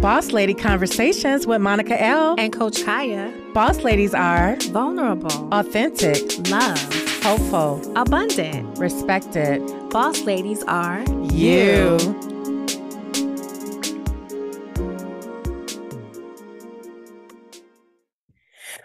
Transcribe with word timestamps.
Boss 0.00 0.32
Lady 0.32 0.54
Conversations 0.54 1.46
with 1.46 1.60
Monica 1.60 2.00
El. 2.00 2.34
and 2.38 2.50
Coach 2.52 2.78
Khaya. 2.78 3.52
Boss 3.52 3.82
ladies 3.82 4.14
are 4.14 4.56
Vulnerable, 4.70 5.52
authentic, 5.52 6.48
love, 6.48 6.78
hopeful, 7.22 7.82
abundant. 7.98 8.78
respected. 8.78 9.60
Boss 9.90 10.22
ladies 10.22 10.62
are 10.64 11.04
You. 11.34 11.98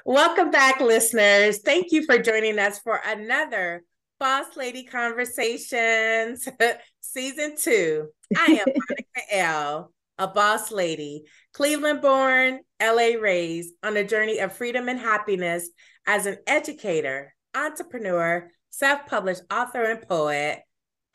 Welcome 0.03 0.51
back, 0.51 0.81
listeners. 0.81 1.59
Thank 1.59 1.93
you 1.93 2.05
for 2.05 2.17
joining 2.17 2.59
us 2.59 2.79
for 2.79 2.99
another 3.05 3.83
Boss 4.19 4.57
Lady 4.57 4.83
Conversations 4.83 6.47
Season 7.01 7.55
2. 7.57 8.07
I 8.37 8.45
am 8.45 8.57
Monica 8.67 9.21
El., 9.31 9.91
a 10.17 10.27
boss 10.27 10.71
lady, 10.71 11.23
Cleveland 11.53 12.01
born, 12.01 12.59
LA 12.81 13.19
raised, 13.19 13.73
on 13.83 13.97
a 13.97 14.03
journey 14.03 14.39
of 14.39 14.53
freedom 14.53 14.89
and 14.89 14.99
happiness 14.99 15.69
as 16.07 16.25
an 16.25 16.37
educator, 16.47 17.33
entrepreneur, 17.55 18.49
self 18.69 19.05
published 19.07 19.41
author, 19.51 19.83
and 19.83 20.01
poet. 20.07 20.59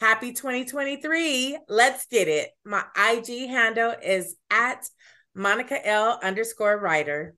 Happy 0.01 0.33
2023. 0.33 1.59
Let's 1.69 2.07
get 2.07 2.27
it. 2.29 2.51
My 2.65 2.85
IG 2.97 3.49
handle 3.49 3.95
is 4.03 4.37
at 4.51 4.89
Monica 5.35 5.87
L 5.87 6.19
underscore 6.23 6.79
writer. 6.79 7.35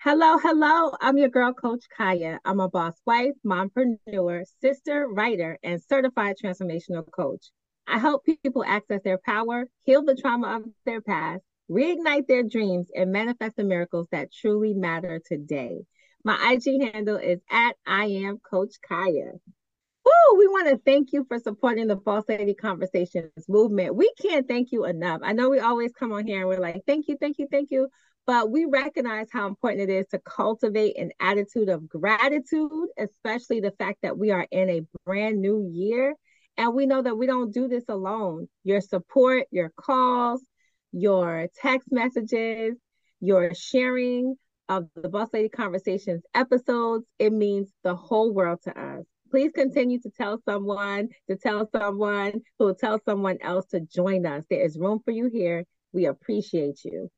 Hello, 0.00 0.38
hello. 0.38 0.92
I'm 1.00 1.18
your 1.18 1.28
girl, 1.28 1.52
Coach 1.52 1.84
Khaya. 1.98 2.38
I'm 2.44 2.60
a 2.60 2.68
boss 2.68 2.94
wife, 3.04 3.34
mompreneur, 3.44 4.44
sister, 4.60 5.08
writer, 5.08 5.58
and 5.64 5.82
certified 5.82 6.36
transformational 6.42 7.10
coach. 7.10 7.50
I 7.88 7.98
help 7.98 8.24
people 8.24 8.64
access 8.64 9.00
their 9.02 9.18
power, 9.18 9.66
heal 9.82 10.04
the 10.04 10.14
trauma 10.14 10.56
of 10.56 10.64
their 10.84 11.00
past, 11.00 11.42
reignite 11.70 12.26
their 12.26 12.42
dreams, 12.42 12.88
and 12.94 13.12
manifest 13.12 13.56
the 13.56 13.64
miracles 13.64 14.06
that 14.12 14.32
truly 14.32 14.74
matter 14.74 15.20
today. 15.24 15.78
My 16.24 16.52
IG 16.52 16.92
handle 16.92 17.16
is 17.16 17.40
at 17.50 17.76
I 17.86 18.06
am 18.06 18.38
Coach 18.38 18.74
Khaya. 18.88 19.32
Woo, 20.04 20.38
we 20.38 20.48
want 20.48 20.68
to 20.68 20.80
thank 20.84 21.12
you 21.12 21.24
for 21.28 21.38
supporting 21.38 21.86
the 21.86 21.96
Boss 21.96 22.24
Lady 22.28 22.54
Conversations 22.54 23.32
movement. 23.48 23.94
We 23.94 24.12
can't 24.20 24.46
thank 24.46 24.72
you 24.72 24.84
enough. 24.84 25.20
I 25.22 25.32
know 25.32 25.50
we 25.50 25.58
always 25.58 25.92
come 25.92 26.12
on 26.12 26.26
here 26.26 26.40
and 26.40 26.48
we're 26.48 26.60
like, 26.60 26.82
thank 26.86 27.08
you, 27.08 27.16
thank 27.20 27.38
you, 27.38 27.46
thank 27.50 27.70
you 27.70 27.88
but 28.28 28.50
we 28.50 28.66
recognize 28.66 29.26
how 29.32 29.46
important 29.46 29.88
it 29.88 29.90
is 29.90 30.06
to 30.08 30.18
cultivate 30.18 30.98
an 30.98 31.10
attitude 31.18 31.70
of 31.70 31.88
gratitude, 31.88 32.88
especially 32.98 33.60
the 33.60 33.70
fact 33.78 34.00
that 34.02 34.18
we 34.18 34.30
are 34.30 34.46
in 34.50 34.68
a 34.68 34.82
brand 35.06 35.40
new 35.40 35.66
year. 35.72 36.14
And 36.58 36.74
we 36.74 36.86
know 36.86 37.00
that 37.00 37.16
we 37.16 37.26
don't 37.26 37.54
do 37.54 37.68
this 37.68 37.84
alone. 37.88 38.48
Your 38.64 38.80
support, 38.80 39.46
your 39.52 39.70
calls, 39.76 40.44
your 40.92 41.46
text 41.62 41.88
messages, 41.92 42.74
your 43.20 43.54
sharing 43.54 44.34
of 44.68 44.88
the 44.96 45.08
Boss 45.08 45.28
Lady 45.32 45.48
Conversations 45.48 46.22
episodes, 46.34 47.06
it 47.18 47.32
means 47.32 47.72
the 47.84 47.94
whole 47.94 48.34
world 48.34 48.58
to 48.64 48.78
us. 48.78 49.04
Please 49.30 49.52
continue 49.54 50.00
to 50.00 50.10
tell 50.10 50.40
someone, 50.44 51.08
to 51.30 51.36
tell 51.36 51.68
someone 51.70 52.40
who 52.58 52.66
will 52.66 52.74
tell 52.74 53.00
someone 53.06 53.38
else 53.40 53.66
to 53.66 53.80
join 53.80 54.26
us. 54.26 54.44
There 54.50 54.64
is 54.64 54.78
room 54.78 55.00
for 55.04 55.10
you 55.10 55.30
here. 55.32 55.64
We 55.92 56.06
appreciate 56.06 56.84
you. 56.84 57.08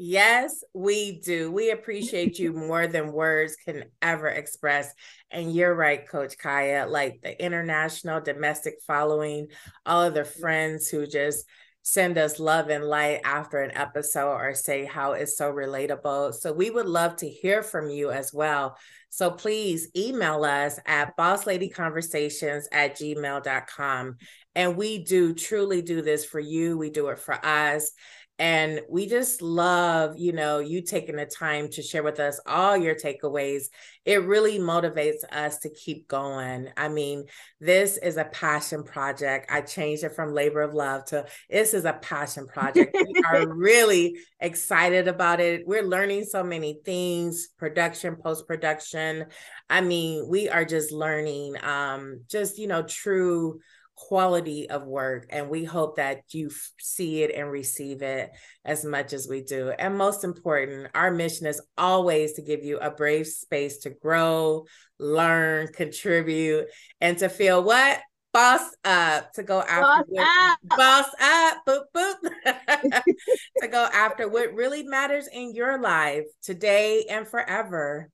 Yes, 0.00 0.62
we 0.72 1.18
do. 1.18 1.50
We 1.50 1.72
appreciate 1.72 2.38
you 2.38 2.52
more 2.52 2.86
than 2.86 3.10
words 3.12 3.56
can 3.56 3.86
ever 4.00 4.28
express. 4.28 4.94
And 5.28 5.52
you're 5.52 5.74
right, 5.74 6.08
Coach 6.08 6.38
Khaya. 6.38 6.88
Like 6.88 7.20
the 7.20 7.44
international 7.44 8.20
domestic 8.20 8.74
following, 8.86 9.48
all 9.84 10.04
of 10.04 10.14
the 10.14 10.24
friends 10.24 10.88
who 10.88 11.04
just 11.04 11.44
send 11.82 12.16
us 12.16 12.38
love 12.38 12.68
and 12.68 12.84
light 12.84 13.22
after 13.24 13.60
an 13.60 13.76
episode 13.76 14.34
or 14.34 14.54
say 14.54 14.84
how 14.84 15.14
it's 15.14 15.36
so 15.36 15.52
relatable. 15.52 16.32
So 16.32 16.52
we 16.52 16.70
would 16.70 16.86
love 16.86 17.16
to 17.16 17.28
hear 17.28 17.64
from 17.64 17.90
you 17.90 18.12
as 18.12 18.32
well. 18.32 18.76
So 19.10 19.32
please 19.32 19.88
email 19.96 20.44
us 20.44 20.78
at 20.86 21.16
bossladyconversations 21.16 22.64
at 22.70 22.96
gmail.com. 22.96 24.16
And 24.54 24.76
we 24.76 25.02
do 25.04 25.34
truly 25.34 25.82
do 25.82 26.02
this 26.02 26.24
for 26.24 26.38
you. 26.38 26.78
We 26.78 26.90
do 26.90 27.08
it 27.08 27.18
for 27.18 27.34
us. 27.44 27.90
And 28.38 28.82
we 28.88 29.06
just 29.06 29.42
love, 29.42 30.16
you 30.16 30.32
know, 30.32 30.60
you 30.60 30.80
taking 30.80 31.16
the 31.16 31.26
time 31.26 31.68
to 31.70 31.82
share 31.82 32.04
with 32.04 32.20
us 32.20 32.38
all 32.46 32.76
your 32.76 32.94
takeaways. 32.94 33.64
It 34.04 34.22
really 34.24 34.60
motivates 34.60 35.24
us 35.32 35.58
to 35.60 35.70
keep 35.70 36.06
going. 36.06 36.68
I 36.76 36.88
mean, 36.88 37.24
this 37.60 37.96
is 37.96 38.16
a 38.16 38.26
passion 38.26 38.84
project. 38.84 39.50
I 39.50 39.62
changed 39.62 40.04
it 40.04 40.14
from 40.14 40.34
labor 40.34 40.62
of 40.62 40.72
love 40.72 41.04
to 41.06 41.26
this 41.50 41.74
is 41.74 41.84
a 41.84 41.94
passion 41.94 42.46
project. 42.46 42.94
we 42.94 43.22
are 43.32 43.52
really 43.52 44.16
excited 44.38 45.08
about 45.08 45.40
it. 45.40 45.66
We're 45.66 45.82
learning 45.82 46.24
so 46.24 46.44
many 46.44 46.78
things, 46.84 47.48
production, 47.58 48.16
post-production. 48.16 49.26
I 49.68 49.80
mean, 49.80 50.28
we 50.28 50.48
are 50.48 50.64
just 50.64 50.92
learning 50.92 51.56
um 51.64 52.20
just, 52.28 52.56
you 52.58 52.68
know, 52.68 52.82
true 52.82 53.58
quality 53.98 54.70
of 54.70 54.86
work 54.86 55.26
and 55.30 55.48
we 55.48 55.64
hope 55.64 55.96
that 55.96 56.22
you 56.30 56.50
see 56.78 57.24
it 57.24 57.34
and 57.34 57.50
receive 57.50 58.00
it 58.00 58.30
as 58.64 58.84
much 58.84 59.12
as 59.12 59.26
we 59.28 59.42
do. 59.42 59.70
And 59.70 59.98
most 59.98 60.22
important 60.22 60.88
our 60.94 61.10
mission 61.10 61.46
is 61.46 61.60
always 61.76 62.34
to 62.34 62.42
give 62.42 62.62
you 62.62 62.78
a 62.78 62.92
brave 62.92 63.26
space 63.26 63.78
to 63.78 63.90
grow 63.90 64.66
learn 65.00 65.68
contribute 65.68 66.66
and 67.00 67.18
to 67.18 67.28
feel 67.28 67.62
what? 67.62 68.00
Boss 68.32 68.62
up 68.84 69.32
to 69.32 69.42
go 69.42 69.60
after 69.62 69.80
Boss 69.80 70.04
what, 70.08 70.28
up. 70.28 70.58
boss 70.78 71.06
up 71.20 71.58
boop 71.66 71.84
boop. 71.96 73.02
To 73.62 73.68
go 73.68 73.88
after 73.92 74.28
what 74.28 74.54
really 74.54 74.84
matters 74.84 75.28
in 75.32 75.54
your 75.54 75.80
life 75.80 76.24
today 76.42 77.06
and 77.10 77.26
forever 77.26 78.10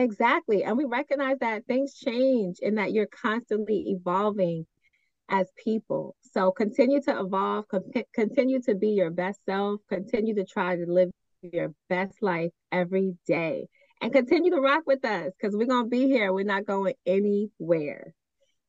Exactly. 0.00 0.64
And 0.64 0.78
we 0.78 0.86
recognize 0.86 1.36
that 1.40 1.66
things 1.66 1.94
change 1.94 2.56
and 2.62 2.78
that 2.78 2.92
you're 2.92 3.06
constantly 3.06 3.84
evolving 3.88 4.66
as 5.28 5.46
people. 5.62 6.16
So 6.32 6.52
continue 6.52 7.02
to 7.02 7.20
evolve, 7.20 7.68
con- 7.68 7.84
continue 8.14 8.62
to 8.62 8.74
be 8.74 8.88
your 8.88 9.10
best 9.10 9.40
self, 9.44 9.82
continue 9.90 10.34
to 10.36 10.44
try 10.44 10.76
to 10.76 10.86
live 10.86 11.10
your 11.42 11.74
best 11.90 12.14
life 12.22 12.50
every 12.72 13.14
day, 13.26 13.66
and 14.00 14.10
continue 14.10 14.50
to 14.52 14.60
rock 14.60 14.84
with 14.86 15.04
us 15.04 15.32
because 15.38 15.54
we're 15.54 15.66
going 15.66 15.84
to 15.84 15.90
be 15.90 16.06
here. 16.06 16.32
We're 16.32 16.44
not 16.44 16.64
going 16.64 16.94
anywhere. 17.04 18.14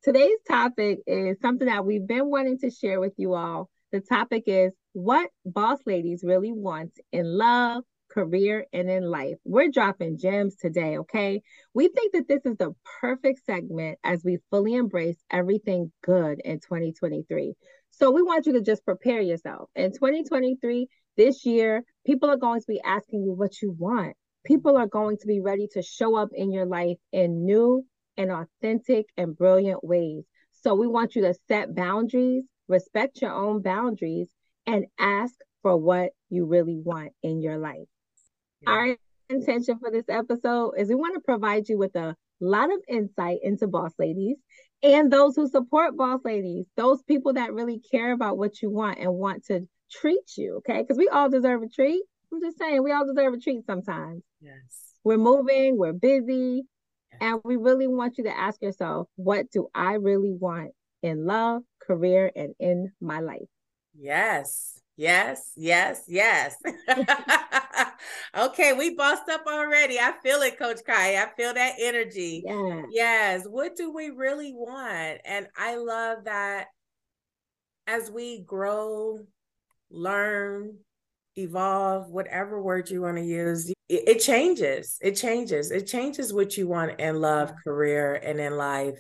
Today's 0.04 0.40
topic 0.46 1.00
is 1.08 1.40
something 1.42 1.68
that 1.68 1.86
we've 1.86 2.06
been 2.06 2.30
wanting 2.30 2.60
to 2.60 2.70
share 2.72 3.00
with 3.00 3.14
you 3.16 3.36
all. 3.36 3.70
The 3.94 4.02
topic 4.02 4.44
is 4.48 4.74
what 4.92 5.30
boss 5.46 5.80
ladies 5.86 6.24
really 6.26 6.52
want 6.52 6.92
in 7.14 7.24
love, 7.26 7.84
career, 8.12 8.66
and 8.74 8.90
in 8.90 9.04
life. 9.04 9.36
We're 9.44 9.72
dropping 9.72 10.18
gems 10.18 10.56
today, 10.56 10.98
okay? 11.00 11.42
We 11.74 11.88
think 11.88 12.14
that 12.14 12.28
this 12.28 12.46
is 12.46 12.58
the 12.58 12.74
perfect 13.00 13.46
segment 13.46 14.00
as 14.04 14.24
we 14.24 14.40
fully 14.50 14.76
embrace 14.76 15.18
everything 15.32 15.92
good 16.04 16.42
in 16.44 16.60
2023. 16.60 17.54
So 17.92 18.12
we 18.12 18.22
want 18.22 18.46
you 18.46 18.54
to 18.54 18.62
just 18.62 18.86
prepare 18.86 19.22
yourself. 19.22 19.70
In 19.76 19.92
2023, 19.92 20.88
this 21.18 21.46
year, 21.46 21.84
people 22.06 22.30
are 22.30 22.38
going 22.38 22.62
to 22.62 22.68
be 22.68 22.82
asking 22.84 23.24
you 23.24 23.34
what 23.34 23.62
you 23.62 23.76
want. 23.78 24.16
People 24.46 24.78
are 24.78 24.88
going 24.88 25.18
to 25.18 25.28
be 25.28 25.40
ready 25.40 25.68
to 25.74 25.82
show 25.82 26.16
up 26.16 26.30
in 26.34 26.52
your 26.52 26.66
life 26.66 26.98
in 27.12 27.46
new 27.46 27.86
and 28.18 28.32
authentic 28.32 29.06
and 29.18 29.38
brilliant 29.38 29.84
ways. 29.84 30.24
So 30.64 30.74
we 30.76 30.88
want 30.88 31.16
you 31.16 31.24
to 31.24 31.36
set 31.48 31.76
boundaries, 31.76 32.44
respect 32.68 33.22
your 33.22 33.34
own 33.34 33.62
boundaries, 33.62 34.28
and 34.66 34.86
ask 35.00 35.34
for 35.62 35.78
what 35.78 36.12
you 36.30 36.46
really 36.46 36.78
want 36.78 37.12
in 37.24 37.42
your 37.42 37.58
life. 37.58 37.88
Our 38.68 38.96
intention 39.30 39.80
for 39.80 39.92
this 39.92 40.06
episode 40.10 40.74
is 40.78 40.90
we 40.90 40.96
want 40.96 41.16
to 41.16 41.22
provide 41.22 41.68
you 41.70 41.78
with 41.78 41.96
a 41.96 42.16
lot 42.40 42.72
of 42.72 42.80
insight 42.88 43.40
into 43.44 43.68
boss 43.68 43.94
ladies 43.98 44.38
and 44.84 45.12
those 45.12 45.36
who 45.36 45.48
support 45.48 45.96
boss 45.96 46.20
ladies, 46.24 46.66
those 46.76 47.02
people 47.04 47.34
that 47.34 47.54
really 47.54 47.80
care 47.80 48.12
about 48.12 48.38
what 48.38 48.62
you 48.62 48.70
want 48.70 49.00
and 49.00 49.14
want 49.14 49.46
to 49.46 49.68
treat 49.92 50.38
you, 50.38 50.58
okay? 50.58 50.82
Because 50.82 50.98
we 50.98 51.08
all 51.08 51.30
deserve 51.30 51.62
a 51.62 51.68
treat. 51.68 52.04
I'm 52.32 52.42
just 52.42 52.58
saying, 52.58 52.84
we 52.84 52.92
all 52.92 53.06
deserve 53.06 53.34
a 53.34 53.40
treat 53.40 53.66
sometimes. 53.66 54.24
yes 54.42 54.96
We're 55.04 55.18
moving, 55.18 55.78
we're 55.78 55.94
busy, 55.94 56.64
and 57.20 57.42
we 57.44 57.58
really 57.58 57.88
want 57.88 58.18
you 58.18 58.24
to 58.26 58.38
ask 58.38 58.62
yourself, 58.62 59.08
what 59.16 59.52
do 59.52 59.68
I 59.76 59.94
really 59.94 60.34
want 60.34 60.72
in 61.04 61.26
love, 61.26 61.64
career, 61.86 62.32
and 62.36 62.54
in 62.60 62.92
my 63.02 63.20
life? 63.20 63.50
Yes, 63.94 64.81
yes, 64.98 65.52
yes, 65.56 66.04
yes. 66.08 66.56
okay, 68.38 68.74
we 68.74 68.96
bossed 68.96 69.30
up 69.30 69.46
already. 69.48 70.00
I 70.00 70.14
feel 70.24 70.42
it, 70.42 70.58
Coach 70.58 70.80
Kai. 70.86 71.22
I 71.22 71.28
feel 71.38 71.54
that 71.54 71.76
energy. 71.80 72.44
Yeah. 72.46 72.84
Yes. 72.92 73.46
What 73.46 73.76
do 73.76 73.92
we 73.92 74.10
really 74.10 74.54
want? 74.54 75.22
And 75.26 75.48
I 75.58 75.76
love 75.78 76.26
that 76.26 76.68
as 77.88 78.10
we 78.12 78.42
grow, 78.42 79.20
learn, 79.90 80.78
evolve, 81.36 82.10
whatever 82.10 82.62
word 82.62 82.90
you 82.90 83.02
want 83.02 83.18
to 83.18 83.24
use, 83.24 83.70
it, 83.70 83.76
it, 83.90 84.20
changes. 84.20 84.98
It 85.02 85.16
changes. 85.16 85.72
It 85.72 85.88
changes 85.88 86.34
what 86.34 86.58
you 86.58 86.68
want 86.68 87.00
in 87.00 87.20
love, 87.20 87.54
career, 87.64 88.14
and 88.14 88.40
in 88.40 88.58
life. 88.58 89.00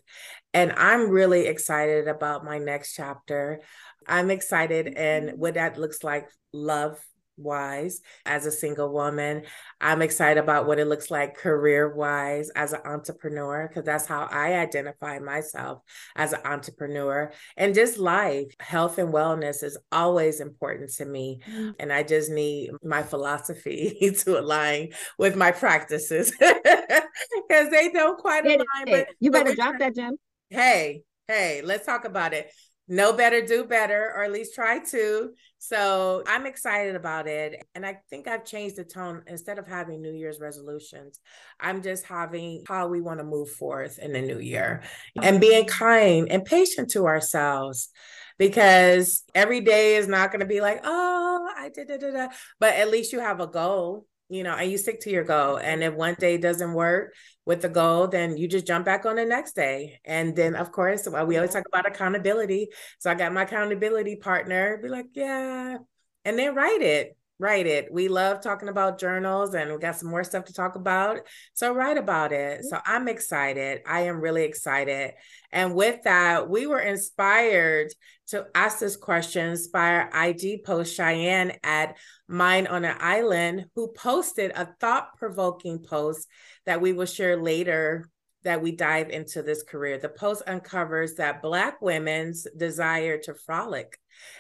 And 0.54 0.74
I'm 0.74 1.10
really 1.10 1.48
excited 1.48 2.08
about 2.08 2.46
my 2.46 2.58
next 2.58 2.94
chapter. 2.94 3.62
I'm 4.08 4.32
excited 4.32 4.94
and 4.96 5.38
what 5.38 5.56
that 5.56 5.78
looks 5.78 6.04
like 6.04 6.30
love 6.54 7.00
wise 7.38 8.02
as 8.26 8.46
a 8.46 8.52
single 8.52 8.92
woman. 8.92 9.44
I'm 9.80 10.02
excited 10.02 10.42
about 10.42 10.68
what 10.68 10.80
it 10.80 10.88
looks 10.88 11.12
like 11.12 11.38
career 11.38 11.94
wise 11.94 12.50
as 12.52 12.74
an 12.74 12.82
entrepreneur, 12.86 13.68
because 13.68 13.86
that's 13.86 14.06
how 14.06 14.28
I 14.30 14.56
identify 14.56 15.20
myself 15.20 15.82
as 16.16 16.34
an 16.34 16.42
entrepreneur. 16.46 17.32
And 17.58 17.76
just 17.76 17.98
life, 17.98 18.54
health 18.60 18.98
and 18.98 19.14
wellness 19.14 19.64
is 19.64 19.78
always 19.92 20.40
important 20.40 20.92
to 20.94 21.06
me. 21.06 21.40
Mm-hmm. 21.50 21.72
And 21.80 21.92
I 21.92 22.04
just 22.04 22.30
need 22.30 22.72
my 22.84 23.04
philosophy 23.04 24.14
to 24.20 24.40
align 24.40 24.90
with 25.18 25.36
my 25.36 25.52
practices 25.52 26.32
because 26.40 27.70
they 27.70 27.90
don't 27.94 28.20
quite 28.20 28.46
align. 28.46 28.86
But, 28.86 29.08
you 29.20 29.32
better 29.32 29.56
drop 29.56 29.80
that, 29.80 29.96
gem. 29.96 30.16
Hey, 30.50 31.04
hey, 31.28 31.62
let's 31.64 31.86
talk 31.86 32.06
about 32.06 32.34
it 32.34 32.52
know 32.92 33.14
better, 33.14 33.42
do 33.42 33.64
better, 33.64 34.12
or 34.14 34.24
at 34.24 34.34
least 34.34 34.54
try 34.54 34.78
to. 34.78 35.32
So 35.60 36.24
I'm 36.28 36.46
excited 36.46 36.96
about 36.96 37.26
it. 37.26 37.64
And 37.74 37.86
I 37.86 38.00
think 38.10 38.28
I've 38.28 38.44
changed 38.44 38.76
the 38.76 38.84
tone. 38.84 39.24
Instead 39.28 39.58
of 39.60 39.68
having 39.68 40.02
New 40.02 40.12
Year's 40.12 40.42
resolutions, 40.42 41.22
I'm 41.60 41.82
just 41.82 42.06
having 42.06 42.64
how 42.68 42.90
we 42.90 43.00
want 43.00 43.20
to 43.20 43.24
move 43.24 43.50
forth 43.50 43.98
in 43.98 44.12
the 44.12 44.22
new 44.22 44.40
year 44.40 44.84
and 45.22 45.40
being 45.40 45.66
kind 45.66 46.28
and 46.30 46.44
patient 46.44 46.92
to 46.92 47.08
ourselves 47.08 47.90
because 48.38 49.24
every 49.34 49.62
day 49.62 49.96
is 49.96 50.08
not 50.08 50.32
going 50.32 50.42
to 50.42 50.46
be 50.46 50.60
like, 50.60 50.82
oh, 50.84 51.50
I 51.58 51.70
did, 51.70 51.88
da. 51.88 52.28
but 52.60 52.74
at 52.74 52.92
least 52.92 53.14
you 53.14 53.22
have 53.22 53.40
a 53.40 53.48
goal 53.48 54.06
you 54.32 54.44
know, 54.44 54.56
and 54.56 54.72
you 54.72 54.78
stick 54.78 55.02
to 55.02 55.10
your 55.10 55.26
goal. 55.26 55.58
And 55.58 55.84
if 55.84 55.94
one 55.94 56.16
day 56.18 56.38
doesn't 56.38 56.74
work 56.74 57.14
with 57.46 57.62
the 57.62 57.70
goal, 57.70 58.08
then 58.08 58.38
you 58.38 58.48
just 58.48 58.66
jump 58.66 58.86
back 58.86 59.06
on 59.06 59.18
the 59.18 59.26
next 59.26 59.56
day. 59.56 60.00
And 60.06 60.36
then, 60.36 60.56
of 60.56 60.72
course, 60.72 61.08
well, 61.08 61.26
we 61.26 61.36
always 61.36 61.52
talk 61.52 61.66
about 61.68 61.86
accountability. 61.86 62.70
So 63.00 63.12
I 63.12 63.16
got 63.16 63.34
my 63.34 63.44
accountability 63.44 64.16
partner 64.16 64.80
be 64.82 64.88
like, 64.88 65.08
yeah, 65.14 65.78
and 66.24 66.40
then 66.40 66.56
write 66.56 66.82
it 66.82 67.18
write 67.42 67.66
it. 67.66 67.92
We 67.92 68.08
love 68.08 68.40
talking 68.40 68.70
about 68.70 69.00
journals 69.00 69.56
and 69.56 69.72
we 69.72 69.80
got 69.80 69.96
some 69.96 70.12
more 70.12 70.24
stuff 70.24 70.46
to 70.46 70.54
talk 70.54 70.76
about. 70.76 71.22
So 71.54 71.74
write 71.74 71.98
about 71.98 72.32
it. 72.32 72.64
So 72.64 72.80
I'm 72.86 73.08
excited. 73.08 73.82
I 73.88 74.02
am 74.02 74.22
really 74.22 74.44
excited. 74.44 75.14
And 75.52 75.74
with 75.74 76.04
that, 76.04 76.48
we 76.48 76.68
were 76.68 76.80
inspired 76.80 77.88
to 78.28 78.46
ask 78.54 78.78
this 78.78 78.96
question, 78.96 79.50
inspire 79.50 80.10
IG 80.14 80.64
post 80.64 80.96
Cheyenne 80.96 81.54
at 81.64 81.98
Mind 82.28 82.68
on 82.68 82.86
an 82.86 82.96
Island, 83.00 83.66
who 83.76 83.92
posted 83.92 84.52
a 84.52 84.70
thought 84.80 85.18
provoking 85.18 85.80
post 85.80 86.28
that 86.68 86.80
we 86.80 86.94
will 86.94 87.08
share 87.08 87.42
later 87.42 88.08
that 88.44 88.62
we 88.62 88.72
dive 88.72 89.10
into 89.10 89.42
this 89.42 89.64
career. 89.64 89.98
The 89.98 90.10
post 90.10 90.44
uncovers 90.48 91.16
that 91.16 91.42
Black 91.42 91.82
women's 91.82 92.48
desire 92.58 93.18
to 93.20 93.34
frolic. 93.34 94.00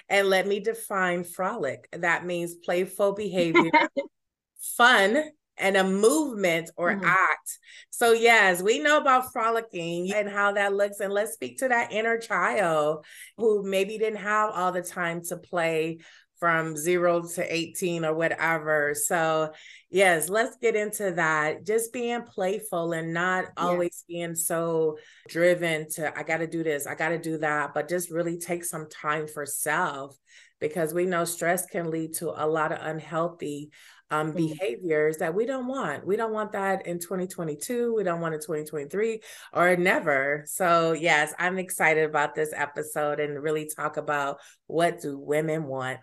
And 0.09 0.27
let 0.27 0.48
me 0.48 0.59
define 0.59 1.24
frolic 1.24 1.88
that 1.92 2.25
means 2.25 2.56
playful 2.56 3.13
behavior, 3.13 3.71
fun, 4.77 5.24
and 5.57 5.77
a 5.77 5.83
movement 5.83 6.71
or 6.75 6.92
mm-hmm. 6.92 7.06
act. 7.06 7.59
So, 7.89 8.13
yes, 8.13 8.62
we 8.62 8.80
know 8.80 8.98
about 8.98 9.31
frolicking 9.31 10.12
and 10.13 10.30
how 10.30 10.54
that 10.54 10.74
looks. 10.74 11.00
And 11.00 11.13
let's 11.13 11.33
speak 11.33 11.59
to 11.59 11.68
that 11.69 11.92
inner 11.92 12.18
child 12.18 13.06
who 13.38 13.63
maybe 13.63 13.97
didn't 13.97 14.19
have 14.19 14.51
all 14.51 14.71
the 14.71 14.81
time 14.81 15.24
to 15.25 15.38
play 15.38 16.00
from 16.42 16.76
zero 16.76 17.22
to 17.22 17.56
18 17.56 18.04
or 18.04 18.16
whatever. 18.16 18.96
So, 18.96 19.54
yes, 19.92 20.28
let's 20.28 20.58
get 20.58 20.76
into 20.76 21.12
that. 21.12 21.68
Just 21.68 21.94
being 21.94 22.24
playful 22.24 22.94
and 22.94 23.14
not 23.14 23.46
always 23.56 24.04
being 24.08 24.34
so 24.34 24.98
driven 25.30 25.88
to, 25.92 26.18
I 26.18 26.24
got 26.24 26.38
to 26.38 26.48
do 26.48 26.64
this, 26.64 26.88
I 26.88 26.96
got 26.96 27.10
to 27.10 27.20
do 27.20 27.38
that, 27.38 27.76
but 27.76 27.88
just 27.88 28.10
really 28.10 28.40
take 28.40 28.66
some 28.66 28.90
time 28.90 29.28
for 29.28 29.46
self 29.46 30.18
because 30.60 30.96
we 30.96 31.06
know 31.06 31.26
stress 31.26 31.68
can 31.68 31.92
lead 31.92 32.16
to 32.16 32.30
a 32.30 32.48
lot 32.48 32.72
of 32.72 32.80
unhealthy 32.82 33.70
um, 34.10 34.34
mm-hmm. 34.34 34.48
behaviors 34.48 35.18
that 35.18 35.36
we 35.36 35.46
don't 35.46 35.68
want. 35.68 36.08
We 36.08 36.16
don't 36.16 36.34
want 36.34 36.54
that 36.54 36.88
in 36.88 36.98
2022. 36.98 37.94
We 37.96 38.04
don't 38.04 38.20
want 38.20 38.34
it 38.34 38.42
2023 38.42 39.22
or 39.54 39.76
never. 39.78 40.44
So, 40.48 40.94
yes, 40.94 41.36
I'm 41.38 41.60
excited 41.60 42.04
about 42.04 42.34
this 42.34 42.52
episode 42.52 43.20
and 43.20 43.42
really 43.42 43.70
talk 43.74 43.98
about 43.98 44.40
what 44.66 45.02
do 45.02 45.20
women 45.20 45.66
want 45.66 46.00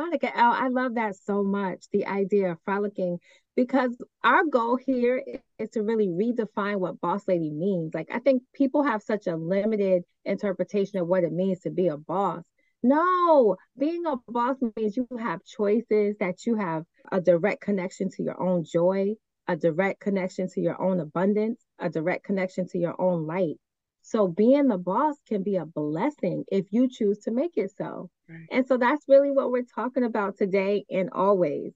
Monica 0.00 0.34
El, 0.34 0.50
I 0.50 0.68
love 0.68 0.94
that 0.94 1.14
so 1.14 1.42
much. 1.42 1.84
The 1.92 2.06
idea 2.06 2.52
of 2.52 2.58
frolicking, 2.64 3.18
because 3.54 3.94
our 4.24 4.46
goal 4.46 4.76
here 4.76 5.22
is 5.58 5.68
to 5.70 5.82
really 5.82 6.08
redefine 6.08 6.76
what 6.76 7.02
boss 7.02 7.28
lady 7.28 7.50
means. 7.50 7.92
Like, 7.92 8.08
I 8.10 8.18
think 8.18 8.42
people 8.54 8.82
have 8.82 9.02
such 9.02 9.26
a 9.26 9.36
limited 9.36 10.04
interpretation 10.24 11.00
of 11.00 11.06
what 11.06 11.22
it 11.22 11.32
means 11.32 11.60
to 11.60 11.70
be 11.70 11.88
a 11.88 11.98
boss. 11.98 12.42
No, 12.82 13.56
being 13.76 14.06
a 14.06 14.16
boss 14.26 14.56
means 14.74 14.96
you 14.96 15.06
have 15.18 15.44
choices, 15.44 16.16
that 16.18 16.46
you 16.46 16.54
have 16.54 16.84
a 17.12 17.20
direct 17.20 17.60
connection 17.60 18.08
to 18.12 18.22
your 18.22 18.40
own 18.40 18.64
joy, 18.64 19.16
a 19.48 19.54
direct 19.54 20.00
connection 20.00 20.48
to 20.48 20.62
your 20.62 20.80
own 20.80 21.00
abundance, 21.00 21.60
a 21.78 21.90
direct 21.90 22.24
connection 22.24 22.66
to 22.68 22.78
your 22.78 22.98
own 22.98 23.26
light. 23.26 23.56
So 24.00 24.28
being 24.28 24.68
the 24.68 24.78
boss 24.78 25.16
can 25.28 25.42
be 25.42 25.56
a 25.56 25.66
blessing 25.66 26.44
if 26.50 26.72
you 26.72 26.88
choose 26.88 27.18
to 27.24 27.30
make 27.30 27.58
it 27.58 27.72
so. 27.76 28.08
And 28.50 28.66
so 28.66 28.76
that's 28.76 29.04
really 29.08 29.30
what 29.30 29.50
we're 29.50 29.64
talking 29.74 30.04
about 30.04 30.36
today 30.38 30.84
and 30.90 31.10
always. 31.12 31.72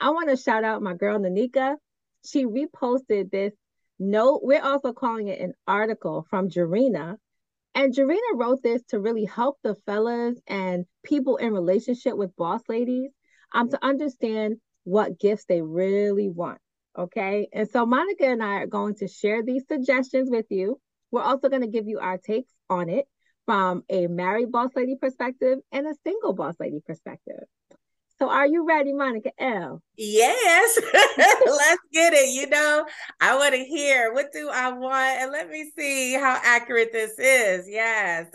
I 0.00 0.10
want 0.10 0.28
to 0.30 0.36
shout 0.36 0.64
out 0.64 0.82
my 0.82 0.94
girl 0.94 1.18
Nanika. 1.18 1.76
She 2.26 2.44
reposted 2.44 3.30
this 3.30 3.52
note. 3.98 4.40
We're 4.42 4.62
also 4.62 4.92
calling 4.92 5.28
it 5.28 5.40
an 5.40 5.54
article 5.66 6.26
from 6.28 6.48
Jarena. 6.48 7.16
And 7.74 7.94
Jarena 7.94 8.34
wrote 8.34 8.62
this 8.62 8.82
to 8.88 8.98
really 8.98 9.24
help 9.24 9.58
the 9.62 9.74
fellas 9.86 10.38
and 10.46 10.86
people 11.04 11.36
in 11.36 11.52
relationship 11.52 12.16
with 12.16 12.36
boss 12.36 12.62
ladies 12.68 13.10
um, 13.52 13.70
to 13.70 13.84
understand 13.84 14.56
what 14.84 15.18
gifts 15.18 15.44
they 15.44 15.62
really 15.62 16.28
want. 16.28 16.58
Okay. 16.96 17.48
And 17.52 17.68
so 17.70 17.86
Monica 17.86 18.26
and 18.26 18.42
I 18.42 18.56
are 18.56 18.66
going 18.66 18.96
to 18.96 19.08
share 19.08 19.42
these 19.42 19.66
suggestions 19.68 20.28
with 20.30 20.46
you 20.50 20.80
we're 21.10 21.22
also 21.22 21.48
going 21.48 21.62
to 21.62 21.68
give 21.68 21.86
you 21.86 21.98
our 21.98 22.18
takes 22.18 22.52
on 22.68 22.88
it 22.88 23.06
from 23.48 23.82
a 23.88 24.06
married 24.08 24.52
boss 24.52 24.68
lady 24.76 24.94
perspective 24.94 25.60
and 25.72 25.86
a 25.86 25.94
single 26.04 26.34
boss 26.34 26.54
lady 26.60 26.82
perspective. 26.86 27.44
So 28.18 28.28
are 28.28 28.46
you 28.46 28.66
ready, 28.66 28.92
Monica 28.92 29.30
El? 29.38 29.80
Yes. 29.96 30.78
Let's 31.16 31.80
get 31.90 32.12
it. 32.12 32.28
You 32.28 32.46
know, 32.50 32.84
I 33.22 33.36
want 33.38 33.54
to 33.54 33.64
hear 33.64 34.12
what 34.12 34.32
do 34.34 34.50
I 34.50 34.70
want 34.70 35.22
and 35.22 35.32
let 35.32 35.48
me 35.48 35.72
see 35.74 36.12
how 36.12 36.38
accurate 36.44 36.92
this 36.92 37.18
is. 37.18 37.66
Yes. 37.66 38.26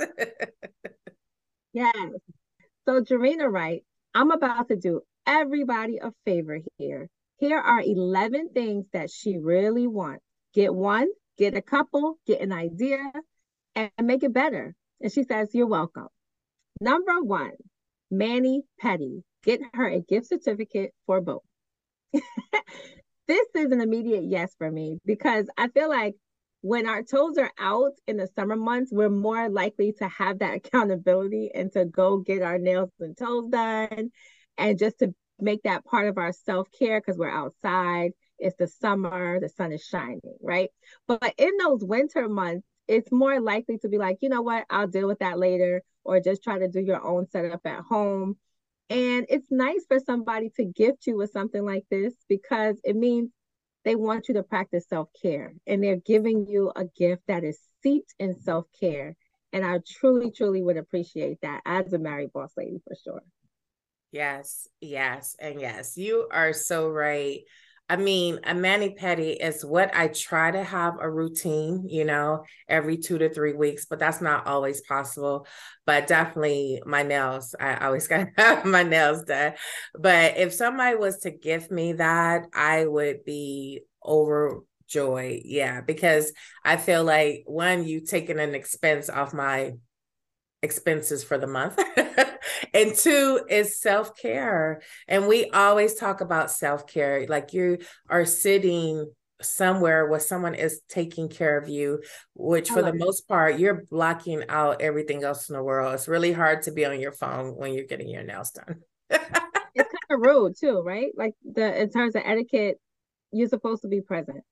yes. 1.74 2.10
So 2.88 3.02
Jarena 3.02 3.52
writes, 3.52 3.86
I'm 4.16 4.32
about 4.32 4.70
to 4.70 4.76
do 4.76 5.02
everybody 5.28 6.00
a 6.02 6.12
favor 6.26 6.58
here. 6.80 7.08
Here 7.38 7.60
are 7.60 7.84
11 7.84 8.50
things 8.56 8.88
that 8.94 9.12
she 9.12 9.38
really 9.38 9.86
wants. 9.86 10.24
Get 10.56 10.74
one, 10.74 11.10
get 11.38 11.56
a 11.56 11.62
couple, 11.62 12.18
get 12.26 12.42
an 12.42 12.52
idea, 12.52 13.12
and 13.76 13.92
make 14.02 14.24
it 14.24 14.34
better. 14.34 14.74
And 15.04 15.12
she 15.12 15.24
says, 15.24 15.50
You're 15.54 15.68
welcome. 15.68 16.08
Number 16.82 17.22
one, 17.22 17.52
Mani 18.10 18.64
Pedi. 18.82 19.22
Get 19.44 19.60
her 19.74 19.88
a 19.88 20.00
gift 20.00 20.28
certificate 20.28 20.92
for 21.06 21.20
both. 21.20 21.44
this 23.28 23.48
is 23.56 23.72
an 23.72 23.82
immediate 23.82 24.24
yes 24.24 24.56
for 24.58 24.72
me 24.72 25.00
because 25.06 25.48
I 25.58 25.68
feel 25.68 25.90
like 25.90 26.16
when 26.62 26.88
our 26.88 27.04
toes 27.04 27.38
are 27.38 27.52
out 27.60 27.92
in 28.08 28.16
the 28.16 28.30
summer 28.36 28.56
months, 28.56 28.92
we're 28.94 29.10
more 29.10 29.50
likely 29.50 29.94
to 30.00 30.08
have 30.08 30.40
that 30.40 30.56
accountability 30.66 31.52
and 31.54 31.72
to 31.74 31.84
go 31.84 32.18
get 32.18 32.42
our 32.42 32.58
nails 32.58 32.90
and 33.02 33.18
toes 33.18 33.50
done 33.50 34.12
and 34.58 34.80
just 34.80 35.00
to 35.00 35.14
make 35.40 35.64
that 35.64 35.84
part 35.84 36.08
of 36.08 36.18
our 36.18 36.32
self 36.32 36.70
care 36.80 37.02
because 37.02 37.18
we're 37.18 37.30
outside 37.30 38.14
it's 38.44 38.58
the 38.58 38.68
summer, 38.68 39.40
the 39.40 39.50
sun 39.50 39.72
is 39.72 39.84
shining, 39.84 40.20
right? 40.42 40.70
But 41.08 41.34
in 41.38 41.52
those 41.58 41.84
winter 41.84 42.28
months, 42.28 42.68
it's 42.88 43.12
more 43.12 43.40
likely 43.40 43.78
to 43.80 43.88
be 43.88 43.98
like, 43.98 44.18
you 44.22 44.30
know 44.30 44.42
what, 44.42 44.66
I'll 44.70 44.88
deal 44.88 45.08
with 45.08 45.20
that 45.20 45.40
later, 45.40 45.82
or 46.04 46.20
just 46.20 46.44
try 46.44 46.60
to 46.60 46.68
do 46.68 46.82
your 46.82 47.06
own 47.06 47.28
setup 47.30 47.62
at 47.66 47.82
home. 47.82 48.38
And 48.90 49.26
it's 49.30 49.48
nice 49.50 49.86
for 49.88 50.00
somebody 50.00 50.52
to 50.58 50.66
gift 50.66 51.08
you 51.08 51.18
with 51.18 51.32
something 51.32 51.64
like 51.66 51.86
this 51.90 52.14
because 52.28 52.80
it 52.84 52.96
means 52.96 53.32
they 53.86 53.96
want 53.96 54.28
you 54.28 54.36
to 54.36 54.44
practice 54.44 54.86
self 54.88 55.10
care 55.22 55.54
and 55.68 55.84
they're 55.84 55.98
giving 55.98 56.48
you 56.48 56.72
a 56.76 56.86
gift 56.86 57.24
that 57.28 57.44
is 57.44 57.60
steeped 57.80 58.14
in 58.20 58.40
self 58.42 58.66
care. 58.80 59.16
And 59.52 59.66
I 59.66 59.80
truly, 60.00 60.32
truly 60.32 60.62
would 60.64 60.78
appreciate 60.78 61.40
that 61.42 61.62
as 61.66 61.94
a 61.94 62.00
married 62.00 62.34
boss 62.34 62.52
lady 62.58 62.82
for 62.88 62.96
sure. 63.04 63.24
Yes, 64.12 64.68
yes, 64.80 65.36
and 65.40 65.60
yes. 65.60 65.98
You 65.98 66.28
are 66.32 66.54
so 66.54 66.90
right 66.90 67.42
I 67.94 67.96
mean, 67.96 68.40
a 68.44 68.56
mani 68.56 68.96
pedi 68.96 69.38
is 69.40 69.64
what 69.64 69.96
I 69.96 70.08
try 70.08 70.50
to 70.50 70.64
have 70.64 70.96
a 71.00 71.08
routine, 71.08 71.88
you 71.88 72.06
know, 72.06 72.44
every 72.68 72.98
two 72.98 73.20
to 73.20 73.30
three 73.30 73.54
weeks, 73.54 73.86
but 73.86 74.00
that's 74.00 74.20
not 74.20 74.48
always 74.48 74.82
possible. 74.82 75.46
But 75.86 76.08
definitely 76.08 76.82
my 76.88 77.04
nails, 77.04 77.54
I 77.60 77.76
always 77.86 78.08
got 78.10 78.26
to 78.26 78.32
have 78.38 78.66
my 78.66 78.82
nails 78.82 79.26
done. 79.26 79.54
But 79.94 80.38
if 80.38 80.54
somebody 80.56 80.96
was 80.98 81.20
to 81.20 81.30
give 81.30 81.70
me 81.70 81.94
that, 81.94 82.48
I 82.52 82.88
would 82.88 83.26
be 83.26 83.82
overjoyed. 84.04 85.42
Yeah, 85.46 85.82
because 85.82 86.34
I 86.66 86.78
feel 86.78 87.04
like 87.04 87.44
one, 87.46 87.86
you 87.86 88.02
taking 88.02 88.40
an 88.40 88.56
expense 88.56 89.08
off 89.08 89.36
my 89.36 89.74
expenses 90.64 91.24
for 91.24 91.38
the 91.38 91.46
month. 91.46 91.78
and 92.74 92.96
two 92.96 93.46
is 93.50 93.80
self 93.80 94.18
care. 94.18 94.82
And 95.08 95.28
we 95.28 95.50
always 95.50 95.96
talk 95.96 96.22
about 96.22 96.52
self 96.52 96.88
care. 96.88 97.26
Like 97.28 97.54
you 97.54 97.80
are 98.10 98.26
sitting 98.26 99.12
somewhere 99.42 100.08
where 100.08 100.20
someone 100.20 100.56
is 100.56 100.82
taking 100.88 101.30
care 101.30 101.58
of 101.58 101.68
you, 101.68 102.02
which 102.34 102.70
for 102.70 102.82
the 102.82 102.94
most 102.94 103.28
part, 103.28 103.60
you're 103.60 103.84
blocking 103.90 104.44
out 104.50 104.82
everything 104.82 105.24
else 105.24 105.50
in 105.50 105.56
the 105.56 105.64
world. 105.64 105.94
It's 105.94 106.08
really 106.08 106.32
hard 106.32 106.64
to 106.64 106.72
be 106.72 106.86
on 106.86 107.00
your 107.00 107.12
phone 107.12 107.56
when 107.56 107.74
you're 107.74 107.86
getting 107.86 108.10
your 108.10 108.24
nails 108.24 108.52
done. 108.52 108.82
it's 109.10 109.30
kind 109.30 110.12
of 110.12 110.20
rude 110.20 110.56
too, 110.58 110.82
right? 110.82 111.12
Like 111.16 111.34
the 111.44 111.82
in 111.82 111.90
terms 111.90 112.16
of 112.16 112.22
etiquette, 112.26 112.80
you're 113.32 113.50
supposed 113.50 113.82
to 113.82 113.88
be 113.88 114.02
present. 114.02 114.44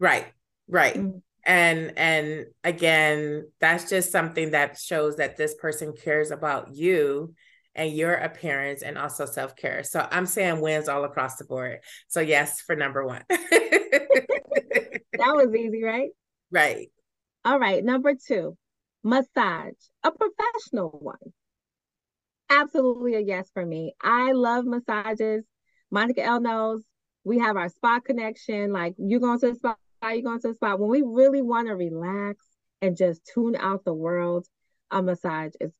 Right. 0.00 0.26
Right. 0.66 0.94
Mm-hmm 0.96 1.18
and 1.46 1.92
and 1.98 2.46
again 2.62 3.46
that's 3.60 3.88
just 3.88 4.10
something 4.10 4.52
that 4.52 4.78
shows 4.78 5.16
that 5.16 5.36
this 5.36 5.54
person 5.54 5.92
cares 5.92 6.30
about 6.30 6.74
you 6.74 7.34
and 7.74 7.92
your 7.92 8.14
appearance 8.14 8.82
and 8.82 8.96
also 8.96 9.26
self-care. 9.26 9.82
So 9.82 10.06
i'm 10.10 10.26
saying 10.26 10.60
wins 10.60 10.88
all 10.88 11.04
across 11.04 11.36
the 11.36 11.44
board. 11.44 11.80
So 12.08 12.20
yes 12.20 12.60
for 12.60 12.76
number 12.76 13.04
one. 13.04 13.22
That 15.16 15.36
was 15.36 15.54
easy 15.54 15.82
right? 15.82 16.10
Right. 16.50 16.90
All 17.44 17.58
right 17.58 17.84
number 17.84 18.14
two 18.14 18.56
massage 19.02 19.74
a 20.02 20.10
professional 20.10 20.90
one. 20.90 21.32
Absolutely 22.50 23.14
a 23.14 23.20
yes 23.20 23.48
for 23.52 23.64
me. 23.64 23.94
I 24.02 24.32
love 24.32 24.64
massages. 24.64 25.44
Monica 25.90 26.22
l 26.22 26.40
knows 26.40 26.82
we 27.22 27.38
have 27.38 27.56
our 27.56 27.68
spa 27.68 28.00
connection. 28.00 28.72
Like 28.72 28.94
you 28.98 29.20
going 29.20 29.40
to 29.40 29.50
the 29.50 29.54
spa 29.54 29.76
you 30.12 30.22
going 30.22 30.40
to 30.40 30.48
the 30.48 30.54
spot 30.54 30.78
when 30.78 30.90
we 30.90 31.02
really 31.02 31.42
want 31.42 31.68
to 31.68 31.74
relax 31.74 32.44
and 32.82 32.96
just 32.96 33.22
tune 33.32 33.56
out 33.56 33.84
the 33.84 33.94
world 33.94 34.46
a 34.90 35.02
massage 35.02 35.52
is 35.60 35.72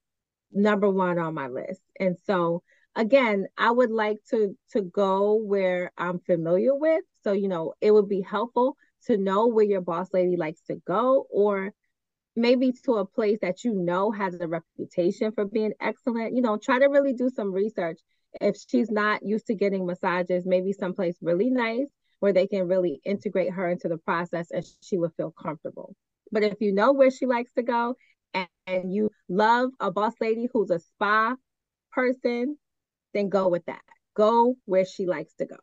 number 0.53 0.89
one 0.89 1.19
on 1.19 1.35
my 1.35 1.49
list. 1.49 1.81
And 1.99 2.17
so 2.27 2.63
again 2.97 3.45
i 3.59 3.69
would 3.69 3.91
like 3.91 4.19
to 4.31 4.57
to 4.71 4.81
go 4.81 5.35
where 5.35 5.91
i'm 5.99 6.21
familiar 6.21 6.75
with. 6.75 7.03
So 7.23 7.33
you 7.33 7.49
know 7.49 7.75
it 7.81 7.91
would 7.91 8.09
be 8.09 8.23
helpful 8.23 8.77
to 9.07 9.17
know 9.17 9.49
where 9.49 9.65
your 9.65 9.81
boss 9.81 10.09
lady 10.13 10.37
likes 10.37 10.61
to 10.69 10.77
go 10.87 11.27
or 11.31 11.73
maybe 12.37 12.73
to 12.85 12.95
a 12.95 13.07
place 13.07 13.39
that 13.43 13.65
you 13.65 13.75
know 13.75 14.11
has 14.11 14.35
a 14.41 14.49
reputation 14.49 15.33
for 15.33 15.45
being 15.45 15.73
excellent. 15.81 16.35
You 16.35 16.43
know 16.43 16.57
try 16.57 16.79
to 16.79 16.87
really 16.87 17.13
do 17.13 17.31
some 17.31 17.53
research. 17.53 18.01
If 18.41 18.57
she's 18.69 18.91
not 18.91 19.25
used 19.25 19.47
to 19.49 19.55
getting 19.55 19.87
massages 19.87 20.47
maybe 20.47 20.73
someplace 20.73 21.17
really 21.21 21.51
nice 21.51 21.89
where 22.25 22.33
they 22.33 22.47
can 22.47 22.67
really 22.67 23.03
integrate 23.05 23.53
her 23.53 23.69
into 23.69 23.87
the 23.87 23.99
process 23.99 24.51
and 24.51 24.65
she 24.81 24.97
will 24.97 25.13
feel 25.15 25.31
comfortable. 25.31 25.95
But 26.33 26.43
if 26.43 26.55
you 26.59 26.73
know 26.73 26.95
where 26.95 27.11
she 27.11 27.27
likes 27.27 27.53
to 27.53 27.63
go 27.63 27.97
and, 28.33 28.49
and 28.67 28.91
you 28.91 29.11
love 29.29 29.73
a 29.79 29.91
boss 29.91 30.15
lady 30.23 30.49
who's 30.51 30.71
a 30.71 30.79
spa 30.79 31.37
person, 31.93 32.57
then 33.13 33.29
go 33.29 33.49
with 33.49 33.67
that. 33.67 33.83
Go 34.17 34.57
where 34.65 34.87
she 34.87 35.05
likes 35.05 35.35
to 35.35 35.45
go. 35.45 35.57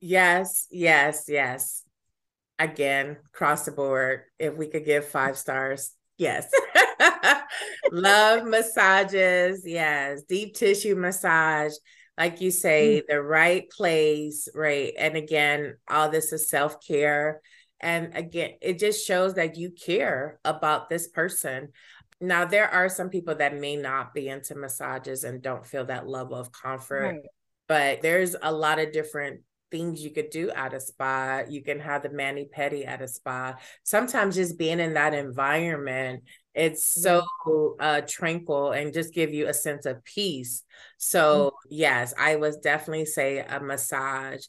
Yes, 0.00 0.66
yes, 0.68 1.26
yes. 1.28 1.84
Again, 2.58 3.18
cross 3.30 3.64
the 3.64 3.70
board. 3.70 4.22
If 4.40 4.56
we 4.56 4.66
could 4.66 4.84
give 4.84 5.06
five 5.06 5.38
stars, 5.38 5.92
yes. 6.18 6.50
Love 7.92 8.46
massages. 8.46 9.62
Yes. 9.64 10.22
Deep 10.24 10.56
tissue 10.56 10.96
massage 10.96 11.74
like 12.18 12.40
you 12.40 12.50
say, 12.50 12.98
mm-hmm. 12.98 13.12
the 13.12 13.22
right 13.22 13.68
place, 13.70 14.48
right? 14.54 14.92
And 14.98 15.16
again, 15.16 15.76
all 15.88 16.10
this 16.10 16.32
is 16.32 16.48
self 16.48 16.84
care. 16.86 17.40
And 17.80 18.16
again, 18.16 18.52
it 18.60 18.78
just 18.78 19.04
shows 19.06 19.34
that 19.34 19.56
you 19.56 19.70
care 19.70 20.38
about 20.44 20.88
this 20.88 21.08
person. 21.08 21.70
Now, 22.20 22.44
there 22.44 22.68
are 22.68 22.88
some 22.88 23.10
people 23.10 23.34
that 23.36 23.58
may 23.58 23.74
not 23.76 24.14
be 24.14 24.28
into 24.28 24.54
massages 24.54 25.24
and 25.24 25.42
don't 25.42 25.66
feel 25.66 25.86
that 25.86 26.06
level 26.06 26.36
of 26.36 26.52
comfort, 26.52 27.14
right. 27.14 27.20
but 27.66 28.02
there's 28.02 28.36
a 28.40 28.52
lot 28.52 28.78
of 28.78 28.92
different 28.92 29.40
things 29.72 30.04
you 30.04 30.10
could 30.10 30.30
do 30.30 30.50
at 30.50 30.74
a 30.74 30.78
spa. 30.78 31.42
You 31.48 31.64
can 31.64 31.80
have 31.80 32.04
the 32.04 32.10
mani 32.10 32.48
pedi 32.56 32.86
at 32.86 33.02
a 33.02 33.08
spa. 33.08 33.56
Sometimes 33.82 34.36
just 34.36 34.56
being 34.56 34.78
in 34.78 34.94
that 34.94 35.14
environment 35.14 36.22
it's 36.54 36.86
so 36.86 37.22
uh, 37.80 38.02
tranquil 38.06 38.72
and 38.72 38.92
just 38.92 39.14
give 39.14 39.32
you 39.32 39.48
a 39.48 39.54
sense 39.54 39.86
of 39.86 40.04
peace. 40.04 40.64
So 40.98 41.46
mm-hmm. 41.46 41.68
yes, 41.70 42.14
I 42.18 42.36
was 42.36 42.58
definitely 42.58 43.06
say 43.06 43.38
a 43.38 43.60
massage. 43.60 44.44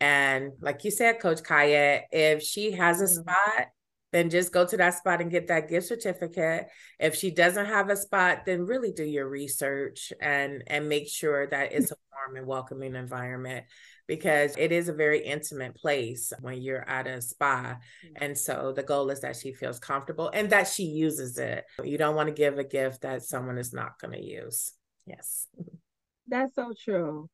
And 0.00 0.52
like 0.60 0.84
you 0.84 0.90
said, 0.90 1.20
Coach 1.20 1.42
Khaya, 1.42 2.02
if 2.12 2.42
she 2.42 2.72
has 2.72 3.00
a 3.00 3.04
mm-hmm. 3.04 3.22
spot, 3.22 3.66
then 4.12 4.30
just 4.30 4.52
go 4.52 4.64
to 4.64 4.76
that 4.76 4.94
spot 4.94 5.20
and 5.20 5.30
get 5.30 5.48
that 5.48 5.68
gift 5.68 5.88
certificate. 5.88 6.68
If 6.98 7.14
she 7.14 7.30
doesn't 7.30 7.66
have 7.66 7.90
a 7.90 7.96
spot, 7.96 8.46
then 8.46 8.64
really 8.64 8.92
do 8.92 9.04
your 9.04 9.28
research 9.28 10.12
and 10.20 10.62
and 10.66 10.88
make 10.88 11.08
sure 11.08 11.46
that 11.46 11.72
it's 11.72 11.90
a 11.90 11.96
warm 12.12 12.36
and 12.36 12.46
welcoming 12.46 12.94
environment 12.94 13.66
because 14.08 14.56
it 14.56 14.72
is 14.72 14.88
a 14.88 14.92
very 14.92 15.20
intimate 15.24 15.76
place 15.76 16.32
when 16.40 16.60
you're 16.60 16.88
at 16.88 17.06
a 17.06 17.20
spa. 17.20 17.76
Mm. 18.04 18.10
And 18.16 18.38
so 18.38 18.72
the 18.74 18.82
goal 18.82 19.10
is 19.10 19.20
that 19.20 19.36
she 19.36 19.52
feels 19.52 19.78
comfortable 19.78 20.30
and 20.32 20.50
that 20.50 20.66
she 20.66 20.84
uses 20.84 21.38
it. 21.38 21.64
You 21.84 21.98
don't 21.98 22.16
want 22.16 22.28
to 22.28 22.34
give 22.34 22.58
a 22.58 22.64
gift 22.64 23.02
that 23.02 23.22
someone 23.22 23.58
is 23.58 23.72
not 23.72 24.00
going 24.00 24.14
to 24.14 24.24
use. 24.24 24.72
Yes. 25.06 25.46
That's 26.26 26.54
so 26.54 26.72
true. 26.82 27.28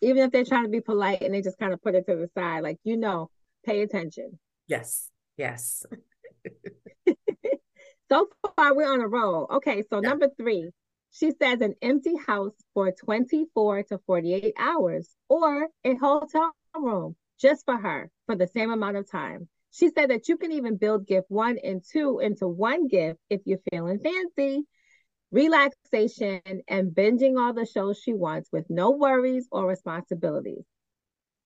Even 0.00 0.24
if 0.24 0.32
they're 0.32 0.44
trying 0.44 0.64
to 0.64 0.70
be 0.70 0.80
polite 0.80 1.22
and 1.22 1.32
they 1.32 1.42
just 1.42 1.58
kind 1.58 1.72
of 1.72 1.82
put 1.82 1.94
it 1.94 2.06
to 2.06 2.16
the 2.16 2.28
side, 2.34 2.62
like, 2.62 2.78
you 2.82 2.96
know, 2.96 3.30
pay 3.64 3.82
attention. 3.82 4.38
Yes. 4.66 5.10
Yes. 5.36 5.84
so 8.10 8.28
far, 8.56 8.74
we're 8.74 8.92
on 8.92 9.00
a 9.00 9.08
roll. 9.08 9.46
Okay. 9.54 9.82
So, 9.88 10.00
yeah. 10.02 10.08
number 10.08 10.28
three, 10.36 10.70
she 11.18 11.32
says 11.40 11.60
an 11.62 11.74
empty 11.80 12.14
house 12.26 12.52
for 12.74 12.92
24 12.92 13.84
to 13.84 13.98
48 14.06 14.54
hours 14.58 15.08
or 15.28 15.68
a 15.84 15.94
hotel 15.94 16.52
room 16.74 17.16
just 17.40 17.64
for 17.64 17.76
her 17.76 18.10
for 18.26 18.36
the 18.36 18.46
same 18.48 18.70
amount 18.70 18.98
of 18.98 19.10
time. 19.10 19.48
She 19.70 19.88
said 19.88 20.10
that 20.10 20.28
you 20.28 20.36
can 20.36 20.52
even 20.52 20.76
build 20.76 21.06
gift 21.06 21.26
one 21.30 21.58
and 21.62 21.82
two 21.82 22.18
into 22.18 22.46
one 22.46 22.88
gift 22.88 23.18
if 23.30 23.40
you're 23.46 23.60
feeling 23.70 23.98
fancy. 23.98 24.64
Relaxation 25.32 26.40
and 26.68 26.92
binging 26.92 27.38
all 27.38 27.52
the 27.52 27.66
shows 27.66 27.98
she 27.98 28.12
wants 28.12 28.48
with 28.52 28.66
no 28.68 28.90
worries 28.90 29.48
or 29.50 29.66
responsibilities. 29.66 30.64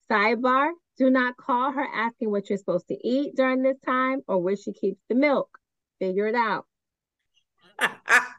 Sidebar 0.09 0.71
do 0.97 1.09
not 1.09 1.37
call 1.37 1.71
her 1.71 1.87
asking 1.93 2.29
what 2.29 2.49
you're 2.49 2.57
supposed 2.57 2.87
to 2.89 3.07
eat 3.07 3.35
during 3.35 3.63
this 3.63 3.79
time 3.85 4.21
or 4.27 4.39
where 4.39 4.57
she 4.57 4.73
keeps 4.73 5.01
the 5.07 5.15
milk. 5.15 5.57
Figure 5.99 6.27
it 6.27 6.35
out. 6.35 6.65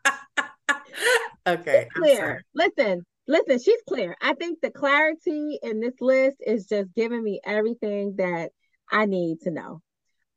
okay. 1.46 1.88
clear. 1.94 2.42
Listen, 2.54 3.04
listen, 3.26 3.58
she's 3.58 3.80
clear. 3.88 4.16
I 4.20 4.34
think 4.34 4.60
the 4.60 4.70
clarity 4.70 5.58
in 5.62 5.80
this 5.80 5.94
list 6.00 6.36
is 6.44 6.66
just 6.66 6.94
giving 6.94 7.22
me 7.22 7.40
everything 7.44 8.16
that 8.18 8.50
I 8.90 9.06
need 9.06 9.40
to 9.42 9.50
know. 9.50 9.80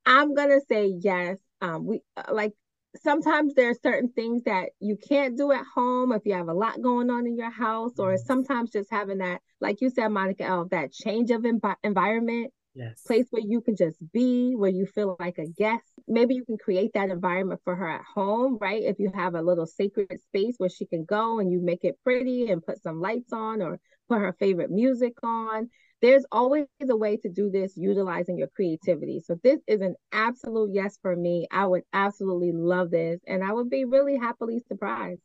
I'm 0.06 0.34
gonna 0.34 0.62
say 0.70 0.94
yes. 1.00 1.38
Um, 1.62 1.86
we 1.86 2.02
uh, 2.16 2.34
like 2.34 2.54
sometimes 3.02 3.54
there 3.56 3.70
are 3.70 3.78
certain 3.82 4.12
things 4.12 4.44
that 4.44 4.70
you 4.80 4.98
can't 4.98 5.38
do 5.38 5.52
at 5.52 5.66
home 5.74 6.12
if 6.12 6.22
you 6.26 6.34
have 6.34 6.48
a 6.48 6.54
lot 6.54 6.82
going 6.82 7.10
on 7.10 7.28
in 7.28 7.38
your 7.38 7.52
house, 7.52 7.98
or 7.98 8.18
sometimes 8.18 8.72
just 8.72 8.90
having 8.92 9.18
that, 9.20 9.42
like 9.60 9.82
you 9.82 9.90
said, 9.90 10.10
Monica, 10.10 10.44
L, 10.44 10.66
that 10.72 10.94
change 10.94 11.32
of 11.32 11.42
env- 11.42 11.76
environment 11.84 12.54
yes. 12.76 13.02
place 13.08 13.26
where 13.32 13.44
you 13.46 13.62
can 13.62 13.76
just 13.76 13.98
be, 14.12 14.54
where 14.56 14.70
you 14.70 14.86
feel 14.86 15.16
like 15.20 15.38
a 15.38 15.48
guest. 15.48 15.86
Maybe 16.08 16.36
you 16.36 16.46
can 16.46 16.58
create 16.58 16.92
that 16.94 17.10
environment 17.10 17.62
for 17.64 17.76
her 17.76 17.90
at 17.90 18.04
home, 18.04 18.58
right? 18.60 18.84
If 18.84 19.00
you 19.00 19.12
have 19.16 19.34
a 19.36 19.42
little 19.42 19.66
sacred 19.66 20.22
space 20.22 20.56
where 20.58 20.70
she 20.70 20.86
can 20.86 21.06
go 21.06 21.40
and 21.40 21.52
you 21.52 21.62
make 21.62 21.84
it 21.84 21.98
pretty 22.04 22.52
and 22.52 22.66
put 22.66 22.84
some 22.84 23.02
lights 23.02 23.34
on 23.34 23.62
or 23.62 23.80
put 24.08 24.20
her 24.20 24.36
favorite 24.40 24.70
music 24.70 25.14
on. 25.24 25.70
There's 26.02 26.26
always 26.32 26.68
a 26.88 26.96
way 26.96 27.18
to 27.18 27.30
do 27.30 27.50
this 27.50 27.76
utilizing 27.76 28.38
your 28.38 28.50
creativity. 28.50 29.22
So 29.26 29.40
this 29.42 29.60
is 29.66 29.82
an 29.82 29.96
absolute 30.12 30.72
yes 30.74 31.00
for 31.02 31.16
me. 31.16 31.48
I 31.50 31.66
would 31.66 31.84
absolutely 31.94 32.52
love 32.52 32.92
this 32.92 33.22
and 33.26 33.44
I 33.44 33.54
would 33.54 33.70
be 33.70 33.86
really 33.86 34.18
happily 34.18 34.60
surprised. 34.68 35.22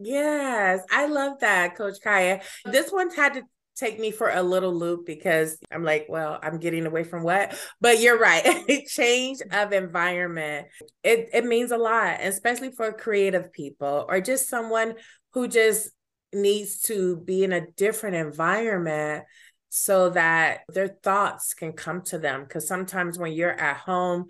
Yes, 0.00 0.82
I 0.90 1.06
love 1.06 1.40
that, 1.40 1.76
Coach 1.76 2.00
Khaya. 2.04 2.42
This 2.64 2.90
one's 2.90 3.14
had 3.14 3.34
to 3.34 3.42
take 3.76 3.98
me 3.98 4.10
for 4.10 4.30
a 4.30 4.42
little 4.42 4.74
loop 4.74 5.06
because 5.06 5.58
I'm 5.70 5.84
like, 5.84 6.06
well, 6.08 6.38
I'm 6.42 6.58
getting 6.58 6.86
away 6.86 7.04
from 7.04 7.22
what? 7.22 7.56
But 7.80 8.00
you're 8.00 8.18
right. 8.18 8.64
Change 8.88 9.40
of 9.50 9.72
environment. 9.72 10.68
It 11.02 11.30
it 11.32 11.44
means 11.44 11.72
a 11.72 11.78
lot, 11.78 12.20
especially 12.20 12.70
for 12.70 12.92
creative 12.92 13.52
people 13.52 14.06
or 14.08 14.20
just 14.20 14.48
someone 14.48 14.94
who 15.32 15.48
just 15.48 15.90
needs 16.32 16.80
to 16.82 17.16
be 17.16 17.44
in 17.44 17.52
a 17.52 17.66
different 17.72 18.16
environment 18.16 19.24
so 19.68 20.10
that 20.10 20.60
their 20.68 20.88
thoughts 20.88 21.52
can 21.52 21.72
come 21.72 22.02
to 22.02 22.18
them 22.18 22.44
because 22.44 22.68
sometimes 22.68 23.18
when 23.18 23.32
you're 23.32 23.50
at 23.50 23.76
home 23.76 24.26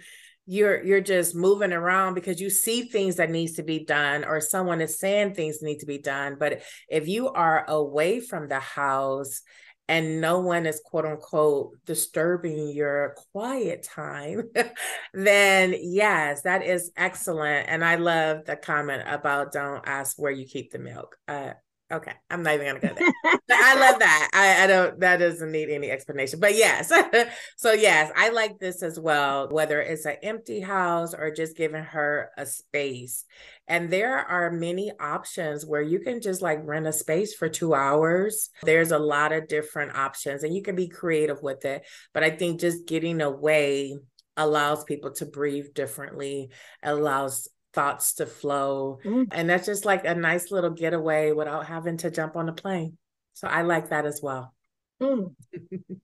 you're 0.46 0.82
you're 0.84 1.00
just 1.00 1.34
moving 1.34 1.72
around 1.72 2.14
because 2.14 2.40
you 2.40 2.50
see 2.50 2.82
things 2.82 3.16
that 3.16 3.30
needs 3.30 3.52
to 3.52 3.62
be 3.62 3.84
done 3.84 4.24
or 4.24 4.40
someone 4.40 4.80
is 4.80 4.98
saying 4.98 5.34
things 5.34 5.62
need 5.62 5.78
to 5.78 5.86
be 5.86 5.98
done. 5.98 6.36
But 6.38 6.62
if 6.88 7.08
you 7.08 7.30
are 7.30 7.64
away 7.68 8.20
from 8.20 8.48
the 8.48 8.60
house 8.60 9.42
and 9.88 10.20
no 10.20 10.40
one 10.40 10.66
is 10.66 10.80
quote 10.84 11.04
unquote 11.04 11.72
disturbing 11.84 12.70
your 12.70 13.14
quiet 13.32 13.82
time 13.82 14.48
then 15.14 15.74
yes 15.78 16.42
that 16.42 16.62
is 16.62 16.90
excellent. 16.96 17.68
And 17.68 17.84
i 17.84 17.96
love 17.96 18.44
the 18.44 18.56
comment 18.56 19.02
about 19.06 19.52
don't 19.52 19.86
ask 19.86 20.18
where 20.18 20.32
you 20.32 20.46
keep 20.46 20.72
the 20.72 20.78
milk. 20.78 21.16
Uh, 21.26 21.52
Okay, 21.92 22.12
I'm 22.30 22.42
not 22.42 22.54
even 22.54 22.66
gonna 22.66 22.80
go 22.80 22.94
there. 22.94 23.12
I 23.50 23.74
love 23.78 23.98
that. 23.98 24.30
I, 24.32 24.64
I 24.64 24.66
don't. 24.66 24.98
That 25.00 25.18
doesn't 25.18 25.52
need 25.52 25.68
any 25.68 25.90
explanation. 25.90 26.40
But 26.40 26.56
yes, 26.56 26.90
so 27.58 27.72
yes, 27.72 28.10
I 28.16 28.30
like 28.30 28.58
this 28.58 28.82
as 28.82 28.98
well. 28.98 29.48
Whether 29.50 29.82
it's 29.82 30.06
an 30.06 30.16
empty 30.22 30.60
house 30.60 31.12
or 31.12 31.30
just 31.30 31.56
giving 31.56 31.84
her 31.84 32.30
a 32.38 32.46
space, 32.46 33.26
and 33.68 33.90
there 33.90 34.16
are 34.16 34.50
many 34.50 34.92
options 34.98 35.66
where 35.66 35.82
you 35.82 36.00
can 36.00 36.22
just 36.22 36.40
like 36.40 36.60
rent 36.64 36.86
a 36.86 36.92
space 36.92 37.34
for 37.34 37.50
two 37.50 37.74
hours. 37.74 38.48
There's 38.62 38.90
a 38.90 38.98
lot 38.98 39.32
of 39.32 39.46
different 39.46 39.94
options, 39.94 40.42
and 40.42 40.54
you 40.54 40.62
can 40.62 40.76
be 40.76 40.88
creative 40.88 41.42
with 41.42 41.66
it. 41.66 41.84
But 42.14 42.24
I 42.24 42.30
think 42.30 42.60
just 42.60 42.86
getting 42.86 43.20
away 43.20 43.98
allows 44.36 44.84
people 44.84 45.12
to 45.12 45.26
breathe 45.26 45.74
differently 45.74 46.50
allows 46.82 47.48
thoughts 47.75 48.14
to 48.14 48.26
flow. 48.26 48.99
Mm. 49.04 49.28
And 49.33 49.50
that's 49.50 49.66
just 49.66 49.85
like 49.85 50.04
a 50.04 50.14
nice 50.14 50.50
little 50.50 50.71
getaway 50.71 51.33
without 51.33 51.66
having 51.66 51.97
to 51.99 52.11
jump 52.11 52.37
on 52.37 52.49
a 52.49 52.52
plane. 52.52 52.97
So 53.35 53.49
I 53.49 53.62
like 53.62 53.90
that 53.90 54.07
as 54.07 54.21
well. 54.23 54.54
Mm. 55.02 55.35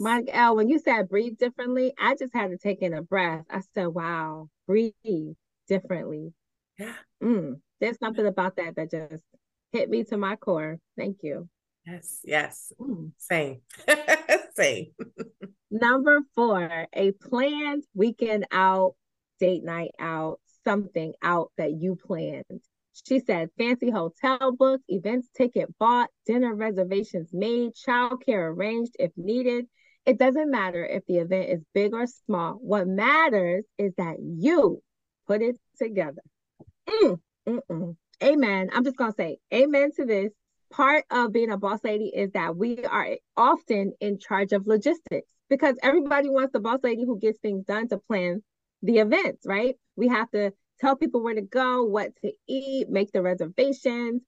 Mike 0.00 0.30
L, 0.32 0.56
when 0.56 0.68
you 0.68 0.78
said 0.78 1.08
breathe 1.08 1.38
differently, 1.38 1.92
I 1.98 2.16
just 2.16 2.34
had 2.34 2.50
to 2.50 2.58
take 2.58 2.82
in 2.82 2.94
a 2.94 3.02
breath. 3.02 3.44
I 3.50 3.60
said, 3.74 3.86
wow, 3.88 4.48
breathe 4.66 5.36
differently. 5.68 6.32
Yeah. 6.78 6.94
Mm. 7.22 7.60
There's 7.80 7.98
something 7.98 8.26
about 8.26 8.56
that 8.56 8.76
that 8.76 8.90
just 8.90 9.22
hit 9.72 9.90
me 9.90 10.04
to 10.04 10.16
my 10.16 10.36
core. 10.36 10.78
Thank 10.96 11.18
you. 11.22 11.48
Yes, 11.86 12.20
yes. 12.24 12.72
Mm. 12.80 13.12
Same. 13.18 13.60
Same. 14.54 14.86
Number 15.70 16.20
four, 16.34 16.86
a 16.92 17.12
planned 17.12 17.84
weekend 17.94 18.46
out, 18.52 18.94
date 19.40 19.64
night 19.64 19.92
out, 19.98 20.40
something 20.64 21.14
out 21.22 21.50
that 21.56 21.72
you 21.72 21.96
planned. 21.96 22.44
She 23.06 23.20
said 23.20 23.50
fancy 23.56 23.90
hotel 23.90 24.52
booked, 24.52 24.84
events 24.88 25.28
ticket 25.34 25.76
bought, 25.78 26.10
dinner 26.26 26.54
reservations 26.54 27.30
made, 27.32 27.72
childcare 27.74 28.54
arranged 28.54 28.96
if 28.98 29.12
needed. 29.16 29.66
It 30.04 30.18
doesn't 30.18 30.50
matter 30.50 30.84
if 30.84 31.04
the 31.06 31.18
event 31.18 31.48
is 31.48 31.64
big 31.72 31.94
or 31.94 32.06
small. 32.06 32.54
What 32.54 32.86
matters 32.86 33.64
is 33.78 33.92
that 33.96 34.16
you 34.20 34.82
put 35.26 35.42
it 35.42 35.56
together. 35.78 36.22
Mm, 36.88 37.20
mm-mm. 37.48 37.96
Amen. 38.22 38.70
I'm 38.72 38.84
just 38.84 38.96
going 38.96 39.12
to 39.12 39.16
say 39.16 39.38
amen 39.52 39.90
to 39.96 40.04
this. 40.04 40.32
Part 40.70 41.04
of 41.10 41.32
being 41.32 41.50
a 41.50 41.58
boss 41.58 41.80
lady 41.84 42.10
is 42.14 42.32
that 42.32 42.56
we 42.56 42.84
are 42.84 43.16
often 43.36 43.92
in 44.00 44.18
charge 44.18 44.52
of 44.52 44.66
logistics 44.66 45.28
because 45.48 45.76
everybody 45.82 46.30
wants 46.30 46.52
the 46.52 46.60
boss 46.60 46.80
lady 46.82 47.04
who 47.04 47.18
gets 47.18 47.38
things 47.40 47.64
done 47.64 47.88
to 47.88 47.98
plan 47.98 48.42
the 48.82 48.98
events, 48.98 49.44
right? 49.46 49.76
We 49.96 50.08
have 50.08 50.30
to 50.32 50.52
tell 50.80 50.96
people 50.96 51.22
where 51.22 51.34
to 51.34 51.42
go, 51.42 51.84
what 51.84 52.10
to 52.22 52.32
eat, 52.48 52.88
make 52.88 53.12
the 53.12 53.22
reservations, 53.22 54.22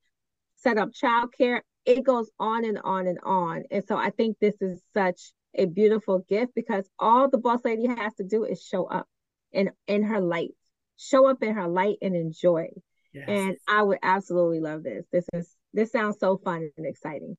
set 0.56 0.78
up 0.78 0.90
childcare. 0.92 1.60
It 1.84 2.04
goes 2.04 2.30
on 2.38 2.64
and 2.64 2.78
on 2.82 3.06
and 3.06 3.18
on. 3.22 3.64
And 3.70 3.84
so 3.86 3.96
I 3.96 4.10
think 4.10 4.38
this 4.40 4.54
is 4.60 4.80
such 4.94 5.20
a 5.56 5.66
beautiful 5.66 6.24
gift 6.28 6.52
because 6.54 6.88
all 6.98 7.28
the 7.28 7.38
boss 7.38 7.60
lady 7.64 7.86
has 7.86 8.14
to 8.14 8.24
do 8.24 8.44
is 8.44 8.62
show 8.62 8.86
up 8.86 9.06
in 9.52 9.70
in 9.86 10.02
her 10.04 10.20
light. 10.20 10.50
Show 10.96 11.26
up 11.26 11.42
in 11.42 11.54
her 11.54 11.68
light 11.68 11.98
and 12.00 12.14
enjoy. 12.14 12.68
Yes. 13.12 13.24
And 13.28 13.56
I 13.68 13.82
would 13.82 13.98
absolutely 14.02 14.60
love 14.60 14.82
this. 14.82 15.04
This 15.12 15.26
is 15.32 15.54
this 15.72 15.92
sounds 15.92 16.18
so 16.18 16.38
fun 16.38 16.70
and 16.76 16.86
exciting. 16.86 17.36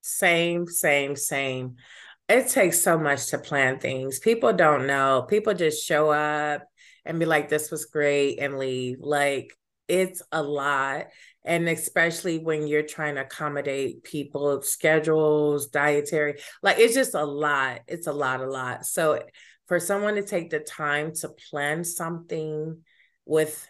Same, 0.00 0.66
same, 0.66 1.14
same. 1.14 1.76
It 2.32 2.48
takes 2.48 2.80
so 2.80 2.98
much 2.98 3.26
to 3.26 3.38
plan 3.38 3.78
things. 3.78 4.18
People 4.18 4.54
don't 4.54 4.86
know. 4.86 5.26
People 5.28 5.52
just 5.52 5.86
show 5.86 6.10
up 6.10 6.62
and 7.04 7.18
be 7.18 7.26
like, 7.26 7.50
this 7.50 7.70
was 7.70 7.84
great 7.84 8.38
and 8.38 8.56
leave. 8.56 9.00
Like 9.00 9.52
it's 9.86 10.22
a 10.32 10.42
lot. 10.42 11.08
And 11.44 11.68
especially 11.68 12.38
when 12.38 12.66
you're 12.66 12.84
trying 12.84 13.16
to 13.16 13.20
accommodate 13.20 14.02
people's 14.02 14.70
schedules, 14.70 15.66
dietary, 15.68 16.36
like 16.62 16.78
it's 16.78 16.94
just 16.94 17.14
a 17.14 17.24
lot. 17.24 17.80
It's 17.86 18.06
a 18.06 18.12
lot, 18.14 18.40
a 18.40 18.50
lot. 18.50 18.86
So 18.86 19.22
for 19.66 19.78
someone 19.78 20.14
to 20.14 20.22
take 20.22 20.48
the 20.48 20.60
time 20.60 21.12
to 21.16 21.28
plan 21.50 21.84
something 21.84 22.78
with 23.26 23.68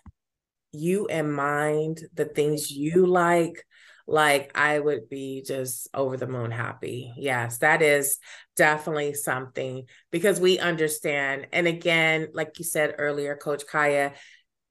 you 0.71 1.07
in 1.07 1.33
mind, 1.33 2.01
the 2.15 2.27
things 2.27 2.71
you 2.71 3.07
like, 3.07 3.65
like 4.07 4.53
I 4.55 4.79
would 4.79 5.09
be 5.09 5.43
just 5.47 5.89
over 5.95 6.17
the 6.17 6.27
moon 6.27 6.51
happy. 6.51 7.13
Yes, 7.17 7.59
that 7.59 7.83
is 7.83 8.19
definitely 8.57 9.15
something 9.15 9.85
because 10.11 10.41
we 10.41 10.59
understand. 10.59 11.47
And 11.53 11.67
again, 11.67 12.29
like 12.33 12.59
you 12.59 12.65
said 12.65 12.97
earlier, 12.99 13.37
Coach 13.37 13.65
Khaya, 13.67 14.13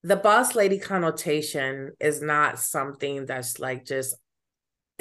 the 0.03 0.15
boss 0.15 0.55
lady 0.55 0.79
connotation 0.79 1.91
is 1.99 2.21
not 2.21 2.59
something 2.59 3.25
that's 3.25 3.59
like 3.59 3.85
just 3.85 4.15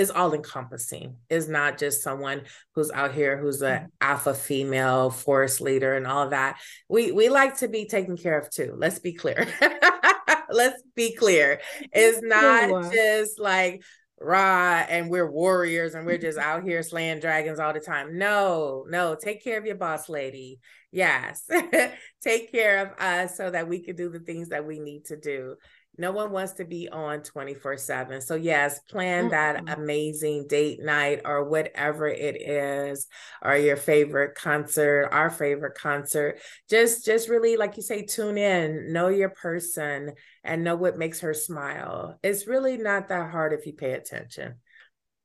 is 0.01 0.11
all 0.11 0.33
encompassing 0.33 1.17
is 1.29 1.47
not 1.47 1.77
just 1.77 2.03
someone 2.03 2.43
who's 2.75 2.91
out 2.91 3.13
here 3.13 3.37
who's 3.37 3.61
an 3.61 3.77
mm-hmm. 3.77 3.87
alpha 4.01 4.33
female 4.33 5.11
force 5.11 5.61
leader 5.61 5.95
and 5.95 6.07
all 6.07 6.31
that 6.31 6.59
we 6.89 7.13
we 7.13 7.29
like 7.29 7.59
to 7.59 7.69
be 7.69 7.87
taken 7.87 8.17
care 8.17 8.39
of 8.39 8.51
too 8.51 8.75
let's 8.79 8.99
be 8.99 9.13
clear 9.13 9.47
let's 10.51 10.83
be 10.95 11.15
clear 11.15 11.61
it's 11.93 12.23
not 12.23 12.91
just 12.91 13.39
like 13.39 13.83
rah 14.21 14.85
and 14.89 15.11
we're 15.11 15.31
warriors 15.31 15.95
and 15.95 16.07
we're 16.07 16.19
just 16.19 16.39
out 16.39 16.63
here 16.63 16.83
slaying 16.83 17.21
dragons 17.21 17.59
all 17.59 17.73
the 17.73 17.81
time. 17.81 18.19
No, 18.19 18.85
no, 18.89 19.15
take 19.15 19.43
care 19.43 19.59
of 19.59 19.67
your 19.67 19.77
boss 19.77 20.09
lady. 20.09 20.61
Yes. 20.93 21.49
take 22.23 22.51
care 22.51 22.83
of 22.83 23.01
us 23.01 23.37
so 23.37 23.51
that 23.51 23.69
we 23.69 23.81
can 23.81 23.97
do 23.97 24.11
the 24.11 24.19
things 24.19 24.49
that 24.49 24.67
we 24.67 24.81
need 24.81 25.05
to 25.07 25.17
do. 25.17 25.57
No 26.01 26.13
one 26.13 26.33
wants 26.33 26.55
to 26.55 26.65
be 26.65 26.89
on 26.89 27.23
24 27.23 27.77
7. 27.77 28.21
So, 28.23 28.35
yes, 28.35 28.81
plan 28.89 29.29
that 29.29 29.63
amazing 29.69 30.47
date 30.49 30.83
night 30.83 31.21
or 31.27 31.45
whatever 31.45 32.09
it 32.09 32.41
is, 32.41 33.07
or 33.43 33.55
your 33.55 33.77
favorite 33.77 34.35
concert, 34.35 35.11
our 35.13 35.29
favorite 35.29 35.75
concert. 35.77 36.41
Just, 36.71 37.05
just 37.05 37.29
really, 37.29 37.59
like 37.59 37.77
you 37.77 37.83
say, 37.83 38.07
tune 38.07 38.39
in, 38.39 38.95
know 38.95 39.09
your 39.09 39.29
person, 39.29 40.13
and 40.43 40.65
know 40.65 40.75
what 40.75 40.97
makes 40.97 41.21
her 41.21 41.35
smile. 41.35 42.19
It's 42.23 42.47
really 42.47 42.79
not 42.79 43.09
that 43.09 43.31
hard 43.31 43.53
if 43.53 43.67
you 43.67 43.75
pay 43.75 43.93
attention. 43.93 44.55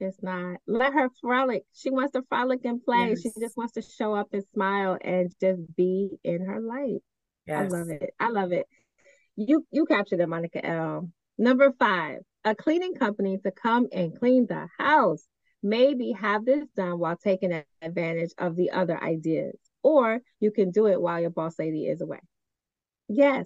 It's 0.02 0.22
not. 0.22 0.58
Let 0.68 0.94
her 0.94 1.10
frolic. 1.22 1.64
She 1.74 1.90
wants 1.90 2.12
to 2.12 2.24
frolic 2.28 2.66
and 2.66 2.84
play. 2.84 3.10
Yes. 3.12 3.22
She 3.22 3.32
just 3.40 3.56
wants 3.56 3.74
to 3.74 3.82
show 3.82 4.14
up 4.14 4.28
and 4.34 4.44
smile 4.54 4.98
and 5.02 5.34
just 5.40 5.62
be 5.78 6.10
in 6.24 6.46
her 6.46 6.60
light. 6.60 7.02
Yes. 7.48 7.72
I 7.72 7.78
love 7.78 7.90
it. 7.90 8.14
I 8.20 8.30
love 8.30 8.52
it. 8.52 8.68
You 9.36 9.66
you 9.72 9.86
captured 9.86 10.20
it, 10.20 10.30
Monica 10.30 10.66
El. 10.66 11.10
Number 11.38 11.74
five, 11.78 12.20
a 12.44 12.56
cleaning 12.56 12.96
company 12.96 13.38
to 13.40 13.52
come 13.52 13.88
and 13.92 14.18
clean 14.18 14.48
the 14.48 14.68
house. 14.78 15.26
Maybe 15.62 16.12
have 16.12 16.46
this 16.46 16.68
done 16.76 17.00
while 17.00 17.18
taking 17.18 17.64
advantage 17.82 18.32
of 18.38 18.56
the 18.56 18.72
other 18.72 19.02
ideas, 19.02 19.58
or 19.84 20.20
you 20.40 20.52
can 20.52 20.72
do 20.72 20.88
it 20.88 21.02
while 21.02 21.20
your 21.20 21.32
boss 21.32 21.58
lady 21.58 21.88
is 21.88 22.02
away. 22.02 22.20
Yes. 23.08 23.46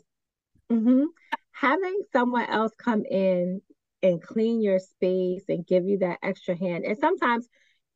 Mm-hmm. 0.71 1.05
Having 1.53 2.01
someone 2.13 2.45
else 2.45 2.73
come 2.77 3.03
in 3.05 3.61
and 4.03 4.21
clean 4.21 4.61
your 4.61 4.79
space 4.79 5.43
and 5.49 5.65
give 5.65 5.85
you 5.85 5.99
that 5.99 6.19
extra 6.21 6.55
hand. 6.57 6.85
And 6.85 6.97
sometimes 6.97 7.47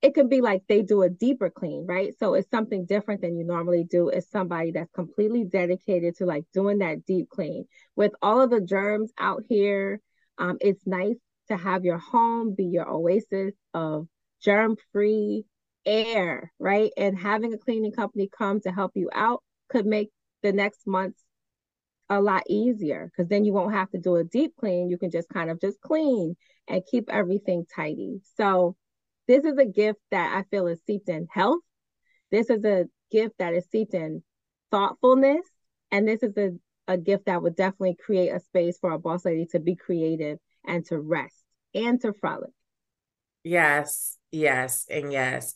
it 0.03 0.13
can 0.13 0.27
be 0.27 0.41
like 0.41 0.63
they 0.67 0.81
do 0.81 1.01
a 1.01 1.09
deeper 1.09 1.49
clean, 1.49 1.85
right? 1.87 2.13
So 2.19 2.33
it's 2.33 2.51
something 2.51 2.85
different 2.85 3.21
than 3.21 3.37
you 3.37 3.45
normally 3.45 3.85
do. 3.85 4.09
It's 4.09 4.29
somebody 4.29 4.71
that's 4.71 4.91
completely 4.91 5.45
dedicated 5.45 6.17
to 6.17 6.25
like 6.25 6.43
doing 6.53 6.79
that 6.79 7.05
deep 7.05 7.29
clean. 7.29 7.65
With 7.95 8.11
all 8.21 8.41
of 8.41 8.49
the 8.49 8.59
germs 8.59 9.13
out 9.17 9.43
here, 9.47 10.01
um, 10.37 10.57
it's 10.59 10.85
nice 10.85 11.15
to 11.47 11.55
have 11.55 11.85
your 11.85 11.99
home 11.99 12.53
be 12.53 12.65
your 12.65 12.89
oasis 12.89 13.53
of 13.73 14.07
germ 14.43 14.75
free 14.91 15.45
air, 15.85 16.51
right? 16.59 16.91
And 16.97 17.17
having 17.17 17.53
a 17.53 17.57
cleaning 17.57 17.93
company 17.93 18.29
come 18.37 18.59
to 18.61 18.73
help 18.73 18.91
you 18.95 19.09
out 19.13 19.41
could 19.69 19.85
make 19.85 20.09
the 20.41 20.51
next 20.51 20.81
month's 20.85 21.23
a 22.09 22.19
lot 22.19 22.43
easier 22.49 23.09
because 23.09 23.29
then 23.29 23.45
you 23.45 23.53
won't 23.53 23.73
have 23.73 23.89
to 23.91 23.99
do 23.99 24.17
a 24.17 24.25
deep 24.25 24.53
clean. 24.59 24.89
You 24.89 24.97
can 24.97 25.11
just 25.11 25.29
kind 25.29 25.49
of 25.49 25.61
just 25.61 25.79
clean 25.79 26.35
and 26.67 26.83
keep 26.91 27.09
everything 27.09 27.65
tidy. 27.73 28.19
So 28.35 28.75
this 29.27 29.45
is 29.45 29.57
a 29.57 29.65
gift 29.65 29.99
that 30.11 30.35
I 30.37 30.43
feel 30.49 30.67
is 30.67 30.81
seeped 30.85 31.09
in 31.09 31.27
health. 31.31 31.61
This 32.31 32.49
is 32.49 32.63
a 32.65 32.85
gift 33.11 33.35
that 33.39 33.53
is 33.53 33.65
seeped 33.71 33.93
in 33.93 34.23
thoughtfulness. 34.71 35.45
And 35.91 36.07
this 36.07 36.23
is 36.23 36.35
a, 36.37 36.51
a 36.87 36.97
gift 36.97 37.25
that 37.25 37.41
would 37.41 37.55
definitely 37.55 37.95
create 38.03 38.29
a 38.29 38.39
space 38.39 38.77
for 38.79 38.91
a 38.91 38.99
boss 38.99 39.25
lady 39.25 39.45
to 39.51 39.59
be 39.59 39.75
creative 39.75 40.39
and 40.65 40.85
to 40.87 40.99
rest 40.99 41.35
and 41.75 42.01
to 42.01 42.13
frolic. 42.13 42.49
Yes, 43.43 44.17
yes, 44.31 44.85
and 44.89 45.11
yes. 45.11 45.55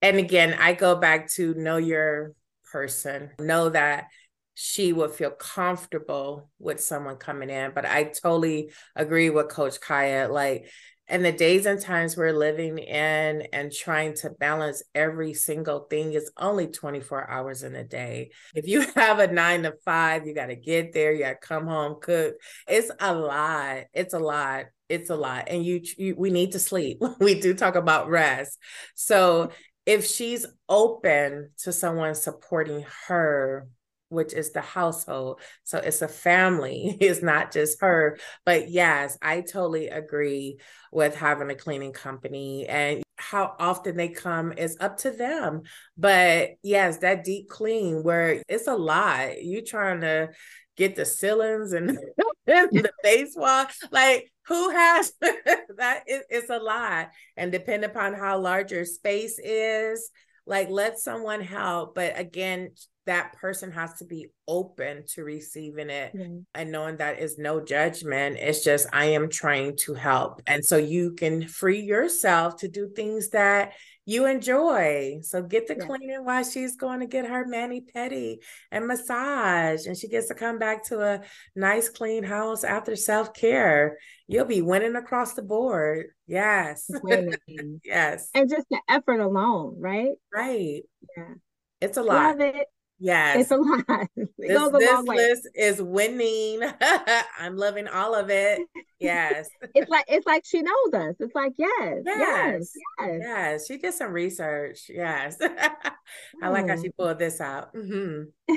And 0.00 0.18
again, 0.18 0.56
I 0.58 0.72
go 0.72 0.96
back 0.96 1.30
to 1.32 1.54
know 1.54 1.76
your 1.76 2.34
person, 2.72 3.30
know 3.38 3.68
that 3.68 4.08
she 4.54 4.92
would 4.92 5.12
feel 5.12 5.30
comfortable 5.30 6.50
with 6.58 6.82
someone 6.82 7.16
coming 7.16 7.48
in. 7.48 7.72
But 7.74 7.86
I 7.86 8.04
totally 8.04 8.72
agree 8.94 9.30
with 9.30 9.48
Coach 9.48 9.80
Khaya. 9.80 10.28
Like, 10.30 10.68
and 11.12 11.22
the 11.22 11.30
days 11.30 11.66
and 11.66 11.78
times 11.78 12.16
we're 12.16 12.32
living 12.32 12.78
in 12.78 13.42
and 13.52 13.70
trying 13.70 14.14
to 14.14 14.30
balance 14.30 14.82
every 14.94 15.34
single 15.34 15.80
thing 15.80 16.14
is 16.14 16.30
only 16.38 16.68
24 16.68 17.28
hours 17.28 17.62
in 17.62 17.74
a 17.74 17.84
day. 17.84 18.30
If 18.54 18.66
you 18.66 18.80
have 18.96 19.18
a 19.18 19.30
nine 19.30 19.64
to 19.64 19.74
five, 19.84 20.26
you 20.26 20.34
got 20.34 20.46
to 20.46 20.56
get 20.56 20.94
there, 20.94 21.12
you 21.12 21.18
got 21.18 21.42
to 21.42 21.46
come 21.46 21.66
home, 21.66 21.98
cook. 22.00 22.36
It's 22.66 22.90
a 22.98 23.14
lot. 23.14 23.84
It's 23.92 24.14
a 24.14 24.18
lot. 24.18 24.64
It's 24.88 25.10
a 25.10 25.14
lot. 25.14 25.48
And 25.48 25.62
you, 25.62 25.82
you 25.98 26.14
we 26.16 26.30
need 26.30 26.52
to 26.52 26.58
sleep. 26.58 27.02
we 27.20 27.38
do 27.38 27.52
talk 27.52 27.74
about 27.74 28.08
rest. 28.08 28.58
So 28.94 29.50
if 29.84 30.06
she's 30.06 30.46
open 30.66 31.50
to 31.58 31.72
someone 31.72 32.14
supporting 32.14 32.86
her 33.06 33.68
which 34.12 34.32
is 34.32 34.52
the 34.52 34.60
household. 34.60 35.40
So 35.64 35.78
it's 35.78 36.02
a 36.02 36.08
family, 36.08 36.96
it's 37.00 37.22
not 37.22 37.52
just 37.52 37.80
her. 37.80 38.18
But 38.44 38.70
yes, 38.70 39.18
I 39.22 39.40
totally 39.40 39.88
agree 39.88 40.58
with 40.92 41.16
having 41.16 41.50
a 41.50 41.54
cleaning 41.54 41.92
company 41.92 42.66
and 42.68 43.02
how 43.16 43.54
often 43.58 43.96
they 43.96 44.08
come 44.08 44.52
is 44.52 44.76
up 44.80 44.98
to 44.98 45.10
them. 45.10 45.62
But 45.96 46.50
yes, 46.62 46.98
that 46.98 47.24
deep 47.24 47.48
clean 47.48 48.02
where 48.02 48.42
it's 48.48 48.66
a 48.66 48.74
lot. 48.74 49.42
You 49.42 49.62
trying 49.62 50.02
to 50.02 50.30
get 50.76 50.96
the 50.96 51.04
ceilings 51.04 51.72
and, 51.72 51.98
the 52.46 52.92
face 53.02 53.34
wall. 53.36 53.66
Like 53.90 54.32
who 54.46 54.70
has 54.70 55.12
that? 55.20 56.02
It, 56.06 56.24
it's 56.28 56.50
a 56.50 56.58
lot. 56.58 57.10
And 57.36 57.52
depending 57.52 57.88
upon 57.88 58.14
how 58.14 58.38
large 58.38 58.72
your 58.72 58.84
space 58.84 59.38
is, 59.38 60.10
like 60.46 60.68
let 60.70 60.98
someone 60.98 61.40
help. 61.40 61.94
But 61.94 62.18
again, 62.18 62.70
that 63.06 63.32
person 63.34 63.72
has 63.72 63.94
to 63.94 64.04
be 64.04 64.28
open 64.46 65.04
to 65.06 65.24
receiving 65.24 65.90
it 65.90 66.14
mm-hmm. 66.14 66.38
and 66.54 66.70
knowing 66.70 66.96
that 66.98 67.18
is 67.18 67.38
no 67.38 67.60
judgment. 67.60 68.36
It's 68.38 68.62
just, 68.62 68.86
I 68.92 69.06
am 69.06 69.28
trying 69.28 69.76
to 69.78 69.94
help. 69.94 70.40
And 70.46 70.64
so 70.64 70.76
you 70.76 71.12
can 71.12 71.48
free 71.48 71.80
yourself 71.80 72.56
to 72.58 72.68
do 72.68 72.90
things 72.94 73.30
that 73.30 73.72
you 74.04 74.26
enjoy. 74.26 75.18
So 75.22 75.42
get 75.42 75.66
the 75.66 75.76
yeah. 75.78 75.86
cleaning 75.86 76.24
while 76.24 76.44
she's 76.44 76.76
going 76.76 77.00
to 77.00 77.06
get 77.06 77.26
her 77.26 77.46
mani 77.46 77.82
pedi 77.94 78.38
and 78.70 78.86
massage. 78.86 79.86
And 79.86 79.96
she 79.96 80.08
gets 80.08 80.28
to 80.28 80.34
come 80.34 80.58
back 80.58 80.84
to 80.86 81.00
a 81.00 81.20
nice, 81.54 81.88
clean 81.88 82.24
house 82.24 82.64
after 82.64 82.96
self 82.96 83.32
care. 83.34 83.98
You'll 84.28 84.44
be 84.44 84.62
winning 84.62 84.96
across 84.96 85.34
the 85.34 85.42
board. 85.42 86.06
Yes. 86.26 86.90
yes. 87.84 88.28
And 88.34 88.48
just 88.48 88.66
the 88.70 88.80
effort 88.88 89.20
alone, 89.20 89.76
right? 89.78 90.12
Right. 90.32 90.82
Yeah. 91.16 91.34
It's 91.80 91.96
a 91.96 92.02
lot. 92.02 92.38
Love 92.38 92.40
it. 92.40 92.66
Yes. 93.02 93.40
It's 93.40 93.50
a 93.50 93.56
lot. 93.56 93.84
It 94.16 94.28
this, 94.38 94.70
this 94.70 95.06
list 95.06 95.48
is 95.54 95.82
winning. 95.82 96.60
I'm 97.38 97.56
loving 97.56 97.88
all 97.88 98.14
of 98.14 98.30
it. 98.30 98.60
Yes. 99.00 99.48
it's 99.74 99.90
like 99.90 100.04
it's 100.08 100.26
like 100.26 100.44
she 100.44 100.62
knows 100.62 100.94
us. 100.94 101.14
It's 101.18 101.34
like, 101.34 101.52
yes, 101.56 102.02
yes, 102.04 102.72
yes. 103.00 103.20
Yes. 103.20 103.66
She 103.66 103.78
did 103.78 103.94
some 103.94 104.12
research. 104.12 104.88
Yes. 104.88 105.36
I 105.40 106.48
like 106.48 106.68
how 106.68 106.76
she 106.76 106.88
mm. 106.88 106.96
pulled 106.96 107.18
this 107.18 107.40
out. 107.40 107.74
Mm-hmm. 107.74 108.54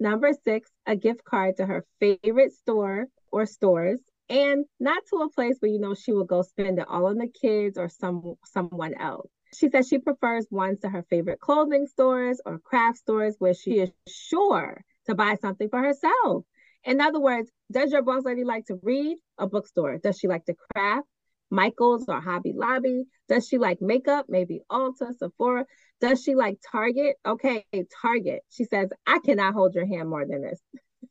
Number 0.00 0.32
six, 0.44 0.70
a 0.86 0.96
gift 0.96 1.24
card 1.24 1.56
to 1.56 1.66
her 1.66 1.86
favorite 2.00 2.52
store 2.52 3.06
or 3.30 3.46
stores. 3.46 4.00
And 4.28 4.66
not 4.80 5.02
to 5.10 5.16
a 5.16 5.30
place 5.30 5.56
where 5.60 5.70
you 5.70 5.80
know 5.80 5.94
she 5.94 6.12
will 6.12 6.24
go 6.24 6.42
spend 6.42 6.78
it 6.78 6.86
all 6.88 7.06
on 7.06 7.16
the 7.16 7.28
kids 7.28 7.78
or 7.78 7.88
some 7.88 8.34
someone 8.44 8.94
else. 8.94 9.30
She 9.54 9.68
says 9.68 9.88
she 9.88 9.98
prefers 9.98 10.46
ones 10.50 10.80
to 10.80 10.88
her 10.88 11.04
favorite 11.10 11.40
clothing 11.40 11.86
stores 11.86 12.40
or 12.44 12.58
craft 12.58 12.98
stores 12.98 13.36
where 13.38 13.54
she 13.54 13.80
is 13.80 13.90
sure 14.08 14.82
to 15.06 15.14
buy 15.14 15.36
something 15.40 15.68
for 15.68 15.80
herself. 15.80 16.44
In 16.84 17.00
other 17.00 17.20
words, 17.20 17.50
does 17.70 17.92
your 17.92 18.02
boss 18.02 18.24
lady 18.24 18.44
like 18.44 18.66
to 18.66 18.78
read? 18.82 19.18
A 19.38 19.46
bookstore. 19.46 19.98
Does 19.98 20.18
she 20.18 20.28
like 20.28 20.44
to 20.46 20.54
craft? 20.54 21.06
Michael's 21.50 22.08
or 22.08 22.20
Hobby 22.20 22.54
Lobby? 22.56 23.04
Does 23.28 23.46
she 23.46 23.58
like 23.58 23.82
makeup? 23.82 24.26
Maybe 24.28 24.62
Ulta, 24.70 25.14
Sephora. 25.16 25.66
Does 26.00 26.22
she 26.22 26.34
like 26.34 26.58
Target? 26.70 27.16
Okay, 27.26 27.64
Target. 28.00 28.42
She 28.50 28.64
says, 28.64 28.88
I 29.06 29.18
cannot 29.18 29.54
hold 29.54 29.74
your 29.74 29.86
hand 29.86 30.08
more 30.08 30.26
than 30.26 30.42
this. 30.42 30.60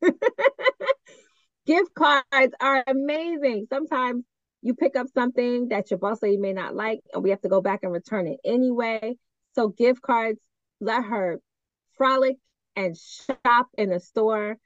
Gift 1.68 1.94
cards 1.94 2.54
are 2.60 2.84
amazing. 2.88 3.68
Sometimes 3.70 4.24
you 4.62 4.76
pick 4.76 4.96
up 4.96 5.08
something 5.14 5.70
that 5.70 5.90
your 5.90 5.98
boss 5.98 6.22
lady 6.22 6.38
may 6.38 6.54
not 6.54 6.76
like, 6.76 7.02
and 7.14 7.24
we 7.24 7.32
have 7.32 7.42
to 7.42 7.50
go 7.50 7.62
back 7.62 7.80
and 7.84 7.92
return 7.92 8.28
it 8.28 8.40
anyway. 8.46 9.16
So 9.54 9.70
gift 9.70 10.02
cards, 10.02 10.40
let 10.80 11.04
her 11.04 11.40
frolic 11.98 12.38
and 12.76 12.96
shop 12.98 13.68
in 13.78 13.92
a 13.92 14.00
store 14.00 14.58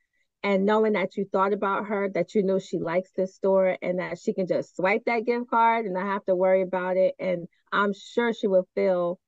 and 0.43 0.65
knowing 0.65 0.93
that 0.93 1.17
you 1.17 1.25
thought 1.31 1.53
about 1.53 1.87
her, 1.87 2.09
that 2.13 2.35
you 2.35 2.43
know 2.43 2.59
she 2.59 2.77
likes 2.77 3.09
this 3.15 3.35
store 3.35 3.77
and 3.81 3.99
that 3.99 4.19
she 4.19 4.33
can 4.33 4.47
just 4.47 4.75
swipe 4.75 5.03
that 5.05 5.25
gift 5.25 5.49
card 5.49 5.85
and 5.85 5.95
not 5.95 6.05
have 6.05 6.25
to 6.25 6.35
worry 6.35 6.61
about 6.61 6.97
it. 6.97 7.15
And 7.19 7.47
I'm 7.71 7.93
sure 7.93 8.33
she 8.33 8.47
will 8.47 8.67
feel 8.75 9.19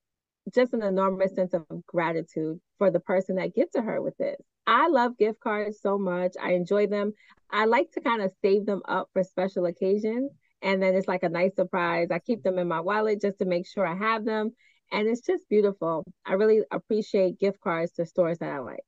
just 0.53 0.73
an 0.73 0.83
enormous 0.83 1.33
sense 1.33 1.53
of 1.53 1.65
gratitude 1.87 2.59
for 2.77 2.91
the 2.91 2.99
person 2.99 3.37
that 3.37 3.55
gets 3.55 3.73
to 3.73 3.81
her 3.81 4.01
with 4.01 4.15
this. 4.17 4.37
I 4.67 4.89
love 4.89 5.17
gift 5.17 5.39
cards 5.39 5.79
so 5.81 5.97
much. 5.97 6.33
I 6.41 6.53
enjoy 6.53 6.87
them. 6.87 7.13
I 7.49 7.65
like 7.65 7.91
to 7.93 8.01
kind 8.01 8.21
of 8.21 8.31
save 8.43 8.65
them 8.65 8.81
up 8.87 9.09
for 9.13 9.23
special 9.23 9.65
occasions 9.65 10.31
and 10.61 10.81
then 10.81 10.95
it's 10.95 11.07
like 11.07 11.23
a 11.23 11.29
nice 11.29 11.55
surprise. 11.55 12.07
I 12.11 12.19
keep 12.19 12.43
them 12.43 12.59
in 12.59 12.67
my 12.67 12.79
wallet 12.79 13.21
just 13.21 13.39
to 13.39 13.45
make 13.45 13.67
sure 13.67 13.85
I 13.85 13.95
have 13.95 14.25
them. 14.25 14.51
And 14.91 15.07
it's 15.07 15.21
just 15.21 15.47
beautiful. 15.49 16.03
I 16.25 16.33
really 16.33 16.61
appreciate 16.71 17.39
gift 17.39 17.59
cards 17.59 17.91
to 17.93 18.05
stores 18.05 18.39
that 18.39 18.51
I 18.51 18.59
like. 18.59 18.83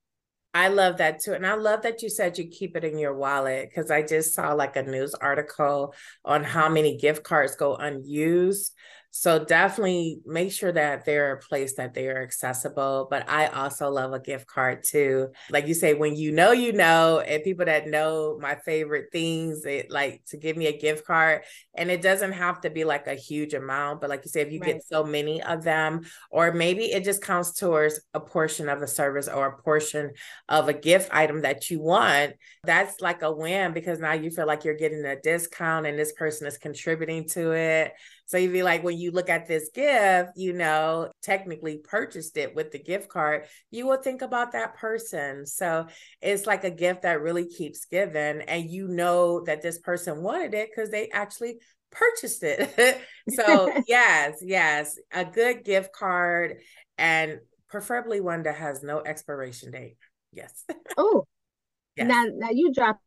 I 0.53 0.69
love 0.69 0.97
that 0.97 1.19
too. 1.21 1.33
And 1.33 1.45
I 1.45 1.53
love 1.53 1.83
that 1.83 2.01
you 2.01 2.09
said 2.09 2.37
you 2.37 2.47
keep 2.47 2.75
it 2.75 2.83
in 2.83 2.97
your 2.97 3.15
wallet 3.15 3.69
because 3.69 3.91
I 3.91 4.01
just 4.01 4.33
saw 4.33 4.53
like 4.53 4.75
a 4.75 4.83
news 4.83 5.13
article 5.13 5.93
on 6.25 6.43
how 6.43 6.69
many 6.69 6.97
gift 6.97 7.23
cards 7.23 7.55
go 7.55 7.75
unused 7.75 8.73
so 9.11 9.43
definitely 9.43 10.21
make 10.25 10.51
sure 10.51 10.71
that 10.71 11.03
they're 11.03 11.33
a 11.33 11.39
place 11.39 11.75
that 11.75 11.93
they 11.93 12.07
are 12.07 12.21
accessible. 12.21 13.07
But 13.09 13.27
I 13.29 13.47
also 13.47 13.89
love 13.89 14.13
a 14.13 14.19
gift 14.19 14.45
card 14.45 14.83
too. 14.83 15.29
Like 15.49 15.67
you 15.67 15.73
say, 15.73 15.95
when 15.95 16.15
you 16.15 16.31
know, 16.31 16.51
you 16.51 16.73
know, 16.73 17.19
and 17.19 17.43
people 17.43 17.65
that 17.65 17.87
know 17.87 18.37
my 18.39 18.55
favorite 18.55 19.07
things, 19.11 19.65
it 19.65 19.89
like 19.89 20.23
to 20.25 20.37
give 20.37 20.57
me 20.57 20.67
a 20.67 20.77
gift 20.77 21.05
card. 21.05 21.41
And 21.73 21.89
it 21.89 22.01
doesn't 22.01 22.33
have 22.33 22.61
to 22.61 22.69
be 22.69 22.83
like 22.83 23.07
a 23.07 23.15
huge 23.15 23.53
amount, 23.53 24.01
but 24.01 24.09
like 24.09 24.21
you 24.25 24.29
say, 24.29 24.41
if 24.41 24.51
you 24.51 24.59
right. 24.59 24.73
get 24.73 24.87
so 24.87 25.03
many 25.03 25.41
of 25.41 25.63
them, 25.63 26.01
or 26.29 26.51
maybe 26.51 26.85
it 26.85 27.03
just 27.03 27.23
counts 27.23 27.53
towards 27.53 27.99
a 28.13 28.19
portion 28.19 28.69
of 28.69 28.81
a 28.81 28.87
service 28.87 29.27
or 29.27 29.47
a 29.47 29.61
portion 29.61 30.11
of 30.47 30.67
a 30.67 30.73
gift 30.73 31.09
item 31.11 31.41
that 31.41 31.69
you 31.71 31.81
want, 31.81 32.33
that's 32.63 33.01
like 33.01 33.23
a 33.23 33.31
win 33.31 33.73
because 33.73 33.99
now 33.99 34.13
you 34.13 34.29
feel 34.29 34.45
like 34.45 34.63
you're 34.63 34.75
getting 34.75 35.03
a 35.05 35.19
discount 35.19 35.87
and 35.87 35.97
this 35.97 36.11
person 36.11 36.45
is 36.45 36.57
contributing 36.57 37.27
to 37.29 37.53
it. 37.53 37.93
So 38.29 38.37
you'd 38.37 38.53
be 38.53 38.61
like, 38.61 38.83
when 38.83 38.99
you 38.99 39.09
look 39.09 39.27
at 39.27 39.47
this 39.47 39.71
gift, 39.73 40.33
you 40.35 40.53
know, 40.53 41.09
technically 41.23 41.79
purchased 41.79 42.37
it 42.37 42.53
with 42.55 42.69
the 42.69 42.77
gift 42.77 43.09
card, 43.09 43.47
you 43.71 43.87
will 43.87 43.97
think 43.97 44.21
about 44.21 44.51
that 44.51 44.75
person. 44.75 45.47
So 45.47 45.87
it's 46.21 46.45
like 46.45 46.63
a 46.63 46.69
gift 46.69 47.01
that 47.01 47.23
really 47.23 47.47
keeps 47.47 47.85
giving. 47.85 48.41
And 48.41 48.69
you 48.69 48.87
know 48.87 49.43
that 49.45 49.63
this 49.63 49.79
person 49.79 50.21
wanted 50.21 50.53
it 50.53 50.69
because 50.69 50.91
they 50.91 51.09
actually 51.09 51.55
purchased 51.89 52.43
it. 52.43 53.01
so, 53.31 53.73
yes, 53.87 54.37
yes, 54.43 54.95
a 55.11 55.25
good 55.25 55.65
gift 55.65 55.91
card 55.91 56.57
and 56.99 57.39
preferably 57.67 58.21
one 58.21 58.43
that 58.43 58.57
has 58.57 58.83
no 58.83 59.01
expiration 59.03 59.71
date. 59.71 59.97
Yes. 60.33 60.65
Oh, 60.97 61.25
yes. 61.95 62.05
now, 62.05 62.25
now 62.31 62.51
you 62.51 62.71
drop 62.71 62.99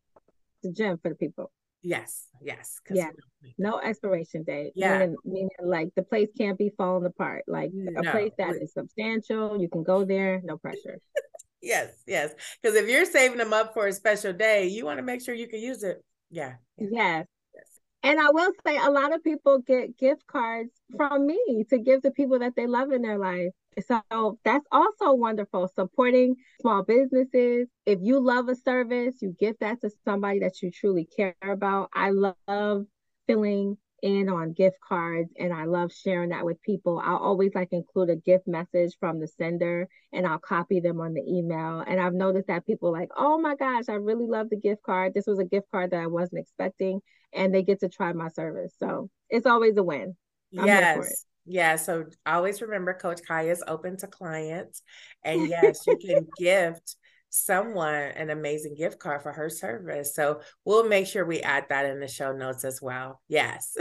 the 0.64 0.72
gem 0.72 0.98
for 1.00 1.11
the 1.11 1.14
people. 1.14 1.52
Yes, 1.80 2.26
yes. 2.40 2.80
Yeah. 2.90 3.11
No 3.59 3.78
expiration 3.78 4.44
date. 4.44 4.72
Yeah. 4.74 4.98
Meaning, 4.98 5.16
meaning, 5.24 5.50
like 5.62 5.88
the 5.96 6.02
place 6.02 6.28
can't 6.37 6.59
be 6.59 6.70
falling 6.76 7.07
apart. 7.07 7.44
Like 7.46 7.70
no. 7.72 8.00
a 8.00 8.12
place 8.12 8.33
that 8.38 8.57
is 8.57 8.72
substantial, 8.72 9.61
you 9.61 9.68
can 9.68 9.83
go 9.83 10.05
there, 10.05 10.40
no 10.44 10.57
pressure. 10.57 10.98
yes, 11.62 11.92
yes. 12.07 12.33
Because 12.61 12.76
if 12.76 12.88
you're 12.88 13.05
saving 13.05 13.38
them 13.38 13.52
up 13.52 13.74
for 13.74 13.87
a 13.87 13.92
special 13.92 14.33
day, 14.33 14.66
you 14.66 14.85
want 14.85 14.98
to 14.98 15.02
make 15.02 15.22
sure 15.22 15.35
you 15.35 15.48
can 15.48 15.61
use 15.61 15.83
it. 15.83 16.02
Yeah. 16.31 16.55
yeah. 16.78 16.88
Yes. 16.88 17.26
yes. 17.55 17.81
And 18.02 18.20
I 18.20 18.31
will 18.31 18.52
say 18.66 18.76
a 18.78 18.90
lot 18.90 19.14
of 19.14 19.22
people 19.22 19.59
get 19.59 19.96
gift 19.98 20.26
cards 20.26 20.70
from 20.96 21.26
me 21.26 21.64
to 21.70 21.78
give 21.78 22.02
to 22.02 22.11
people 22.11 22.40
that 22.40 22.55
they 22.57 22.66
love 22.66 22.90
in 22.92 23.02
their 23.02 23.18
life. 23.18 23.52
So 23.87 24.38
that's 24.44 24.66
also 24.70 25.14
wonderful. 25.14 25.68
Supporting 25.74 26.37
small 26.61 26.83
businesses. 26.83 27.68
If 27.87 28.00
you 28.02 28.20
love 28.20 28.48
a 28.48 28.55
service, 28.55 29.16
you 29.22 29.35
give 29.38 29.59
that 29.61 29.81
to 29.81 29.90
somebody 30.05 30.40
that 30.40 30.61
you 30.62 30.70
truly 30.70 31.07
care 31.16 31.35
about. 31.42 31.88
I 31.94 32.11
love 32.11 32.87
filling 33.26 33.76
in 34.02 34.28
on 34.28 34.52
gift 34.52 34.78
cards 34.87 35.30
and 35.38 35.52
I 35.54 35.64
love 35.64 35.92
sharing 35.92 36.30
that 36.30 36.44
with 36.44 36.61
people. 36.62 37.00
I'll 37.02 37.18
always 37.18 37.54
like 37.54 37.68
include 37.70 38.11
a 38.11 38.16
gift 38.16 38.48
message 38.48 38.96
from 38.98 39.20
the 39.20 39.28
sender 39.28 39.88
and 40.12 40.26
I'll 40.26 40.40
copy 40.40 40.80
them 40.80 41.00
on 41.00 41.14
the 41.14 41.22
email. 41.22 41.80
And 41.87 42.00
I've 42.00 42.12
noticed 42.12 42.48
that 42.48 42.66
people 42.66 42.90
like, 42.90 43.11
oh 43.16 43.38
my 43.38 43.54
gosh, 43.54 43.85
I 43.88 43.94
really 43.94 44.26
love 44.26 44.50
the 44.50 44.56
gift 44.56 44.82
card. 44.82 45.14
This 45.14 45.26
was 45.26 45.38
a 45.38 45.44
gift 45.44 45.70
card 45.70 45.92
that 45.92 46.02
I 46.02 46.08
wasn't 46.08 46.40
expecting 46.40 47.00
and 47.32 47.54
they 47.54 47.62
get 47.62 47.80
to 47.80 47.88
try 47.88 48.12
my 48.12 48.28
service. 48.28 48.74
So 48.78 49.08
it's 49.30 49.46
always 49.46 49.76
a 49.76 49.85
win. 49.85 50.16
I'm 50.58 50.66
yes. 50.66 51.24
Yeah. 51.46 51.76
So 51.76 52.06
always 52.26 52.61
remember 52.61 52.94
Coach 52.94 53.20
Khaya 53.28 53.52
is 53.52 53.64
open 53.66 53.96
to 53.98 54.06
clients. 54.08 54.82
And 55.22 55.48
yes, 55.48 55.87
you 55.87 55.96
can 55.96 56.26
gift 56.38 56.96
someone 57.32 57.94
an 57.94 58.28
amazing 58.28 58.74
gift 58.74 58.98
card 58.98 59.22
for 59.22 59.32
her 59.32 59.48
service. 59.48 60.14
So 60.14 60.42
we'll 60.64 60.86
make 60.86 61.06
sure 61.06 61.24
we 61.24 61.40
add 61.40 61.64
that 61.70 61.86
in 61.86 61.98
the 61.98 62.06
show 62.06 62.32
notes 62.32 62.64
as 62.64 62.80
well. 62.82 63.20
Yes. 63.26 63.74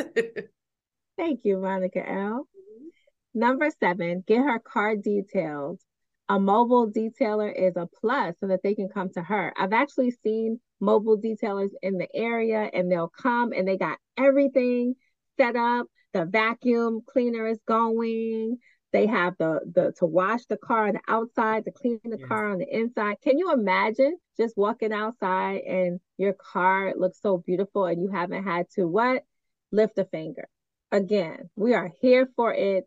Thank 1.17 1.41
you, 1.43 1.57
Monica 1.57 1.99
El. 1.99 2.15
Mm-hmm. 2.15 3.39
Number 3.39 3.69
seven, 3.79 4.23
get 4.25 4.39
her 4.39 4.59
car 4.59 4.95
detailed. 4.95 5.81
A 6.29 6.39
mobile 6.39 6.89
detailer 6.89 7.53
is 7.53 7.75
a 7.75 7.87
plus 7.99 8.35
so 8.39 8.47
that 8.47 8.63
they 8.63 8.73
can 8.73 8.87
come 8.87 9.09
to 9.15 9.21
her. 9.21 9.53
I've 9.57 9.73
actually 9.73 10.11
seen 10.11 10.61
mobile 10.79 11.19
detailers 11.19 11.71
in 11.81 11.97
the 11.97 12.07
area 12.15 12.69
and 12.73 12.89
they'll 12.89 13.09
come 13.09 13.51
and 13.51 13.67
they 13.67 13.77
got 13.77 13.97
everything 14.17 14.95
set 15.37 15.57
up. 15.57 15.87
The 16.13 16.25
vacuum 16.25 17.01
cleaner 17.05 17.47
is 17.47 17.59
going. 17.67 18.59
They 18.91 19.07
have 19.07 19.35
the 19.37 19.61
the 19.73 19.93
to 19.99 20.05
wash 20.05 20.45
the 20.47 20.57
car 20.57 20.87
on 20.87 20.93
the 20.93 21.01
outside, 21.07 21.63
to 21.65 21.71
clean 21.71 21.99
the 22.03 22.17
yes. 22.19 22.27
car 22.27 22.49
on 22.49 22.57
the 22.57 22.67
inside. 22.67 23.17
Can 23.21 23.37
you 23.37 23.53
imagine 23.53 24.17
just 24.37 24.57
walking 24.57 24.91
outside 24.91 25.61
and 25.61 25.99
your 26.17 26.33
car 26.33 26.93
looks 26.97 27.21
so 27.21 27.37
beautiful 27.37 27.85
and 27.85 28.01
you 28.01 28.09
haven't 28.09 28.43
had 28.43 28.69
to 28.71 28.87
what? 28.87 29.23
Lift 29.71 29.97
a 29.97 30.05
finger. 30.05 30.49
Again, 30.91 31.49
we 31.55 31.73
are 31.73 31.89
here 32.01 32.29
for 32.35 32.53
it. 32.53 32.85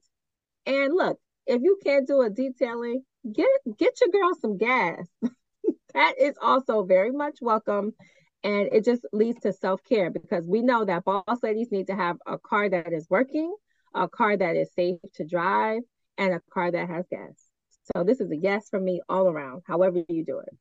And 0.67 0.95
look, 0.95 1.19
if 1.47 1.62
you 1.62 1.79
can't 1.83 2.07
do 2.07 2.21
a 2.21 2.29
detailing, 2.29 3.03
get 3.33 3.49
get 3.79 3.99
your 4.01 4.11
girl 4.11 4.35
some 4.38 4.59
gas. 4.59 5.07
that 5.95 6.14
is 6.21 6.35
also 6.40 6.85
very 6.85 7.12
much 7.12 7.38
welcome. 7.40 7.93
And 8.43 8.69
it 8.73 8.85
just 8.85 9.07
leads 9.14 9.40
to 9.40 9.55
self-care 9.55 10.11
because 10.11 10.47
we 10.47 10.61
know 10.61 10.85
that 10.85 11.05
boss 11.05 11.43
ladies 11.43 11.73
need 11.73 11.87
to 11.87 11.97
have 11.97 12.19
a 12.27 12.37
car 12.37 12.69
that 12.69 12.93
is 12.93 13.07
working, 13.09 13.55
a 13.95 14.07
car 14.07 14.37
that 14.37 14.55
is 14.55 14.71
safe 14.75 14.99
to 15.14 15.25
drive, 15.25 15.81
and 16.18 16.35
a 16.35 16.40
car 16.53 16.70
that 16.70 16.88
has 16.88 17.05
gas. 17.11 17.33
So 17.94 18.05
this 18.05 18.20
is 18.20 18.31
a 18.31 18.37
yes 18.37 18.68
for 18.70 18.81
me 18.81 19.00
all 19.09 19.29
around, 19.29 19.62
however 19.66 20.03
you 20.09 20.24
do 20.24 20.38
it. 20.38 20.55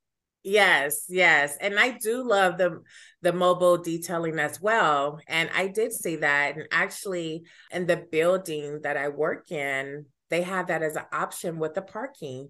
Yes, 0.43 1.05
yes. 1.07 1.55
And 1.61 1.79
I 1.79 1.91
do 1.91 2.21
love 2.21 2.57
the 2.57 2.81
the 3.21 3.31
mobile 3.31 3.77
detailing 3.77 4.39
as 4.39 4.61
well. 4.61 5.21
And 5.27 5.49
I 5.55 5.67
did 5.67 5.93
see 5.93 6.17
that. 6.17 6.57
And 6.57 6.67
actually 6.69 7.43
in 7.71 7.85
the 7.85 8.05
building 8.11 8.81
that 8.83 8.97
I 8.97 9.07
work 9.07 9.51
in, 9.51 10.05
they 10.29 10.41
have 10.41 10.67
that 10.67 10.83
as 10.83 10.97
an 10.97 11.05
option 11.13 11.59
with 11.59 11.75
the 11.75 11.81
parking. 11.81 12.49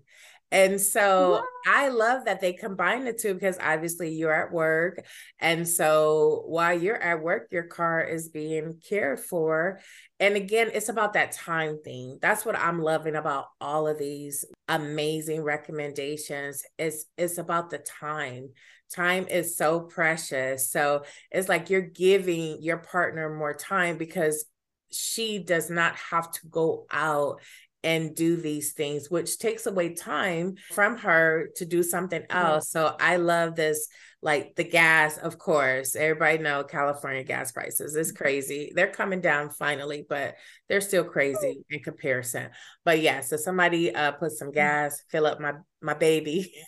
And 0.54 0.80
so. 0.80 1.44
I 1.66 1.88
love 1.90 2.26
that 2.26 2.42
they 2.42 2.54
combine 2.54 3.06
the 3.06 3.14
two 3.14 3.34
because 3.34 3.58
obviously 3.62 4.10
you're 4.10 4.34
at 4.34 4.52
work. 4.52 5.06
And 5.40 5.68
so 5.68 6.44
while 6.46 6.78
you're 6.78 7.02
at 7.02 7.22
work, 7.22 7.48
your 7.52 7.64
car 7.64 8.02
is 8.02 8.30
being 8.30 8.82
cared 8.88 9.20
for. 9.20 9.80
And 10.20 10.36
again, 10.36 10.72
it's 10.74 10.90
about 10.90 11.14
that 11.14 11.32
time 11.32 11.82
thing. 11.84 12.20
That's 12.22 12.46
what 12.46 12.58
I'm 12.58 12.82
loving 12.82 13.16
about 13.16 13.46
all 13.62 13.88
of 13.88 13.98
these 13.98 14.46
amazing 14.68 15.44
recommendations. 15.44 16.64
It's 16.78 17.06
it's 17.18 17.38
about 17.38 17.70
the 17.70 17.80
time. 17.80 18.50
Time 18.94 19.28
is 19.28 19.58
so 19.58 19.82
precious. 19.82 20.70
So 20.70 21.04
it's 21.32 21.50
like 21.50 21.70
you're 21.70 21.82
giving 21.82 22.62
your 22.62 22.78
partner 22.78 23.34
more 23.34 23.54
time 23.54 23.98
because 23.98 24.46
she 24.92 25.40
does 25.40 25.70
not 25.70 25.96
have 25.96 26.30
to 26.32 26.48
go 26.48 26.86
out 26.92 27.42
and 27.84 28.16
do 28.16 28.36
these 28.38 28.74
things, 28.74 29.10
which 29.10 29.38
takes 29.38 29.66
away 29.66 29.94
time 29.94 30.56
from 30.72 30.98
her 30.98 31.50
to 31.58 31.66
do 31.66 31.84
something 31.84 32.24
else. 32.30 32.70
So 32.70 32.96
I 33.00 33.18
love 33.18 33.56
this, 33.56 33.88
like 34.22 34.56
the 34.56 34.64
gas, 34.64 35.18
of 35.18 35.38
course. 35.38 35.96
Everybody 35.96 36.38
know 36.38 36.64
California 36.64 37.24
gas 37.24 37.52
prices. 37.52 37.96
It's 37.96 38.12
crazy. 38.12 38.72
They're 38.74 38.88
coming 38.88 39.22
down 39.22 39.50
finally, 39.50 40.06
but 40.08 40.36
they're 40.70 40.82
still 40.82 41.04
crazy 41.04 41.64
in 41.70 41.80
comparison. 41.82 42.50
But 42.86 43.02
yeah, 43.02 43.22
so 43.22 43.38
somebody 43.38 43.94
uh 43.94 44.14
put 44.14 44.32
some 44.32 44.52
gas, 44.52 45.04
fill 45.10 45.26
up 45.26 45.40
my 45.40 45.54
my 45.82 45.94
baby. 45.94 46.54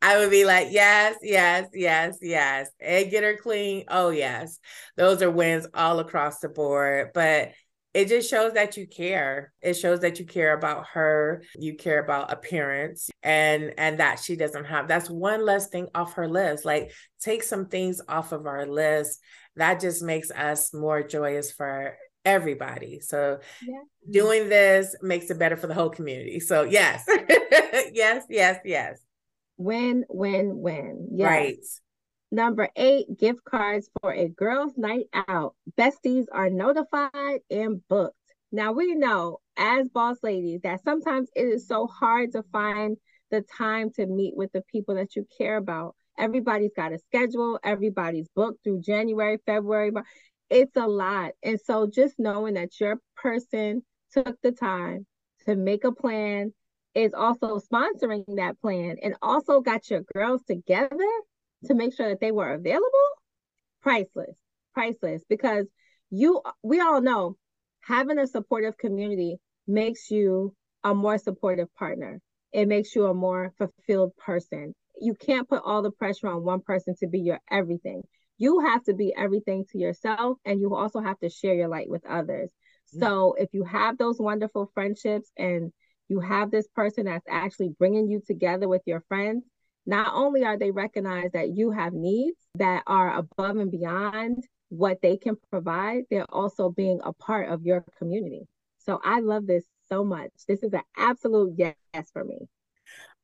I 0.00 0.18
would 0.18 0.30
be 0.30 0.44
like, 0.44 0.68
yes, 0.70 1.16
yes, 1.22 1.68
yes, 1.74 2.16
yes. 2.22 2.70
And 2.80 3.10
get 3.10 3.24
her 3.24 3.36
clean. 3.36 3.84
Oh, 3.88 4.10
yes. 4.10 4.58
Those 4.96 5.20
are 5.22 5.30
wins 5.30 5.66
all 5.74 5.98
across 5.98 6.38
the 6.38 6.48
board. 6.48 7.10
But 7.12 7.52
it 7.98 8.06
just 8.06 8.30
shows 8.30 8.52
that 8.52 8.76
you 8.76 8.86
care. 8.86 9.52
It 9.60 9.74
shows 9.74 10.00
that 10.00 10.20
you 10.20 10.24
care 10.24 10.52
about 10.52 10.86
her. 10.92 11.42
You 11.58 11.74
care 11.74 11.98
about 11.98 12.32
appearance 12.32 13.10
and 13.24 13.74
and 13.76 13.98
that 13.98 14.20
she 14.20 14.36
doesn't 14.36 14.66
have 14.66 14.86
that's 14.86 15.10
one 15.10 15.44
less 15.44 15.66
thing 15.66 15.88
off 15.96 16.12
her 16.12 16.28
list. 16.28 16.64
Like 16.64 16.92
take 17.20 17.42
some 17.42 17.66
things 17.66 18.00
off 18.08 18.30
of 18.30 18.46
our 18.46 18.66
list. 18.66 19.20
That 19.56 19.80
just 19.80 20.00
makes 20.00 20.30
us 20.30 20.72
more 20.72 21.02
joyous 21.02 21.50
for 21.50 21.96
everybody. 22.24 23.00
So 23.00 23.40
yeah. 23.66 23.80
doing 24.08 24.48
this 24.48 24.94
makes 25.02 25.28
it 25.30 25.40
better 25.40 25.56
for 25.56 25.66
the 25.66 25.74
whole 25.74 25.90
community. 25.90 26.38
So 26.38 26.62
yes. 26.62 27.04
Yes 27.92 28.24
yes 28.28 28.60
yes. 28.64 29.00
Win 29.56 30.04
win 30.08 30.52
win 30.58 31.08
yes. 31.14 31.26
right 31.26 31.56
Number 32.30 32.68
eight, 32.76 33.18
gift 33.18 33.42
cards 33.44 33.88
for 34.00 34.12
a 34.12 34.28
girls' 34.28 34.76
night 34.76 35.06
out. 35.14 35.54
Besties 35.78 36.26
are 36.30 36.50
notified 36.50 37.40
and 37.50 37.80
booked. 37.88 38.16
Now 38.52 38.72
we 38.72 38.94
know 38.94 39.38
as 39.56 39.88
boss 39.88 40.18
ladies 40.22 40.60
that 40.62 40.84
sometimes 40.84 41.30
it 41.34 41.46
is 41.46 41.66
so 41.66 41.86
hard 41.86 42.32
to 42.32 42.42
find 42.52 42.98
the 43.30 43.42
time 43.56 43.90
to 43.92 44.06
meet 44.06 44.36
with 44.36 44.52
the 44.52 44.62
people 44.70 44.94
that 44.96 45.16
you 45.16 45.26
care 45.38 45.56
about. 45.56 45.94
Everybody's 46.18 46.72
got 46.74 46.92
a 46.92 46.98
schedule, 46.98 47.58
everybody's 47.62 48.28
booked 48.34 48.62
through 48.62 48.80
January, 48.80 49.38
February. 49.46 49.92
It's 50.50 50.76
a 50.76 50.86
lot. 50.86 51.32
And 51.42 51.58
so 51.60 51.86
just 51.86 52.18
knowing 52.18 52.54
that 52.54 52.78
your 52.78 53.00
person 53.16 53.82
took 54.12 54.38
the 54.42 54.52
time 54.52 55.06
to 55.46 55.56
make 55.56 55.84
a 55.84 55.92
plan 55.92 56.52
is 56.94 57.14
also 57.14 57.58
sponsoring 57.58 58.24
that 58.36 58.60
plan 58.60 58.96
and 59.02 59.14
also 59.22 59.60
got 59.60 59.88
your 59.88 60.02
girls 60.14 60.42
together 60.42 61.08
to 61.66 61.74
make 61.74 61.94
sure 61.94 62.08
that 62.08 62.20
they 62.20 62.32
were 62.32 62.52
available, 62.52 62.88
priceless, 63.82 64.36
priceless. 64.74 65.22
Because 65.28 65.66
you, 66.10 66.42
we 66.62 66.80
all 66.80 67.00
know, 67.00 67.36
having 67.80 68.18
a 68.18 68.26
supportive 68.26 68.76
community 68.78 69.36
makes 69.66 70.10
you 70.10 70.54
a 70.84 70.94
more 70.94 71.18
supportive 71.18 71.72
partner. 71.74 72.20
It 72.52 72.66
makes 72.66 72.94
you 72.94 73.06
a 73.06 73.14
more 73.14 73.52
fulfilled 73.58 74.16
person. 74.16 74.74
You 75.00 75.14
can't 75.14 75.48
put 75.48 75.62
all 75.64 75.82
the 75.82 75.90
pressure 75.90 76.28
on 76.28 76.44
one 76.44 76.60
person 76.60 76.94
to 77.00 77.06
be 77.06 77.20
your 77.20 77.40
everything. 77.50 78.02
You 78.38 78.60
have 78.60 78.84
to 78.84 78.94
be 78.94 79.12
everything 79.16 79.64
to 79.72 79.78
yourself, 79.78 80.38
and 80.44 80.60
you 80.60 80.74
also 80.74 81.00
have 81.00 81.18
to 81.20 81.28
share 81.28 81.54
your 81.54 81.68
light 81.68 81.90
with 81.90 82.06
others. 82.06 82.50
Mm-hmm. 82.94 83.04
So 83.04 83.34
if 83.36 83.50
you 83.52 83.64
have 83.64 83.98
those 83.98 84.18
wonderful 84.18 84.70
friendships 84.74 85.30
and 85.36 85.72
you 86.08 86.20
have 86.20 86.50
this 86.50 86.66
person 86.74 87.04
that's 87.04 87.26
actually 87.28 87.70
bringing 87.78 88.08
you 88.08 88.22
together 88.26 88.68
with 88.68 88.82
your 88.86 89.02
friends, 89.08 89.44
not 89.88 90.12
only 90.12 90.44
are 90.44 90.58
they 90.58 90.70
recognized 90.70 91.32
that 91.32 91.56
you 91.56 91.70
have 91.70 91.94
needs 91.94 92.36
that 92.56 92.82
are 92.86 93.16
above 93.16 93.56
and 93.56 93.70
beyond 93.70 94.46
what 94.68 95.00
they 95.00 95.16
can 95.16 95.34
provide, 95.50 96.02
they're 96.10 96.26
also 96.28 96.68
being 96.68 97.00
a 97.02 97.14
part 97.14 97.48
of 97.48 97.64
your 97.64 97.82
community. 97.96 98.46
So 98.76 99.00
I 99.02 99.20
love 99.20 99.46
this 99.46 99.64
so 99.88 100.04
much. 100.04 100.28
This 100.46 100.62
is 100.62 100.74
an 100.74 100.82
absolute 100.94 101.54
yes 101.56 101.74
for 102.12 102.22
me. 102.22 102.36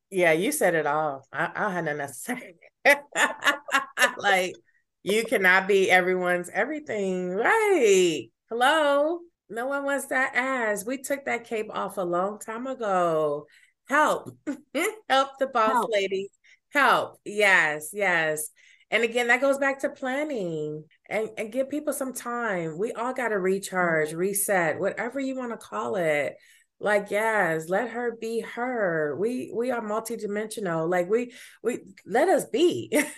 Yeah, 0.09 0.33
you 0.33 0.53
said 0.53 0.74
it 0.74 0.87
all. 0.87 1.27
I, 1.31 1.50
I 1.55 1.70
had 1.70 1.85
nothing 1.85 2.07
to 2.07 2.14
say. 2.14 2.55
like, 4.16 4.55
you 5.03 5.24
cannot 5.24 5.68
be 5.68 5.90
everyone's 5.90 6.48
everything. 6.48 7.29
Right. 7.29 8.29
Hello. 8.48 9.18
No 9.50 9.66
one 9.66 9.85
wants 9.85 10.07
that 10.07 10.35
ass. 10.35 10.87
We 10.87 11.03
took 11.03 11.27
that 11.27 11.44
cape 11.44 11.68
off 11.68 11.98
a 11.98 12.03
long 12.03 12.38
time 12.38 12.66
ago. 12.66 13.44
Help. 13.87 14.31
Help 15.11 15.29
the 15.38 15.46
boss 15.46 15.74
Help. 15.74 15.90
lady 15.92 16.31
help. 16.74 17.18
Yes 17.24 17.90
yes. 17.92 18.50
And 18.90 19.02
again 19.02 19.28
that 19.28 19.40
goes 19.40 19.58
back 19.58 19.80
to 19.80 19.88
planning 19.88 20.84
and, 21.08 21.30
and 21.38 21.52
give 21.52 21.70
people 21.70 21.92
some 21.92 22.12
time. 22.12 22.78
We 22.78 22.92
all 22.92 23.14
got 23.14 23.28
to 23.28 23.38
recharge 23.38 24.08
mm-hmm. 24.10 24.18
reset 24.18 24.78
whatever 24.78 25.18
you 25.20 25.37
want 25.37 25.52
to 25.52 25.56
call 25.56 25.96
it 25.96 26.37
like 26.80 27.10
yes 27.10 27.68
let 27.68 27.90
her 27.90 28.16
be 28.20 28.40
her. 28.40 29.16
We 29.18 29.50
we 29.54 29.70
are 29.70 29.80
multidimensional. 29.80 30.88
Like 30.88 31.08
we 31.08 31.32
we 31.62 31.80
let 32.06 32.28
us 32.28 32.46
be. 32.46 32.90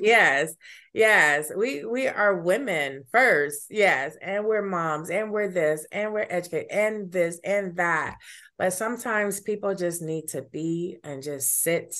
Yes 0.00 0.54
yes. 0.94 1.50
We 1.56 1.84
we 1.84 2.06
are 2.08 2.42
women 2.42 3.04
first. 3.10 3.66
Yes 3.70 4.16
and 4.20 4.44
we're 4.44 4.62
moms 4.62 5.10
and 5.10 5.30
we're 5.32 5.50
this 5.50 5.86
and 5.90 6.12
we're 6.12 6.26
educated 6.28 6.70
and 6.70 7.10
this 7.10 7.40
and 7.44 7.76
that. 7.76 8.18
But 8.58 8.72
sometimes 8.72 9.40
people 9.40 9.74
just 9.74 10.02
need 10.02 10.28
to 10.28 10.42
be 10.42 10.98
and 11.02 11.22
just 11.22 11.62
sit 11.62 11.96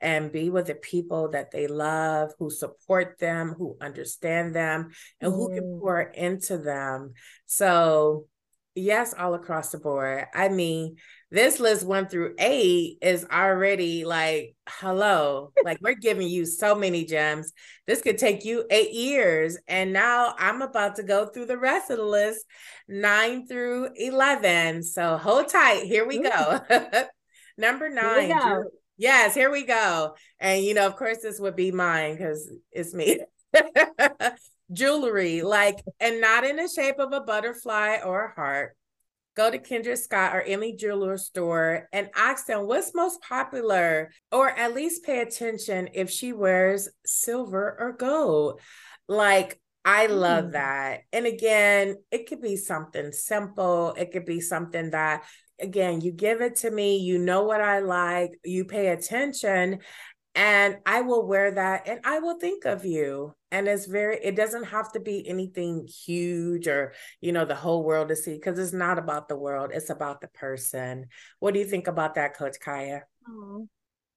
and 0.00 0.30
be 0.30 0.50
with 0.50 0.66
the 0.66 0.74
people 0.74 1.30
that 1.30 1.50
they 1.50 1.66
love 1.66 2.32
who 2.38 2.50
support 2.50 3.18
them 3.18 3.54
who 3.56 3.76
understand 3.80 4.54
them 4.54 4.90
and 5.20 5.32
who 5.32 5.48
can 5.48 5.64
mm. 5.64 5.80
pour 5.80 6.00
into 6.00 6.58
them. 6.58 7.14
So 7.46 8.26
Yes, 8.76 9.14
all 9.14 9.34
across 9.34 9.70
the 9.70 9.78
board. 9.78 10.26
I 10.34 10.50
mean, 10.50 10.96
this 11.30 11.58
list 11.58 11.84
one 11.86 12.08
through 12.08 12.34
eight 12.38 12.98
is 13.00 13.24
already 13.24 14.04
like, 14.04 14.54
hello, 14.68 15.52
like 15.64 15.78
we're 15.80 15.94
giving 15.94 16.28
you 16.28 16.44
so 16.44 16.74
many 16.74 17.06
gems. 17.06 17.52
This 17.86 18.02
could 18.02 18.18
take 18.18 18.44
you 18.44 18.64
eight 18.70 18.92
years. 18.92 19.56
And 19.66 19.94
now 19.94 20.34
I'm 20.38 20.60
about 20.60 20.96
to 20.96 21.02
go 21.02 21.26
through 21.26 21.46
the 21.46 21.58
rest 21.58 21.90
of 21.90 21.96
the 21.96 22.04
list, 22.04 22.44
nine 22.86 23.46
through 23.46 23.88
11. 23.96 24.82
So 24.82 25.16
hold 25.16 25.48
tight. 25.48 25.84
Here 25.84 26.06
we 26.06 26.22
go. 26.22 26.60
Number 27.58 27.88
nine. 27.88 28.28
Here 28.28 28.66
yes, 28.98 29.34
here 29.34 29.50
we 29.50 29.64
go. 29.64 30.14
And, 30.38 30.62
you 30.62 30.74
know, 30.74 30.86
of 30.86 30.96
course, 30.96 31.18
this 31.22 31.40
would 31.40 31.56
be 31.56 31.72
mine 31.72 32.16
because 32.16 32.50
it's 32.72 32.94
me. 32.94 33.20
jewelry, 34.72 35.42
like, 35.42 35.82
and 36.00 36.20
not 36.20 36.44
in 36.44 36.56
the 36.56 36.68
shape 36.68 36.98
of 36.98 37.12
a 37.12 37.20
butterfly 37.20 37.98
or 38.04 38.24
a 38.24 38.34
heart. 38.34 38.76
Go 39.36 39.50
to 39.50 39.58
Kendra 39.58 39.98
Scott 39.98 40.34
or 40.34 40.40
any 40.40 40.74
jeweler 40.74 41.18
store 41.18 41.88
and 41.92 42.08
ask 42.16 42.46
them 42.46 42.66
what's 42.66 42.94
most 42.94 43.20
popular, 43.20 44.10
or 44.32 44.48
at 44.48 44.74
least 44.74 45.04
pay 45.04 45.20
attention 45.20 45.90
if 45.92 46.10
she 46.10 46.32
wears 46.32 46.88
silver 47.04 47.76
or 47.78 47.92
gold. 47.92 48.60
Like, 49.08 49.60
I 49.84 50.06
love 50.06 50.46
mm. 50.46 50.52
that. 50.52 51.02
And 51.12 51.26
again, 51.26 51.96
it 52.10 52.28
could 52.28 52.40
be 52.40 52.56
something 52.56 53.12
simple, 53.12 53.94
it 53.96 54.10
could 54.10 54.24
be 54.24 54.40
something 54.40 54.90
that 54.90 55.24
again, 55.60 56.00
you 56.00 56.12
give 56.12 56.40
it 56.40 56.56
to 56.56 56.70
me, 56.70 56.98
you 56.98 57.18
know 57.18 57.44
what 57.44 57.60
I 57.60 57.80
like, 57.80 58.38
you 58.44 58.64
pay 58.64 58.88
attention, 58.88 59.78
and 60.36 60.76
I 60.84 61.00
will 61.00 61.26
wear 61.26 61.50
that 61.50 61.88
and 61.88 62.00
I 62.04 62.18
will 62.18 62.38
think 62.38 62.66
of 62.66 62.84
you. 62.84 63.34
And 63.50 63.66
it's 63.66 63.86
very, 63.86 64.18
it 64.22 64.36
doesn't 64.36 64.64
have 64.64 64.92
to 64.92 65.00
be 65.00 65.26
anything 65.26 65.88
huge 65.88 66.68
or, 66.68 66.92
you 67.22 67.32
know, 67.32 67.46
the 67.46 67.54
whole 67.54 67.82
world 67.82 68.08
to 68.08 68.16
see 68.16 68.34
because 68.34 68.58
it's 68.58 68.74
not 68.74 68.98
about 68.98 69.28
the 69.28 69.36
world, 69.36 69.70
it's 69.72 69.88
about 69.88 70.20
the 70.20 70.28
person. 70.28 71.06
What 71.40 71.54
do 71.54 71.60
you 71.60 71.66
think 71.66 71.86
about 71.86 72.16
that, 72.16 72.36
Coach 72.36 72.56
Khaya? 72.62 73.00
Oh, 73.26 73.66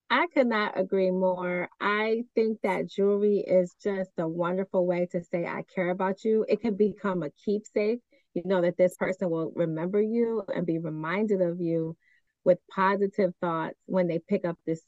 I 0.09 0.27
could 0.33 0.47
not 0.47 0.77
agree 0.77 1.09
more. 1.09 1.69
I 1.79 2.23
think 2.35 2.59
that 2.63 2.89
jewelry 2.89 3.37
is 3.47 3.73
just 3.81 4.11
a 4.17 4.27
wonderful 4.27 4.85
way 4.85 5.07
to 5.13 5.23
say, 5.23 5.45
I 5.45 5.63
care 5.73 5.89
about 5.89 6.25
you. 6.25 6.45
It 6.49 6.59
can 6.61 6.75
become 6.75 7.23
a 7.23 7.29
keepsake. 7.45 8.01
You 8.33 8.43
know, 8.45 8.61
that 8.61 8.77
this 8.77 8.95
person 8.95 9.29
will 9.29 9.51
remember 9.55 10.01
you 10.01 10.43
and 10.53 10.65
be 10.65 10.79
reminded 10.79 11.41
of 11.41 11.61
you 11.61 11.95
with 12.43 12.59
positive 12.69 13.33
thoughts 13.41 13.75
when 13.85 14.07
they 14.07 14.19
pick 14.19 14.45
up 14.45 14.57
this 14.65 14.81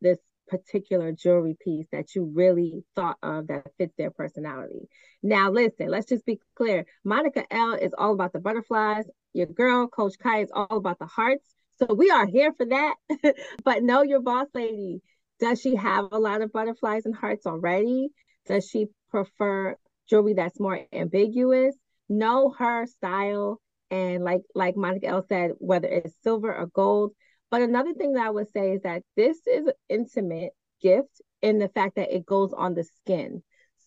this 0.00 0.18
particular 0.48 1.12
jewelry 1.12 1.56
piece 1.60 1.86
that 1.92 2.14
you 2.14 2.30
really 2.34 2.84
thought 2.96 3.18
of 3.22 3.48
that 3.48 3.66
fits 3.76 3.94
their 3.96 4.10
personality. 4.10 4.88
Now, 5.22 5.50
listen, 5.50 5.88
let's 5.88 6.06
just 6.06 6.24
be 6.24 6.40
clear. 6.56 6.84
Monica 7.04 7.44
El 7.50 7.74
is 7.74 7.94
all 7.96 8.12
about 8.12 8.32
the 8.32 8.40
butterflies. 8.40 9.04
Your 9.32 9.46
girl, 9.46 9.86
Coach 9.86 10.14
Kai, 10.22 10.40
is 10.42 10.50
all 10.52 10.76
about 10.76 10.98
the 10.98 11.06
hearts. 11.06 11.54
So 11.78 11.94
we 11.94 12.10
are 12.10 12.26
here 12.26 12.52
for 12.56 12.66
that. 12.66 12.94
but 13.64 13.82
know 13.82 14.02
your 14.02 14.20
boss 14.20 14.48
lady. 14.54 15.00
Does 15.40 15.60
she 15.60 15.76
have 15.76 16.08
a 16.10 16.18
lot 16.18 16.42
of 16.42 16.52
butterflies 16.52 17.06
and 17.06 17.14
hearts 17.14 17.46
already? 17.46 18.08
Does 18.46 18.68
she 18.68 18.86
prefer 19.10 19.76
jewelry 20.08 20.34
that's 20.34 20.58
more 20.58 20.80
ambiguous? 20.92 21.76
Know 22.08 22.54
her 22.58 22.86
style. 22.86 23.60
And 23.90 24.24
like 24.24 24.42
like 24.54 24.76
Monica 24.76 25.06
El 25.06 25.26
said, 25.28 25.52
whether 25.58 25.88
it's 25.88 26.14
silver 26.22 26.54
or 26.54 26.66
gold, 26.66 27.12
but 27.50 27.62
another 27.62 27.94
thing 27.94 28.12
that 28.14 28.26
I 28.26 28.30
would 28.30 28.50
say 28.50 28.72
is 28.72 28.82
that 28.82 29.02
this 29.16 29.38
is 29.46 29.66
an 29.66 29.72
intimate 29.88 30.52
gift 30.82 31.20
in 31.42 31.58
the 31.58 31.68
fact 31.68 31.96
that 31.96 32.14
it 32.14 32.26
goes 32.26 32.52
on 32.52 32.74
the 32.74 32.84
skin. 32.84 33.42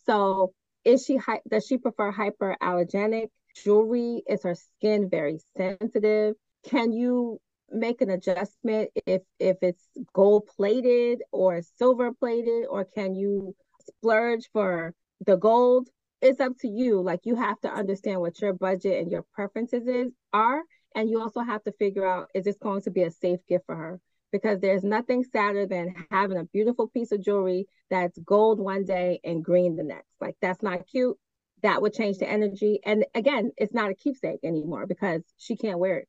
So 0.05 0.53
is 0.83 1.05
she 1.05 1.19
does 1.49 1.65
she 1.67 1.77
prefer 1.77 2.11
hyperallergenic 2.11 3.27
jewelry? 3.63 4.23
Is 4.27 4.43
her 4.43 4.55
skin 4.55 5.09
very 5.09 5.39
sensitive? 5.55 6.35
Can 6.63 6.91
you 6.91 7.39
make 7.71 8.01
an 8.01 8.09
adjustment 8.09 8.89
if 9.05 9.21
if 9.39 9.57
it's 9.61 9.83
gold 10.13 10.47
plated 10.55 11.21
or 11.31 11.61
silver 11.77 12.11
plated 12.13 12.65
or 12.69 12.85
can 12.85 13.15
you 13.15 13.55
splurge 13.87 14.49
for 14.51 14.93
the 15.25 15.37
gold 15.37 15.87
it's 16.21 16.39
up 16.39 16.51
to 16.59 16.67
you 16.67 17.01
like 17.01 17.21
you 17.23 17.35
have 17.35 17.59
to 17.61 17.69
understand 17.69 18.19
what 18.19 18.39
your 18.41 18.53
budget 18.53 19.01
and 19.01 19.11
your 19.11 19.23
preferences 19.33 19.87
is 19.87 20.11
are 20.33 20.61
and 20.95 21.09
you 21.09 21.21
also 21.21 21.41
have 21.41 21.63
to 21.63 21.71
figure 21.73 22.05
out 22.05 22.29
is 22.33 22.45
this 22.45 22.57
going 22.57 22.81
to 22.81 22.91
be 22.91 23.03
a 23.03 23.11
safe 23.11 23.39
gift 23.47 23.65
for 23.65 23.75
her? 23.75 23.99
Because 24.31 24.59
there's 24.59 24.83
nothing 24.83 25.23
sadder 25.23 25.65
than 25.65 25.93
having 26.09 26.37
a 26.37 26.45
beautiful 26.45 26.87
piece 26.87 27.11
of 27.11 27.21
jewelry 27.21 27.67
that's 27.89 28.17
gold 28.19 28.59
one 28.59 28.85
day 28.85 29.19
and 29.23 29.43
green 29.43 29.75
the 29.75 29.83
next. 29.83 30.15
Like 30.21 30.35
that's 30.41 30.63
not 30.63 30.87
cute. 30.87 31.17
That 31.63 31.81
would 31.81 31.93
change 31.93 32.17
the 32.17 32.29
energy. 32.29 32.79
And 32.85 33.05
again, 33.13 33.51
it's 33.57 33.73
not 33.73 33.91
a 33.91 33.95
keepsake 33.95 34.39
anymore 34.43 34.87
because 34.87 35.21
she 35.37 35.55
can't 35.55 35.79
wear 35.79 35.97
it. 35.97 36.07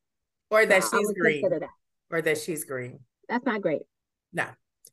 Or 0.51 0.65
that 0.65 0.85
so 0.85 0.99
she's 0.99 1.13
green. 1.13 1.49
That. 1.49 1.69
Or 2.11 2.23
that 2.23 2.39
she's 2.39 2.65
green. 2.65 3.01
That's 3.29 3.45
not 3.45 3.61
great. 3.61 3.83
No. 4.33 4.47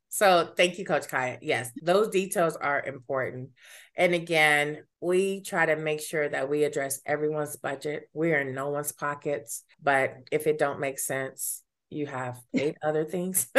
So 0.09 0.49
thank 0.57 0.79
you, 0.79 0.85
Coach 0.85 1.07
Khaya. 1.07 1.37
Yes, 1.41 1.71
those 1.81 2.09
details 2.09 2.55
are 2.55 2.83
important. 2.83 3.49
And 3.95 4.15
again, 4.15 4.83
we 4.99 5.41
try 5.41 5.67
to 5.67 5.75
make 5.75 6.01
sure 6.01 6.27
that 6.27 6.49
we 6.49 6.63
address 6.63 6.99
everyone's 7.05 7.55
budget. 7.57 8.09
We 8.13 8.33
are 8.33 8.39
in 8.39 8.55
no 8.55 8.69
one's 8.69 8.91
pockets, 8.91 9.63
but 9.81 10.15
if 10.31 10.47
it 10.47 10.57
don't 10.57 10.79
make 10.79 10.99
sense, 10.99 11.63
you 11.89 12.07
have 12.07 12.39
eight 12.53 12.75
other 12.83 13.05
things 13.05 13.49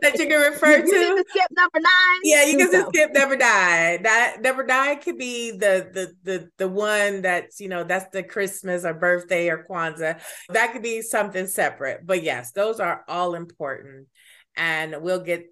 that 0.00 0.18
you 0.18 0.26
can 0.26 0.40
refer 0.52 0.78
you 0.78 0.84
to. 0.84 1.24
skip 1.28 1.48
number 1.56 1.80
nine. 1.80 2.20
Yeah, 2.22 2.44
you 2.44 2.56
can 2.56 2.72
just 2.72 2.88
skip 2.88 3.12
number 3.12 3.36
nine. 3.36 4.02
That 4.04 4.38
number 4.40 4.64
nine 4.64 5.00
could 5.00 5.18
be 5.18 5.50
the 5.50 5.88
the 5.92 6.12
the 6.22 6.48
the 6.58 6.68
one 6.68 7.22
that's 7.22 7.60
you 7.60 7.68
know 7.68 7.84
that's 7.84 8.08
the 8.10 8.22
Christmas 8.22 8.84
or 8.84 8.94
birthday 8.94 9.48
or 9.50 9.66
Kwanzaa. 9.68 10.20
That 10.50 10.72
could 10.72 10.82
be 10.82 11.02
something 11.02 11.46
separate. 11.46 12.06
But 12.06 12.22
yes, 12.22 12.52
those 12.52 12.80
are 12.80 13.04
all 13.06 13.34
important 13.34 14.06
and 14.56 14.96
we'll 15.00 15.20
get 15.20 15.46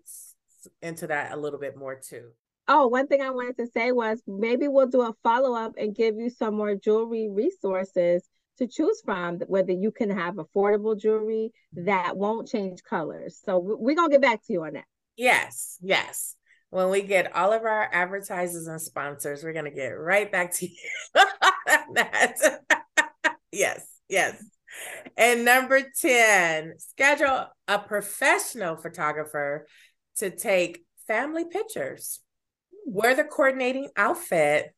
into 0.80 1.06
that 1.08 1.32
a 1.32 1.36
little 1.36 1.58
bit 1.58 1.76
more 1.76 1.96
too. 1.96 2.30
Oh, 2.68 2.86
one 2.86 3.08
thing 3.08 3.20
I 3.20 3.30
wanted 3.30 3.56
to 3.56 3.66
say 3.66 3.92
was 3.92 4.22
maybe 4.26 4.68
we'll 4.68 4.86
do 4.86 5.02
a 5.02 5.14
follow 5.22 5.54
up 5.54 5.72
and 5.76 5.94
give 5.94 6.16
you 6.16 6.30
some 6.30 6.54
more 6.54 6.74
jewelry 6.76 7.28
resources 7.28 8.22
to 8.58 8.66
choose 8.66 9.02
from, 9.04 9.38
whether 9.46 9.72
you 9.72 9.90
can 9.90 10.10
have 10.10 10.34
affordable 10.34 10.98
jewelry 10.98 11.52
that 11.72 12.16
won't 12.16 12.48
change 12.48 12.82
colors. 12.84 13.40
So 13.44 13.58
we're 13.58 13.96
going 13.96 14.10
to 14.10 14.14
get 14.14 14.22
back 14.22 14.44
to 14.46 14.52
you 14.52 14.64
on 14.64 14.74
that. 14.74 14.84
Yes, 15.16 15.78
yes. 15.80 16.36
When 16.70 16.88
we 16.88 17.02
get 17.02 17.34
all 17.34 17.52
of 17.52 17.64
our 17.64 17.88
advertisers 17.92 18.66
and 18.66 18.80
sponsors, 18.80 19.42
we're 19.42 19.52
going 19.52 19.66
to 19.66 19.70
get 19.70 19.88
right 19.88 20.30
back 20.30 20.52
to 20.54 20.66
you. 20.70 20.76
yes, 23.52 23.86
yes. 24.08 24.42
And 25.16 25.44
number 25.44 25.82
10, 26.00 26.74
schedule 26.78 27.46
a 27.68 27.78
professional 27.78 28.76
photographer 28.76 29.66
to 30.16 30.30
take 30.30 30.84
family 31.06 31.44
pictures. 31.44 32.20
Wear 32.86 33.14
the 33.14 33.24
coordinating 33.24 33.90
outfit, 33.96 34.74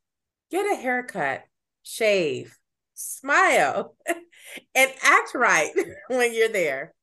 get 0.50 0.70
a 0.70 0.76
haircut, 0.76 1.44
shave, 1.82 2.56
smile, 2.94 3.96
and 4.74 4.90
act 5.02 5.34
right 5.34 5.72
when 6.08 6.34
you're 6.34 6.48
there. 6.48 6.94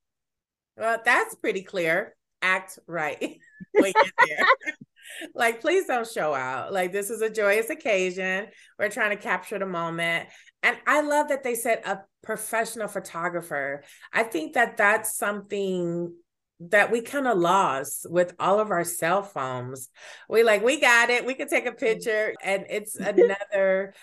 Well, 0.77 0.99
that's 1.03 1.35
pretty 1.35 1.63
clear. 1.63 2.15
Act 2.41 2.79
right 2.87 3.19
when 3.73 3.93
you're 3.95 4.27
there. 4.27 4.45
Like, 5.35 5.61
please 5.61 5.85
don't 5.85 6.07
show 6.07 6.33
out. 6.33 6.73
Like, 6.73 6.91
this 6.91 7.09
is 7.09 7.21
a 7.21 7.29
joyous 7.29 7.69
occasion. 7.69 8.47
We're 8.77 8.89
trying 8.89 9.15
to 9.15 9.21
capture 9.21 9.59
the 9.59 9.65
moment. 9.65 10.29
And 10.63 10.77
I 10.85 11.01
love 11.01 11.29
that 11.29 11.43
they 11.43 11.55
said 11.55 11.81
a 11.85 11.99
professional 12.23 12.87
photographer. 12.87 13.83
I 14.13 14.23
think 14.23 14.53
that 14.53 14.77
that's 14.77 15.17
something 15.17 16.13
that 16.69 16.91
we 16.91 17.01
kind 17.01 17.27
of 17.27 17.39
lost 17.39 18.05
with 18.09 18.35
all 18.39 18.59
of 18.59 18.69
our 18.69 18.83
cell 18.83 19.23
phones. 19.23 19.89
We 20.29 20.43
like, 20.43 20.63
we 20.63 20.79
got 20.79 21.09
it. 21.09 21.25
We 21.25 21.33
can 21.33 21.47
take 21.47 21.65
a 21.65 21.71
mm-hmm. 21.71 21.85
picture. 21.85 22.33
And 22.43 22.65
it's 22.69 22.95
another 22.97 23.93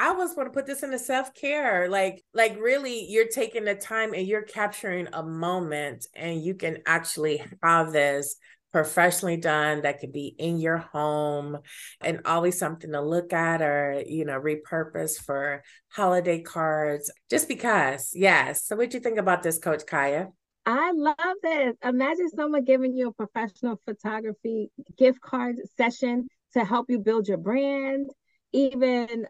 I 0.00 0.12
was 0.12 0.36
want 0.36 0.46
to 0.46 0.52
put 0.52 0.66
this 0.66 0.84
into 0.84 0.98
self-care. 0.98 1.88
Like, 1.88 2.22
like 2.32 2.56
really 2.60 3.06
you're 3.08 3.26
taking 3.26 3.64
the 3.64 3.74
time 3.74 4.14
and 4.14 4.28
you're 4.28 4.42
capturing 4.42 5.08
a 5.12 5.24
moment 5.24 6.06
and 6.14 6.40
you 6.40 6.54
can 6.54 6.78
actually 6.86 7.42
have 7.64 7.90
this 7.90 8.36
professionally 8.72 9.36
done 9.36 9.82
that 9.82 10.00
could 10.00 10.12
be 10.12 10.34
in 10.38 10.58
your 10.58 10.76
home 10.76 11.58
and 12.00 12.20
always 12.24 12.58
something 12.58 12.92
to 12.92 13.00
look 13.00 13.32
at 13.32 13.62
or 13.62 14.02
you 14.06 14.24
know 14.24 14.38
repurpose 14.38 15.18
for 15.18 15.62
holiday 15.88 16.42
cards 16.42 17.10
just 17.30 17.48
because 17.48 18.10
yes 18.14 18.64
so 18.64 18.76
what 18.76 18.90
do 18.90 18.98
you 18.98 19.02
think 19.02 19.18
about 19.18 19.42
this 19.42 19.58
coach 19.58 19.84
Khaya 19.86 20.28
I 20.70 20.92
love 20.92 21.16
this. 21.42 21.76
Imagine 21.82 22.28
someone 22.28 22.62
giving 22.62 22.94
you 22.94 23.08
a 23.08 23.12
professional 23.12 23.80
photography 23.86 24.70
gift 24.98 25.18
card 25.22 25.56
session 25.78 26.28
to 26.52 26.62
help 26.62 26.90
you 26.90 26.98
build 26.98 27.26
your 27.26 27.38
brand, 27.38 28.10
even 28.52 29.26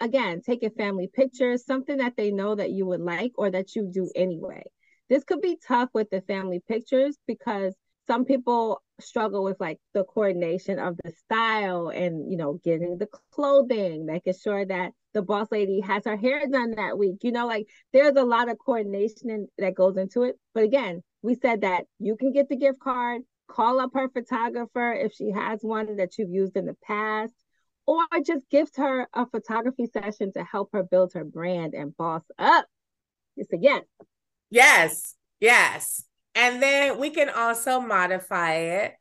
again, 0.00 0.42
taking 0.42 0.68
family 0.68 1.08
pictures, 1.10 1.64
something 1.64 1.96
that 1.96 2.16
they 2.18 2.30
know 2.30 2.54
that 2.54 2.72
you 2.72 2.84
would 2.84 3.00
like 3.00 3.32
or 3.36 3.50
that 3.50 3.74
you 3.74 3.88
do 3.90 4.10
anyway. 4.14 4.64
This 5.08 5.24
could 5.24 5.40
be 5.40 5.58
tough 5.66 5.88
with 5.94 6.10
the 6.10 6.20
family 6.22 6.62
pictures 6.68 7.16
because 7.26 7.74
some 8.12 8.26
people 8.26 8.82
struggle 9.00 9.42
with 9.42 9.58
like 9.58 9.78
the 9.94 10.04
coordination 10.04 10.78
of 10.78 10.98
the 11.02 11.10
style 11.12 11.88
and 11.88 12.30
you 12.30 12.36
know 12.36 12.60
getting 12.62 12.98
the 12.98 13.08
clothing 13.32 14.04
making 14.04 14.34
sure 14.34 14.66
that 14.66 14.92
the 15.14 15.22
boss 15.22 15.48
lady 15.50 15.80
has 15.80 16.04
her 16.04 16.16
hair 16.18 16.46
done 16.46 16.72
that 16.72 16.98
week 16.98 17.16
you 17.22 17.32
know 17.32 17.46
like 17.46 17.66
there's 17.94 18.14
a 18.16 18.22
lot 18.22 18.50
of 18.50 18.58
coordination 18.58 19.30
in, 19.30 19.48
that 19.56 19.74
goes 19.74 19.96
into 19.96 20.24
it. 20.24 20.36
But 20.52 20.64
again 20.64 21.02
we 21.22 21.36
said 21.36 21.62
that 21.62 21.84
you 21.98 22.16
can 22.16 22.32
get 22.32 22.50
the 22.50 22.56
gift 22.56 22.80
card 22.80 23.22
call 23.48 23.80
up 23.80 23.92
her 23.94 24.10
photographer 24.10 24.92
if 24.92 25.14
she 25.14 25.30
has 25.30 25.60
one 25.62 25.96
that 25.96 26.18
you've 26.18 26.28
used 26.28 26.54
in 26.54 26.66
the 26.66 26.76
past 26.86 27.32
or 27.86 28.04
just 28.26 28.48
gift 28.50 28.76
her 28.76 29.08
a 29.14 29.24
photography 29.24 29.86
session 29.86 30.34
to 30.34 30.44
help 30.44 30.68
her 30.74 30.82
build 30.82 31.14
her 31.14 31.24
brand 31.24 31.72
and 31.72 31.96
boss 31.96 32.22
up. 32.38 32.66
It's 33.38 33.52
a 33.54 33.58
yes 33.58 33.84
yes 34.50 35.16
yes 35.40 36.04
and 36.34 36.62
then 36.62 36.98
we 36.98 37.10
can 37.10 37.28
also 37.28 37.80
modify 37.80 38.54
it 38.54 38.94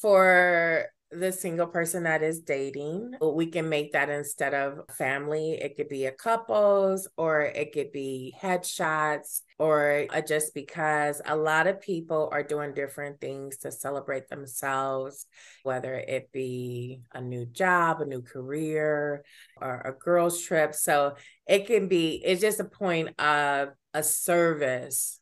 for 0.00 0.86
the 1.10 1.30
single 1.30 1.66
person 1.66 2.04
that 2.04 2.22
is 2.22 2.40
dating. 2.40 3.12
We 3.20 3.46
can 3.46 3.68
make 3.68 3.92
that 3.92 4.08
instead 4.08 4.54
of 4.54 4.80
family, 4.96 5.52
it 5.52 5.76
could 5.76 5.88
be 5.88 6.06
a 6.06 6.12
couples 6.12 7.06
or 7.16 7.42
it 7.42 7.72
could 7.72 7.92
be 7.92 8.34
headshots 8.40 9.42
or 9.58 10.06
just 10.26 10.54
because 10.54 11.20
a 11.26 11.36
lot 11.36 11.66
of 11.66 11.80
people 11.80 12.30
are 12.32 12.42
doing 12.42 12.72
different 12.72 13.20
things 13.20 13.58
to 13.58 13.70
celebrate 13.70 14.28
themselves, 14.28 15.26
whether 15.62 15.94
it 15.94 16.30
be 16.32 17.02
a 17.12 17.20
new 17.20 17.44
job, 17.44 18.00
a 18.00 18.06
new 18.06 18.22
career, 18.22 19.22
or 19.60 19.80
a 19.80 19.92
girls' 19.92 20.40
trip. 20.40 20.74
So 20.74 21.16
it 21.46 21.66
can 21.66 21.88
be, 21.88 22.22
it's 22.24 22.40
just 22.40 22.60
a 22.60 22.64
point 22.64 23.20
of 23.20 23.68
a 23.92 24.02
service 24.02 25.20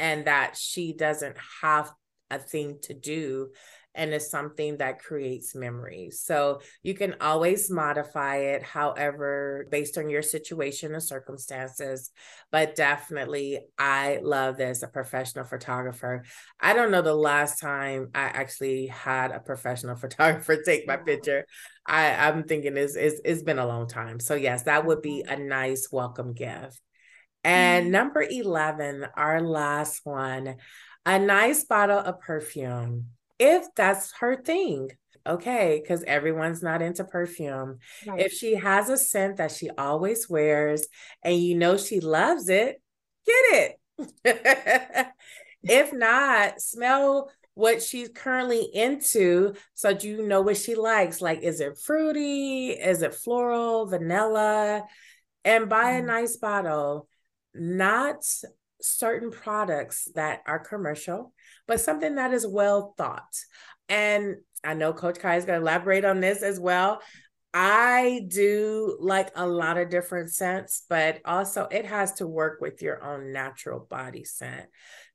and 0.00 0.24
that 0.24 0.56
she 0.56 0.92
doesn't 0.92 1.36
have 1.60 1.92
a 2.30 2.38
thing 2.38 2.78
to 2.82 2.94
do 2.94 3.50
and 3.94 4.12
it's 4.12 4.30
something 4.30 4.76
that 4.76 5.02
creates 5.02 5.54
memories. 5.54 6.20
So 6.20 6.60
you 6.82 6.94
can 6.94 7.16
always 7.20 7.70
modify 7.70 8.36
it, 8.36 8.62
however, 8.62 9.66
based 9.70 9.98
on 9.98 10.08
your 10.08 10.22
situation 10.22 10.94
and 10.94 11.02
circumstances. 11.02 12.10
But 12.52 12.76
definitely, 12.76 13.58
I 13.78 14.20
love 14.22 14.56
this 14.56 14.82
a 14.82 14.88
professional 14.88 15.44
photographer. 15.44 16.24
I 16.60 16.72
don't 16.72 16.92
know 16.92 17.02
the 17.02 17.14
last 17.14 17.58
time 17.58 18.10
I 18.14 18.22
actually 18.22 18.86
had 18.86 19.32
a 19.32 19.40
professional 19.40 19.96
photographer 20.04 20.62
take 20.62 20.86
my 20.86 20.96
picture. 20.96 21.46
I, 21.84 22.14
I'm 22.28 22.44
thinking 22.44 22.76
it's, 22.76 22.94
it's, 22.94 23.20
it's 23.24 23.42
been 23.42 23.58
a 23.58 23.66
long 23.66 23.88
time. 23.88 24.20
So, 24.20 24.34
yes, 24.34 24.62
that 24.64 24.86
would 24.86 25.02
be 25.02 25.24
mm-hmm. 25.26 25.42
a 25.42 25.44
nice 25.44 25.88
welcome 25.90 26.32
gift. 26.32 26.80
And 27.44 27.84
mm-hmm. 27.84 27.92
number 27.92 28.22
11, 28.22 29.06
our 29.16 29.40
last 29.40 30.00
one, 30.04 30.56
a 31.06 31.18
nice 31.18 31.64
bottle 31.64 31.98
of 31.98 32.20
perfume. 32.20 33.06
If 33.38 33.66
that's 33.74 34.12
her 34.20 34.36
thing, 34.42 34.90
okay, 35.26 35.80
because 35.80 36.02
everyone's 36.04 36.62
not 36.62 36.82
into 36.82 37.04
perfume. 37.04 37.78
Right. 38.06 38.20
If 38.20 38.32
she 38.32 38.56
has 38.56 38.88
a 38.88 38.98
scent 38.98 39.38
that 39.38 39.52
she 39.52 39.70
always 39.70 40.28
wears 40.28 40.86
and 41.22 41.36
you 41.36 41.56
know 41.56 41.76
she 41.76 42.00
loves 42.00 42.48
it, 42.48 42.82
get 43.26 43.76
it. 44.24 45.06
if 45.62 45.92
not, 45.92 46.60
smell 46.60 47.30
what 47.54 47.82
she's 47.82 48.08
currently 48.08 48.62
into 48.72 49.54
so 49.74 49.90
you 49.90 50.26
know 50.26 50.42
what 50.42 50.56
she 50.56 50.74
likes. 50.74 51.20
Like, 51.20 51.42
is 51.42 51.60
it 51.60 51.78
fruity? 51.78 52.70
Is 52.70 53.02
it 53.02 53.14
floral, 53.14 53.86
vanilla? 53.86 54.84
And 55.44 55.68
buy 55.68 55.92
a 55.92 56.02
mm. 56.02 56.06
nice 56.06 56.36
bottle 56.36 57.08
not 57.54 58.24
certain 58.80 59.30
products 59.30 60.08
that 60.14 60.40
are 60.46 60.58
commercial, 60.58 61.32
but 61.66 61.80
something 61.80 62.14
that 62.16 62.32
is 62.32 62.46
well 62.46 62.94
thought. 62.96 63.36
And 63.88 64.36
I 64.64 64.74
know 64.74 64.92
Coach 64.92 65.18
Kai 65.18 65.36
is 65.36 65.44
going 65.44 65.58
to 65.58 65.62
elaborate 65.62 66.04
on 66.04 66.20
this 66.20 66.42
as 66.42 66.60
well. 66.60 67.00
I 67.52 68.26
do 68.28 68.96
like 69.00 69.30
a 69.34 69.46
lot 69.46 69.76
of 69.76 69.90
different 69.90 70.30
scents, 70.30 70.84
but 70.88 71.20
also 71.24 71.66
it 71.70 71.84
has 71.86 72.14
to 72.14 72.26
work 72.26 72.60
with 72.60 72.80
your 72.80 73.02
own 73.02 73.32
natural 73.32 73.80
body 73.80 74.24
scent. 74.24 74.66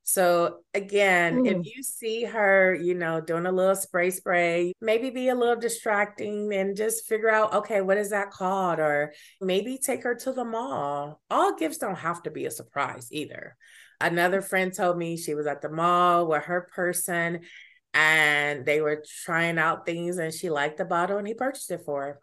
So 0.08 0.58
again, 0.72 1.42
mm. 1.42 1.46
if 1.50 1.66
you 1.66 1.82
see 1.82 2.22
her, 2.22 2.72
you 2.72 2.94
know, 2.94 3.20
doing 3.20 3.44
a 3.44 3.50
little 3.50 3.74
spray 3.74 4.10
spray, 4.10 4.72
maybe 4.80 5.10
be 5.10 5.30
a 5.30 5.34
little 5.34 5.56
distracting 5.56 6.54
and 6.54 6.76
just 6.76 7.06
figure 7.06 7.28
out, 7.28 7.52
okay, 7.52 7.80
what 7.80 7.98
is 7.98 8.10
that 8.10 8.30
called? 8.30 8.78
Or 8.78 9.12
maybe 9.40 9.78
take 9.78 10.04
her 10.04 10.14
to 10.14 10.32
the 10.32 10.44
mall. 10.44 11.20
All 11.28 11.56
gifts 11.56 11.78
don't 11.78 11.96
have 11.96 12.22
to 12.22 12.30
be 12.30 12.46
a 12.46 12.52
surprise 12.52 13.08
either. 13.10 13.56
Another 14.00 14.42
friend 14.42 14.72
told 14.72 14.96
me 14.96 15.16
she 15.16 15.34
was 15.34 15.48
at 15.48 15.60
the 15.60 15.70
mall 15.70 16.28
with 16.28 16.44
her 16.44 16.68
person 16.72 17.40
and 17.92 18.64
they 18.64 18.80
were 18.80 19.02
trying 19.24 19.58
out 19.58 19.86
things 19.86 20.18
and 20.18 20.32
she 20.32 20.50
liked 20.50 20.78
the 20.78 20.84
bottle 20.84 21.18
and 21.18 21.26
he 21.26 21.34
purchased 21.34 21.72
it 21.72 21.82
for 21.84 22.02
her. 22.02 22.20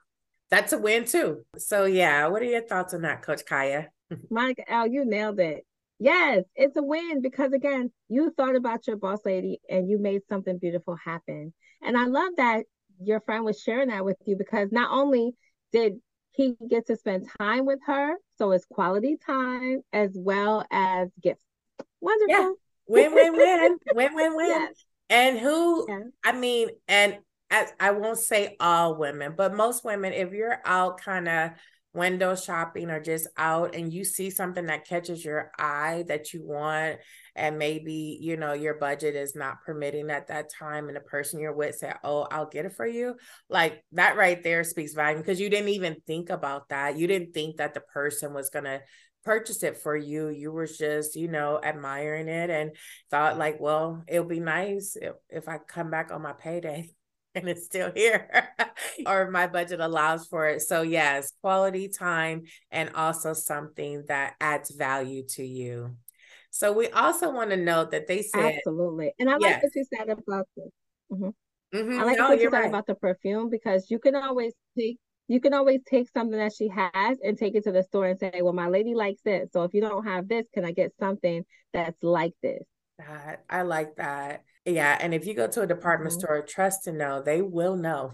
That's 0.50 0.72
a 0.72 0.78
win 0.78 1.04
too. 1.04 1.42
So 1.58 1.84
yeah, 1.84 2.28
what 2.28 2.42
are 2.42 2.46
your 2.46 2.66
thoughts 2.66 2.94
on 2.94 3.02
that, 3.02 3.24
Coach 3.24 3.44
Khaya? 3.44 3.88
Mike 4.30 4.64
Al, 4.70 4.88
you 4.88 5.04
nailed 5.04 5.42
it. 5.42 5.66
Yes, 6.04 6.44
it's 6.54 6.76
a 6.76 6.84
win 6.84 7.22
because 7.22 7.54
again, 7.54 7.90
you 8.10 8.30
thought 8.36 8.58
about 8.58 8.88
your 8.88 8.98
boss 8.98 9.20
lady 9.24 9.62
and 9.70 9.90
you 9.90 9.98
made 9.98 10.20
something 10.28 10.58
beautiful 10.58 10.98
happen. 10.98 11.54
And 11.82 11.98
I 11.98 12.08
love 12.08 12.34
that 12.36 12.66
your 13.02 13.22
friend 13.22 13.46
was 13.46 13.62
sharing 13.62 13.88
that 13.88 14.04
with 14.04 14.18
you 14.26 14.36
because 14.36 14.70
not 14.70 14.92
only 14.92 15.32
did 15.72 15.94
he 16.32 16.58
get 16.70 16.88
to 16.88 16.98
spend 16.98 17.30
time 17.40 17.66
with 17.66 17.80
her, 17.86 18.16
so 18.38 18.52
it's 18.52 18.66
quality 18.66 19.16
time 19.26 19.80
as 19.94 20.10
well 20.14 20.66
as 20.74 21.08
gifts. 21.22 21.46
Wonderful. 22.02 22.36
Yeah. 22.36 22.52
Win, 22.86 23.16
win, 23.16 23.32
win, 23.38 23.78
win, 23.94 24.14
win, 24.14 24.36
win. 24.36 24.48
Yes. 24.50 24.86
And 25.10 25.40
who, 25.40 25.86
yes. 25.88 26.02
I 26.26 26.34
mean, 26.34 26.68
and 26.90 27.20
as 27.50 27.72
I 27.80 27.92
won't 27.92 28.20
say 28.20 28.58
all 28.60 28.98
women, 28.98 29.36
but 29.38 29.56
most 29.56 29.86
women, 29.86 30.12
if 30.12 30.34
you're 30.34 30.60
out 30.66 31.00
kind 31.00 31.30
of 31.30 31.52
window 31.94 32.36
shopping 32.36 32.90
or 32.90 33.00
just 33.00 33.28
out 33.38 33.76
and 33.76 33.94
you 33.94 34.04
see 34.04 34.30
something 34.30 34.66
that 34.66 34.88
catches 34.88 35.24
your 35.24 35.52
eye 35.60 36.04
that 36.08 36.34
you 36.34 36.44
want 36.44 36.98
and 37.36 37.60
maybe 37.60 38.18
you 38.20 38.36
know 38.36 38.54
your 38.54 38.74
budget 38.76 39.16
is 39.16 39.36
not 39.36 39.62
permitting 39.64 40.10
at 40.10 40.28
that 40.28 40.52
time 40.52 40.88
and 40.88 40.96
the 40.96 41.02
person 41.02 41.40
you're 41.40 41.54
with 41.54 41.76
said 41.76 41.96
oh 42.04 42.28
i'll 42.32 42.48
get 42.48 42.66
it 42.66 42.74
for 42.74 42.88
you 42.88 43.16
like 43.50 43.84
that 43.92 44.18
right 44.18 44.44
there 44.44 44.64
speaks 44.64 44.94
volume 44.94 45.22
because 45.22 45.40
you 45.40 45.50
didn't 45.50 45.70
even 45.70 45.98
think 46.08 46.30
about 46.30 46.70
that. 46.70 46.98
You 46.98 47.08
didn't 47.08 47.34
think 47.34 47.58
that 47.58 47.74
the 47.74 47.82
person 47.82 48.34
was 48.34 48.50
going 48.50 48.66
to 48.66 48.82
purchase 49.24 49.64
it 49.64 49.78
for 49.78 49.96
you. 49.96 50.30
You 50.30 50.52
were 50.52 50.68
just 50.68 51.16
you 51.16 51.28
know 51.28 51.60
admiring 51.64 52.28
it 52.28 52.50
and 52.50 52.72
thought 53.10 53.38
like 53.38 53.60
well 53.60 54.04
it'll 54.08 54.26
be 54.26 54.40
nice 54.40 54.98
if, 55.00 55.14
if 55.30 55.48
i 55.48 55.58
come 55.58 55.90
back 55.90 56.12
on 56.12 56.22
my 56.22 56.34
payday 56.34 56.90
and 57.36 57.50
it's 57.50 57.66
still 57.66 57.92
here 57.96 58.30
or 59.08 59.30
my 59.32 59.48
budget 59.48 59.80
allows 59.80 60.26
for 60.28 60.48
it 60.48 60.62
so 60.62 60.82
yes 60.82 61.34
quality 61.42 61.88
time 61.88 62.44
and 62.72 62.92
also 62.96 63.34
something 63.34 64.04
that 64.08 64.36
adds 64.40 64.72
value 64.72 65.24
to 65.28 65.44
you 65.44 65.96
so 66.52 66.72
we 66.72 66.88
also 66.90 67.32
want 67.32 67.50
to 67.50 67.58
note 67.58 67.92
that 67.92 68.08
they 68.08 68.22
said 68.22 68.56
absolutely 68.56 69.12
and 69.20 69.30
i 69.30 69.38
yes. 69.40 69.54
like 69.54 69.64
what 69.64 69.76
you 69.76 69.86
said 69.98 70.10
about 70.10 70.48
this 70.56 70.70
mm-hmm. 71.12 71.78
mm-hmm. 71.78 72.00
i 72.00 72.04
like 72.04 72.18
no, 72.18 72.30
what 72.30 72.40
you 72.40 72.50
said 72.50 72.60
right. 72.60 72.70
about 72.70 72.86
the 72.88 72.96
perfume 72.96 73.50
because 73.50 73.90
you 73.90 74.00
can 74.00 74.16
always 74.16 74.54
take 74.78 74.98
you 75.28 75.40
can 75.40 75.54
always 75.54 75.80
take 75.90 76.10
something 76.10 76.38
that 76.38 76.52
she 76.54 76.68
has 76.68 77.18
and 77.24 77.38
take 77.38 77.56
it 77.56 77.64
to 77.64 77.72
the 77.72 77.84
store 77.84 78.08
and 78.08 78.20
say 78.20 78.42
well 78.42 78.54
my 78.54 78.68
lady 78.68 78.94
likes 78.94 79.22
this 79.24 79.50
so 79.52 79.64
if 79.64 79.74
you 79.74 79.82
don't 79.82 80.06
have 80.06 80.28
this 80.28 80.46
can 80.54 80.66
i 80.66 80.72
get 80.72 80.92
something 81.00 81.44
that's 81.72 82.02
like 82.04 82.34
this 82.44 82.64
that 83.00 83.44
i 83.50 83.62
like 83.62 83.96
that 83.96 84.44
yeah. 84.66 84.98
And 85.00 85.14
if 85.14 85.26
you 85.26 85.34
go 85.34 85.48
to 85.48 85.62
a 85.62 85.68
department 85.68 86.12
mm-hmm. 86.12 86.20
store, 86.20 86.42
trust 86.42 86.84
to 86.86 86.92
know 86.92 87.22
they 87.22 87.42
will 87.42 87.76
know. 87.76 88.14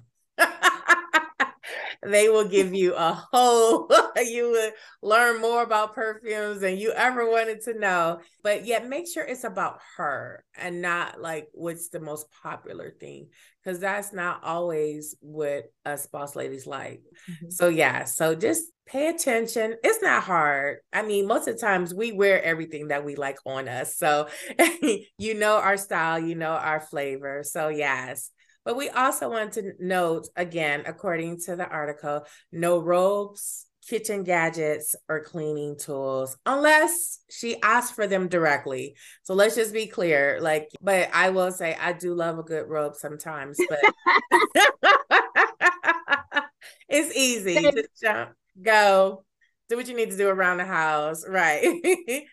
They 2.01 2.29
will 2.29 2.47
give 2.47 2.73
you 2.73 2.95
a 2.95 3.13
whole 3.31 3.89
you 4.17 4.51
would 4.51 4.73
learn 5.01 5.41
more 5.41 5.61
about 5.63 5.93
perfumes 5.93 6.61
than 6.61 6.77
you 6.77 6.91
ever 6.91 7.29
wanted 7.29 7.61
to 7.61 7.77
know. 7.77 8.19
But 8.43 8.65
yet 8.65 8.87
make 8.87 9.07
sure 9.07 9.23
it's 9.23 9.43
about 9.43 9.79
her 9.97 10.43
and 10.57 10.81
not 10.81 11.21
like 11.21 11.49
what's 11.53 11.89
the 11.89 11.99
most 11.99 12.27
popular 12.43 12.91
thing 12.99 13.27
because 13.63 13.79
that's 13.79 14.13
not 14.13 14.43
always 14.43 15.15
what 15.19 15.65
us 15.85 16.07
boss 16.07 16.35
ladies 16.35 16.65
like. 16.65 17.01
Mm-hmm. 17.29 17.49
so 17.49 17.67
yeah 17.67 18.05
so 18.05 18.33
just 18.35 18.63
pay 18.85 19.09
attention. 19.09 19.75
It's 19.83 20.01
not 20.01 20.23
hard. 20.23 20.77
I 20.93 21.03
mean 21.03 21.27
most 21.27 21.47
of 21.47 21.55
the 21.55 21.61
times 21.61 21.93
we 21.93 22.11
wear 22.11 22.41
everything 22.41 22.87
that 22.87 23.03
we 23.03 23.15
like 23.15 23.37
on 23.45 23.67
us. 23.67 23.97
So 23.97 24.27
you 25.17 25.33
know 25.35 25.57
our 25.57 25.77
style 25.77 26.19
you 26.19 26.35
know 26.35 26.51
our 26.51 26.79
flavor. 26.79 27.43
So 27.43 27.67
yes 27.67 28.31
but 28.65 28.75
we 28.75 28.89
also 28.89 29.29
want 29.29 29.53
to 29.53 29.73
note 29.79 30.27
again, 30.35 30.83
according 30.85 31.39
to 31.41 31.55
the 31.55 31.67
article, 31.67 32.25
no 32.51 32.79
robes, 32.79 33.65
kitchen 33.87 34.23
gadgets, 34.23 34.95
or 35.07 35.23
cleaning 35.23 35.77
tools 35.77 36.37
unless 36.45 37.19
she 37.29 37.59
asks 37.61 37.91
for 37.91 38.05
them 38.05 38.27
directly. 38.27 38.95
So 39.23 39.33
let's 39.33 39.55
just 39.55 39.73
be 39.73 39.87
clear. 39.87 40.39
Like, 40.41 40.69
but 40.81 41.09
I 41.13 41.31
will 41.31 41.51
say 41.51 41.75
I 41.79 41.93
do 41.93 42.13
love 42.13 42.37
a 42.37 42.43
good 42.43 42.67
robe 42.67 42.95
sometimes, 42.95 43.57
but 43.67 43.79
it's 46.89 47.15
easy. 47.15 47.55
Just 47.55 48.01
jump, 48.01 48.31
go, 48.61 49.23
do 49.69 49.77
what 49.77 49.87
you 49.87 49.95
need 49.95 50.11
to 50.11 50.17
do 50.17 50.29
around 50.29 50.57
the 50.57 50.65
house. 50.65 51.25
Right. 51.27 51.63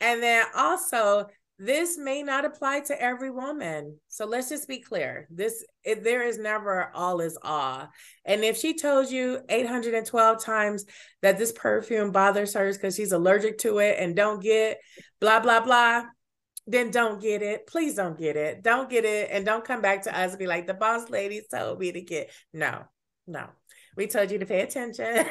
and 0.00 0.22
then 0.22 0.46
also 0.56 1.26
this 1.64 1.96
may 1.96 2.24
not 2.24 2.44
apply 2.44 2.80
to 2.80 3.00
every 3.00 3.30
woman. 3.30 3.96
So 4.08 4.26
let's 4.26 4.48
just 4.48 4.66
be 4.66 4.80
clear. 4.80 5.28
This 5.30 5.64
it, 5.84 6.02
there 6.02 6.26
is 6.26 6.36
never 6.36 6.90
all 6.92 7.20
is 7.20 7.38
all. 7.40 7.88
And 8.24 8.42
if 8.42 8.56
she 8.56 8.76
told 8.76 9.12
you 9.12 9.38
812 9.48 10.42
times 10.42 10.84
that 11.20 11.38
this 11.38 11.52
perfume 11.52 12.10
bothers 12.10 12.54
her 12.54 12.72
because 12.72 12.96
she's 12.96 13.12
allergic 13.12 13.58
to 13.58 13.78
it 13.78 13.96
and 14.00 14.16
don't 14.16 14.42
get 14.42 14.78
blah 15.20 15.38
blah 15.38 15.60
blah, 15.60 16.02
then 16.66 16.90
don't 16.90 17.22
get 17.22 17.42
it. 17.42 17.68
Please 17.68 17.94
don't 17.94 18.18
get 18.18 18.34
it. 18.34 18.64
Don't 18.64 18.90
get 18.90 19.04
it 19.04 19.28
and 19.30 19.46
don't 19.46 19.64
come 19.64 19.80
back 19.80 20.02
to 20.02 20.18
us 20.18 20.30
and 20.30 20.38
be 20.40 20.48
like 20.48 20.66
the 20.66 20.74
boss 20.74 21.10
lady 21.10 21.42
told 21.48 21.78
me 21.78 21.92
to 21.92 22.00
get. 22.00 22.32
No. 22.52 22.82
No. 23.28 23.46
We 23.96 24.06
told 24.06 24.30
you 24.30 24.38
to 24.38 24.46
pay 24.46 24.62
attention 24.62 25.26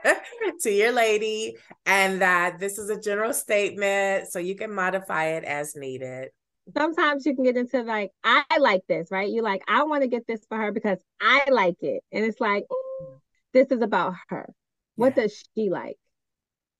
to 0.60 0.70
your 0.70 0.92
lady 0.92 1.56
and 1.84 2.22
that 2.22 2.58
this 2.58 2.78
is 2.78 2.88
a 2.90 3.00
general 3.00 3.34
statement 3.34 4.28
so 4.28 4.38
you 4.38 4.54
can 4.54 4.72
modify 4.72 5.26
it 5.36 5.44
as 5.44 5.76
needed. 5.76 6.30
Sometimes 6.76 7.26
you 7.26 7.34
can 7.34 7.44
get 7.44 7.56
into 7.56 7.82
like, 7.82 8.10
I 8.24 8.44
like 8.58 8.82
this, 8.88 9.08
right? 9.10 9.30
You're 9.30 9.44
like, 9.44 9.62
I 9.68 9.84
want 9.84 10.02
to 10.02 10.08
get 10.08 10.26
this 10.26 10.44
for 10.48 10.56
her 10.58 10.72
because 10.72 10.98
I 11.20 11.48
like 11.50 11.82
it. 11.82 12.02
And 12.12 12.24
it's 12.24 12.40
like, 12.40 12.64
mm, 12.70 13.18
this 13.52 13.68
is 13.70 13.82
about 13.82 14.14
her. 14.28 14.52
What 14.96 15.16
yeah. 15.16 15.24
does 15.24 15.44
she 15.54 15.70
like? 15.70 15.96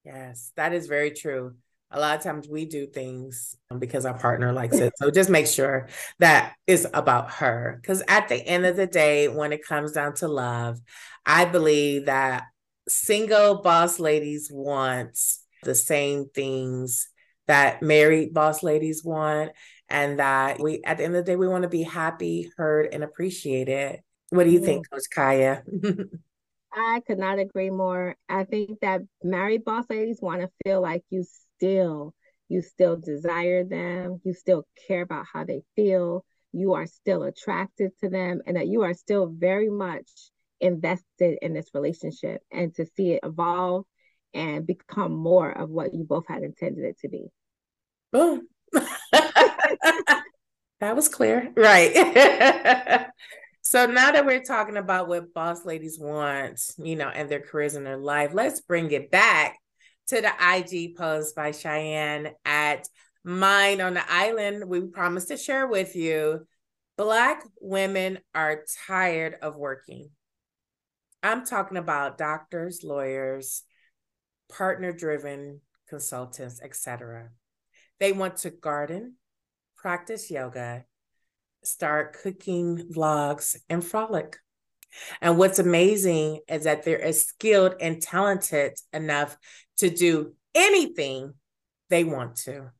Yes, 0.04 0.52
that 0.56 0.72
is 0.72 0.86
very 0.86 1.10
true 1.10 1.54
a 1.90 1.98
lot 1.98 2.16
of 2.16 2.22
times 2.22 2.48
we 2.48 2.66
do 2.66 2.86
things 2.86 3.56
because 3.78 4.04
our 4.04 4.18
partner 4.18 4.52
likes 4.52 4.76
it. 4.76 4.92
So 4.96 5.10
just 5.10 5.30
make 5.30 5.46
sure 5.46 5.88
that 6.18 6.54
is 6.66 6.86
about 6.92 7.30
her. 7.32 7.78
Because 7.80 8.02
at 8.08 8.28
the 8.28 8.36
end 8.36 8.66
of 8.66 8.76
the 8.76 8.86
day, 8.86 9.28
when 9.28 9.52
it 9.52 9.64
comes 9.64 9.92
down 9.92 10.14
to 10.16 10.28
love, 10.28 10.78
I 11.24 11.46
believe 11.46 12.06
that 12.06 12.44
single 12.88 13.62
boss 13.62 13.98
ladies 13.98 14.50
want 14.52 15.18
the 15.62 15.74
same 15.74 16.28
things 16.34 17.08
that 17.46 17.82
married 17.82 18.34
boss 18.34 18.62
ladies 18.62 19.02
want. 19.02 19.52
And 19.88 20.18
that 20.18 20.60
we, 20.60 20.82
at 20.84 20.98
the 20.98 21.04
end 21.04 21.16
of 21.16 21.24
the 21.24 21.32
day, 21.32 21.36
we 21.36 21.48
want 21.48 21.62
to 21.62 21.68
be 21.70 21.82
happy, 21.82 22.50
heard, 22.58 22.88
and 22.92 23.02
appreciated. 23.02 24.02
What 24.28 24.44
do 24.44 24.50
you 24.50 24.60
think, 24.60 24.90
Coach 24.90 25.04
Khaya? 25.16 25.62
I 26.72 27.00
could 27.06 27.18
not 27.18 27.38
agree 27.38 27.70
more. 27.70 28.14
I 28.28 28.44
think 28.44 28.80
that 28.80 29.00
married 29.22 29.64
boss 29.64 29.86
ladies 29.88 30.20
want 30.20 30.42
to 30.42 30.50
feel 30.62 30.82
like 30.82 31.02
you 31.08 31.24
still 31.58 32.14
you 32.48 32.62
still 32.62 32.96
desire 32.96 33.64
them, 33.64 34.20
you 34.24 34.32
still 34.32 34.66
care 34.86 35.02
about 35.02 35.26
how 35.32 35.44
they 35.44 35.62
feel, 35.76 36.24
you 36.52 36.74
are 36.74 36.86
still 36.86 37.22
attracted 37.24 37.92
to 38.00 38.08
them, 38.08 38.40
and 38.46 38.56
that 38.56 38.68
you 38.68 38.82
are 38.82 38.94
still 38.94 39.26
very 39.26 39.68
much 39.68 40.08
invested 40.60 41.38
in 41.42 41.52
this 41.52 41.68
relationship 41.74 42.42
and 42.50 42.74
to 42.74 42.86
see 42.96 43.12
it 43.12 43.20
evolve 43.22 43.84
and 44.34 44.66
become 44.66 45.12
more 45.12 45.50
of 45.50 45.70
what 45.70 45.94
you 45.94 46.04
both 46.04 46.24
had 46.26 46.42
intended 46.42 46.84
it 46.84 46.98
to 47.00 47.08
be. 47.08 47.26
Boom. 48.12 48.48
Oh. 48.74 48.88
that 50.80 50.96
was 50.96 51.08
clear. 51.08 51.52
Right. 51.54 53.06
so 53.62 53.86
now 53.86 54.10
that 54.12 54.26
we're 54.26 54.42
talking 54.42 54.76
about 54.76 55.08
what 55.08 55.32
boss 55.32 55.64
ladies 55.64 55.98
want, 55.98 56.60
you 56.78 56.96
know, 56.96 57.08
and 57.08 57.28
their 57.28 57.40
careers 57.40 57.74
and 57.74 57.86
their 57.86 57.98
life, 57.98 58.30
let's 58.32 58.60
bring 58.60 58.90
it 58.90 59.10
back 59.10 59.58
to 60.08 60.20
the 60.20 60.32
IG 60.40 60.96
post 60.96 61.34
by 61.34 61.52
Cheyenne 61.52 62.30
at 62.44 62.88
Mine 63.24 63.80
on 63.80 63.94
the 63.94 64.10
Island. 64.10 64.68
We 64.68 64.80
promise 64.82 65.26
to 65.26 65.36
share 65.36 65.66
with 65.66 65.94
you 65.96 66.46
Black 66.98 67.44
women 67.60 68.18
are 68.34 68.64
tired 68.88 69.36
of 69.40 69.54
working. 69.54 70.10
I'm 71.22 71.46
talking 71.46 71.76
about 71.76 72.18
doctors, 72.18 72.82
lawyers, 72.82 73.62
partner 74.48 74.92
driven 74.92 75.60
consultants, 75.88 76.60
etc. 76.60 77.28
They 78.00 78.10
want 78.10 78.38
to 78.38 78.50
garden, 78.50 79.14
practice 79.76 80.28
yoga, 80.28 80.86
start 81.62 82.16
cooking 82.20 82.88
vlogs, 82.92 83.56
and 83.68 83.84
frolic. 83.84 84.38
And 85.20 85.38
what's 85.38 85.58
amazing 85.58 86.40
is 86.48 86.64
that 86.64 86.84
they're 86.84 87.02
as 87.02 87.26
skilled 87.26 87.74
and 87.80 88.00
talented 88.00 88.78
enough 88.92 89.36
to 89.78 89.90
do 89.90 90.34
anything 90.54 91.34
they 91.90 92.04
want 92.04 92.36
to. 92.36 92.70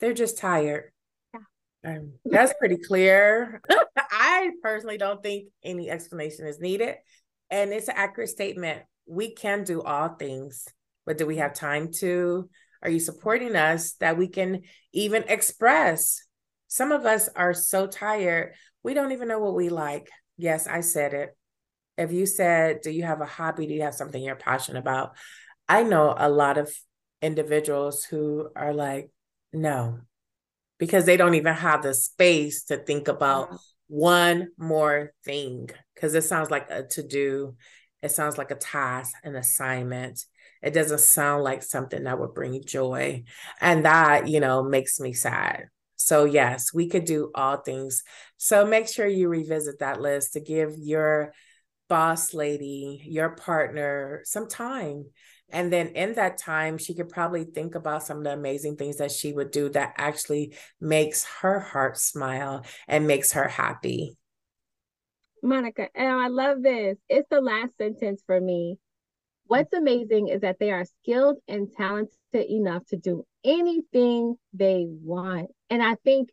They're 0.00 0.14
just 0.14 0.38
tired. 0.38 0.92
Yeah. 1.32 1.96
Um, 1.96 2.12
that's 2.24 2.54
pretty 2.58 2.78
clear. 2.78 3.60
I 4.10 4.50
personally 4.62 4.98
don't 4.98 5.22
think 5.22 5.48
any 5.62 5.90
explanation 5.90 6.46
is 6.46 6.60
needed. 6.60 6.96
And 7.50 7.72
it's 7.72 7.88
an 7.88 7.94
accurate 7.96 8.30
statement. 8.30 8.82
We 9.06 9.34
can 9.34 9.64
do 9.64 9.82
all 9.82 10.08
things, 10.08 10.66
but 11.06 11.18
do 11.18 11.26
we 11.26 11.36
have 11.36 11.54
time 11.54 11.92
to? 11.98 12.48
Are 12.82 12.90
you 12.90 13.00
supporting 13.00 13.54
us 13.56 13.92
that 13.94 14.16
we 14.16 14.28
can 14.28 14.62
even 14.92 15.24
express? 15.28 16.24
Some 16.68 16.92
of 16.92 17.04
us 17.04 17.28
are 17.36 17.52
so 17.52 17.86
tired, 17.86 18.54
we 18.82 18.94
don't 18.94 19.12
even 19.12 19.28
know 19.28 19.38
what 19.38 19.54
we 19.54 19.68
like. 19.68 20.08
Yes, 20.36 20.66
I 20.66 20.80
said 20.80 21.14
it. 21.14 21.36
If 22.02 22.12
you 22.12 22.26
said, 22.26 22.80
Do 22.82 22.90
you 22.90 23.04
have 23.04 23.20
a 23.20 23.26
hobby? 23.26 23.66
Do 23.66 23.74
you 23.74 23.82
have 23.82 23.94
something 23.94 24.22
you're 24.22 24.36
passionate 24.36 24.80
about? 24.80 25.16
I 25.68 25.82
know 25.82 26.14
a 26.16 26.28
lot 26.28 26.58
of 26.58 26.72
individuals 27.22 28.04
who 28.04 28.48
are 28.56 28.74
like, 28.74 29.10
no, 29.52 30.00
because 30.78 31.06
they 31.06 31.16
don't 31.16 31.34
even 31.34 31.54
have 31.54 31.82
the 31.82 31.94
space 31.94 32.64
to 32.64 32.76
think 32.76 33.08
about 33.08 33.56
one 33.86 34.48
more 34.58 35.12
thing. 35.24 35.70
Because 35.94 36.14
it 36.14 36.24
sounds 36.24 36.50
like 36.50 36.70
a 36.70 36.82
to 36.88 37.02
do, 37.02 37.56
it 38.02 38.10
sounds 38.10 38.36
like 38.36 38.50
a 38.50 38.56
task, 38.56 39.14
an 39.22 39.36
assignment. 39.36 40.24
It 40.62 40.74
doesn't 40.74 41.00
sound 41.00 41.44
like 41.44 41.62
something 41.62 42.04
that 42.04 42.18
would 42.18 42.34
bring 42.34 42.62
joy. 42.64 43.24
And 43.60 43.84
that, 43.84 44.28
you 44.28 44.40
know, 44.40 44.62
makes 44.62 44.98
me 44.98 45.12
sad. 45.12 45.66
So, 45.96 46.24
yes, 46.24 46.74
we 46.74 46.88
could 46.88 47.04
do 47.04 47.30
all 47.34 47.58
things. 47.58 48.02
So, 48.36 48.66
make 48.66 48.88
sure 48.88 49.06
you 49.06 49.28
revisit 49.28 49.78
that 49.78 50.00
list 50.00 50.32
to 50.32 50.40
give 50.40 50.74
your 50.76 51.32
boss 51.92 52.34
lady, 52.34 53.02
your 53.06 53.30
partner, 53.30 54.22
some 54.24 54.48
time 54.48 55.04
and 55.52 55.70
then 55.70 55.88
in 55.88 56.14
that 56.14 56.38
time, 56.38 56.78
she 56.78 56.94
could 56.94 57.10
probably 57.10 57.44
think 57.44 57.74
about 57.74 58.02
some 58.02 58.18
of 58.18 58.24
the 58.24 58.32
amazing 58.32 58.76
things 58.76 58.96
that 58.96 59.12
she 59.12 59.32
would 59.32 59.50
do 59.50 59.68
that 59.70 59.92
actually 59.98 60.56
makes 60.80 61.24
her 61.42 61.60
heart 61.60 61.98
smile 61.98 62.64
and 62.88 63.06
makes 63.06 63.32
her 63.32 63.46
happy. 63.46 64.16
Monica, 65.42 65.88
and 65.94 66.08
I 66.08 66.28
love 66.28 66.62
this. 66.62 66.96
It's 67.08 67.28
the 67.28 67.42
last 67.42 67.76
sentence 67.76 68.22
for 68.26 68.40
me. 68.40 68.78
What's 69.46 69.72
amazing 69.74 70.28
is 70.28 70.40
that 70.40 70.58
they 70.58 70.70
are 70.70 70.86
skilled 70.86 71.36
and 71.46 71.70
talented 71.70 72.10
enough 72.34 72.86
to 72.86 72.96
do 72.96 73.26
anything 73.44 74.36
they 74.54 74.86
want. 74.88 75.50
And 75.68 75.82
I 75.82 75.96
think 75.96 76.30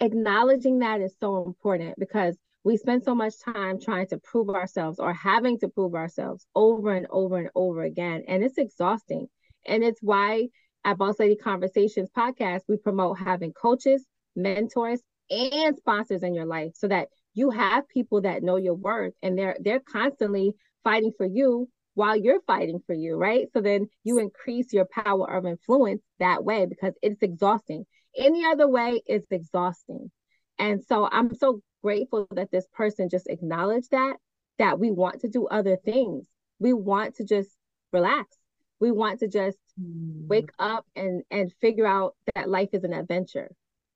acknowledging 0.00 0.80
that 0.80 1.00
is 1.00 1.14
so 1.20 1.44
important 1.44 1.98
because 1.98 2.36
we 2.64 2.76
spend 2.76 3.02
so 3.02 3.14
much 3.14 3.34
time 3.44 3.80
trying 3.80 4.06
to 4.08 4.18
prove 4.18 4.48
ourselves 4.48 4.98
or 4.98 5.12
having 5.12 5.58
to 5.60 5.68
prove 5.68 5.94
ourselves 5.94 6.46
over 6.54 6.92
and 6.92 7.06
over 7.10 7.38
and 7.38 7.50
over 7.54 7.82
again. 7.82 8.24
And 8.28 8.44
it's 8.44 8.58
exhausting. 8.58 9.26
And 9.66 9.82
it's 9.82 10.00
why 10.00 10.48
at 10.84 10.98
Boss 10.98 11.18
Lady 11.18 11.36
Conversations 11.36 12.10
podcast, 12.16 12.62
we 12.68 12.76
promote 12.76 13.18
having 13.18 13.52
coaches, 13.52 14.06
mentors, 14.36 15.00
and 15.30 15.76
sponsors 15.76 16.22
in 16.22 16.34
your 16.34 16.46
life 16.46 16.72
so 16.74 16.88
that 16.88 17.08
you 17.34 17.50
have 17.50 17.88
people 17.88 18.20
that 18.22 18.42
know 18.42 18.56
your 18.56 18.74
worth 18.74 19.14
and 19.22 19.38
they're 19.38 19.56
they're 19.60 19.80
constantly 19.80 20.52
fighting 20.84 21.12
for 21.16 21.26
you 21.26 21.68
while 21.94 22.16
you're 22.16 22.40
fighting 22.46 22.80
for 22.86 22.94
you, 22.94 23.16
right? 23.16 23.46
So 23.52 23.60
then 23.60 23.88
you 24.04 24.18
increase 24.18 24.72
your 24.72 24.86
power 24.86 25.30
of 25.30 25.46
influence 25.46 26.02
that 26.18 26.44
way 26.44 26.66
because 26.66 26.94
it's 27.02 27.22
exhausting. 27.22 27.84
Any 28.16 28.44
other 28.44 28.68
way 28.68 29.02
is 29.06 29.22
exhausting. 29.30 30.10
And 30.58 30.82
so 30.84 31.08
I'm 31.10 31.34
so 31.34 31.60
grateful 31.82 32.26
that 32.32 32.50
this 32.50 32.66
person 32.72 33.08
just 33.08 33.28
acknowledged 33.28 33.90
that 33.90 34.16
that 34.58 34.78
we 34.78 34.90
want 34.90 35.20
to 35.20 35.28
do 35.28 35.46
other 35.46 35.76
things 35.76 36.26
we 36.58 36.72
want 36.72 37.16
to 37.16 37.24
just 37.24 37.50
relax 37.92 38.36
we 38.80 38.90
want 38.90 39.20
to 39.20 39.28
just 39.28 39.58
mm. 39.80 40.26
wake 40.26 40.50
up 40.58 40.86
and 40.96 41.22
and 41.30 41.52
figure 41.60 41.86
out 41.86 42.14
that 42.34 42.48
life 42.48 42.68
is 42.72 42.84
an 42.84 42.92
adventure 42.92 43.50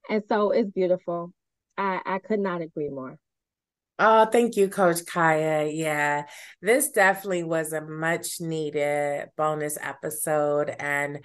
and 0.09 0.23
so 0.29 0.51
it's 0.51 0.71
beautiful 0.71 1.33
i 1.77 2.01
i 2.05 2.19
could 2.19 2.41
not 2.41 2.61
agree 2.61 2.89
more 2.89 3.19
Oh, 3.99 4.27
thank 4.27 4.57
you, 4.57 4.69
Coach 4.69 5.07
Khaya. 5.07 5.75
Yeah, 5.75 6.25
this 6.61 6.91
definitely 6.91 7.45
was 7.45 7.73
a 7.73 7.81
much 7.81 8.43
needed 8.43 9.31
bonus 9.39 9.79
episode. 9.81 10.69
And 10.69 11.21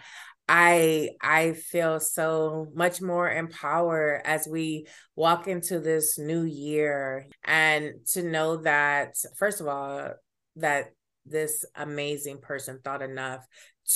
I 0.53 1.11
I 1.21 1.53
feel 1.53 2.01
so 2.01 2.67
much 2.75 3.01
more 3.01 3.31
empowered 3.31 4.21
as 4.25 4.45
we 4.45 4.85
walk 5.15 5.47
into 5.47 5.79
this 5.79 6.19
new 6.19 6.43
year 6.43 7.27
and 7.45 7.93
to 8.09 8.21
know 8.21 8.57
that 8.57 9.15
first 9.37 9.61
of 9.61 9.67
all 9.69 10.09
that 10.57 10.87
this 11.25 11.63
amazing 11.73 12.39
person 12.39 12.81
thought 12.83 13.01
enough 13.01 13.47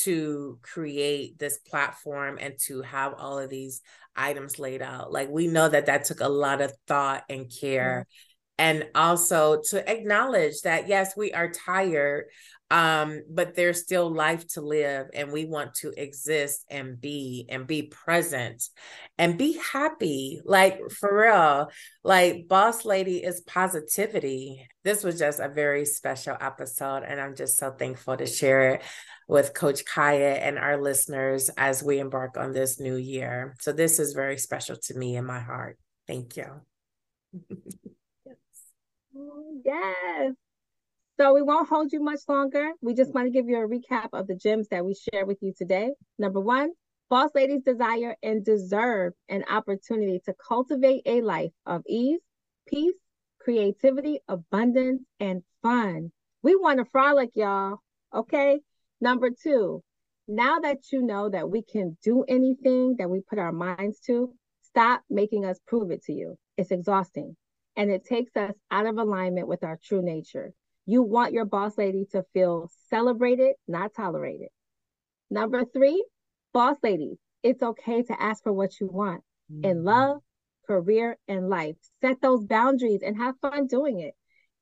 to 0.04 0.58
create 0.62 1.38
this 1.40 1.58
platform 1.58 2.38
and 2.40 2.54
to 2.68 2.84
have 2.84 3.16
all 3.18 3.38
of 3.38 3.50
these 3.50 3.82
items 4.16 4.58
laid 4.58 4.82
out. 4.82 5.12
Like 5.12 5.28
we 5.30 5.48
know 5.48 5.68
that 5.68 5.88
that 5.88 6.06
took 6.06 6.22
a 6.22 6.30
lot 6.30 6.62
of 6.62 6.72
thought 6.88 7.26
and 7.28 7.52
care. 7.52 8.08
Mm-hmm. 8.08 8.12
And 8.58 8.88
also 8.96 9.62
to 9.72 9.92
acknowledge 9.92 10.62
that 10.62 10.88
yes 10.88 11.18
we 11.18 11.34
are 11.34 11.52
tired 11.52 12.28
um 12.72 13.22
but 13.30 13.56
there's 13.56 13.84
still 13.84 14.10
life 14.10 14.48
to 14.48 14.62
live 14.62 15.08
and 15.14 15.32
we 15.32 15.46
want 15.46 15.76
to 15.76 15.94
exist 15.96 16.66
and 16.70 17.00
be 17.00 17.46
and 17.50 17.68
be 17.68 17.84
present 17.84 18.64
and 19.18 19.38
be 19.38 19.60
happy. 19.72 20.42
Like 20.44 20.80
for 20.90 21.22
real 21.22 21.70
like 22.04 22.48
boss 22.48 22.86
lady 22.86 23.24
is 23.24 23.42
positivity. 23.42 24.68
This 24.84 25.04
was 25.04 25.20
just 25.20 25.40
a 25.40 25.50
very 25.50 25.86
special 25.86 26.36
episode 26.40 27.04
and 27.04 27.20
i'm 27.20 27.36
just 27.36 27.58
so 27.58 27.72
thankful 27.72 28.18
to 28.18 28.26
share 28.26 28.76
it 28.76 28.82
with 29.28 29.54
coach 29.54 29.86
Khaya 29.86 30.40
and 30.40 30.58
our 30.60 30.82
listeners 30.82 31.50
as 31.58 31.84
we 31.84 32.00
embark 32.00 32.38
on 32.38 32.52
this 32.52 32.80
new 32.80 32.96
year. 32.96 33.56
So 33.60 33.72
this 33.72 34.00
is 34.00 34.14
very 34.14 34.38
special 34.38 34.76
to 34.84 34.94
me 34.94 35.16
in 35.16 35.26
my 35.26 35.40
heart. 35.40 35.78
Thank 36.08 36.38
you. 36.38 36.62
Yes. 39.16 39.64
yes 39.64 40.45
so 41.18 41.34
we 41.34 41.42
won't 41.42 41.70
hold 41.70 41.94
you 41.94 42.02
much 42.02 42.20
longer. 42.28 42.72
We 42.82 42.94
just 42.94 43.14
want 43.14 43.28
to 43.28 43.32
give 43.32 43.48
you 43.48 43.58
a 43.58 43.68
recap 43.68 44.10
of 44.14 44.28
the 44.28 44.36
gems 44.36 44.68
that 44.70 44.86
we 44.86 44.96
share 44.96 45.26
with 45.26 45.38
you 45.42 45.54
today. 45.58 45.92
Number 46.20 46.40
one, 46.40 46.72
false 47.10 47.32
ladies 47.34 47.62
desire 47.64 48.16
and 48.22 48.44
deserve 48.44 49.14
an 49.30 49.44
opportunity 49.50 50.22
to 50.26 50.34
cultivate 50.48 51.04
a 51.06 51.22
life 51.22 51.52
of 51.66 51.84
ease, 51.88 52.20
peace, 52.68 52.96
creativity, 53.40 54.20
abundance, 54.28 55.04
and 55.20 55.42
fun. 55.62 56.12
We 56.44 56.56
want 56.56 56.80
to 56.80 56.86
frolic, 56.92 57.32
y'all. 57.36 57.78
Okay. 58.14 58.60
Number 59.00 59.30
two, 59.30 59.84
now 60.28 60.60
that 60.60 60.92
you 60.92 61.02
know 61.02 61.30
that 61.30 61.50
we 61.50 61.62
can 61.62 61.98
do 62.04 62.24
anything 62.28 62.96
that 62.98 63.10
we 63.10 63.22
put 63.22 63.40
our 63.40 63.52
minds 63.52 64.00
to, 64.08 64.34
stop 64.64 65.02
making 65.10 65.46
us 65.46 65.60
prove 65.68 65.92
it 65.92 66.04
to 66.04 66.14
you. 66.14 66.36
It's 66.58 66.72
exhausting 66.72 67.36
and 67.76 67.92
it 67.92 68.06
takes 68.06 68.36
us 68.36 68.54
out 68.72 68.86
of 68.86 68.98
alignment 68.98 69.48
with 69.48 69.64
our 69.64 69.78
true 69.84 70.02
nature. 70.02 70.52
You 70.86 71.02
want 71.02 71.34
your 71.34 71.46
boss 71.46 71.78
lady 71.78 72.06
to 72.12 72.24
feel 72.34 72.70
celebrated, 72.90 73.56
not 73.68 73.94
tolerated. 73.96 74.50
Number 75.30 75.66
three, 75.66 76.06
boss 76.54 76.78
lady, 76.84 77.18
it's 77.42 77.64
okay 77.64 78.04
to 78.04 78.22
ask 78.22 78.44
for 78.44 78.54
what 78.54 78.80
you 78.80 78.88
want 78.88 79.24
mm-hmm. 79.52 79.66
in 79.66 79.84
love, 79.84 80.22
career, 80.68 81.18
and 81.28 81.50
life. 81.50 81.76
Set 82.02 82.22
those 82.22 82.44
boundaries 82.46 83.02
and 83.04 83.18
have 83.18 83.36
fun 83.42 83.68
doing 83.68 84.00
it. 84.00 84.14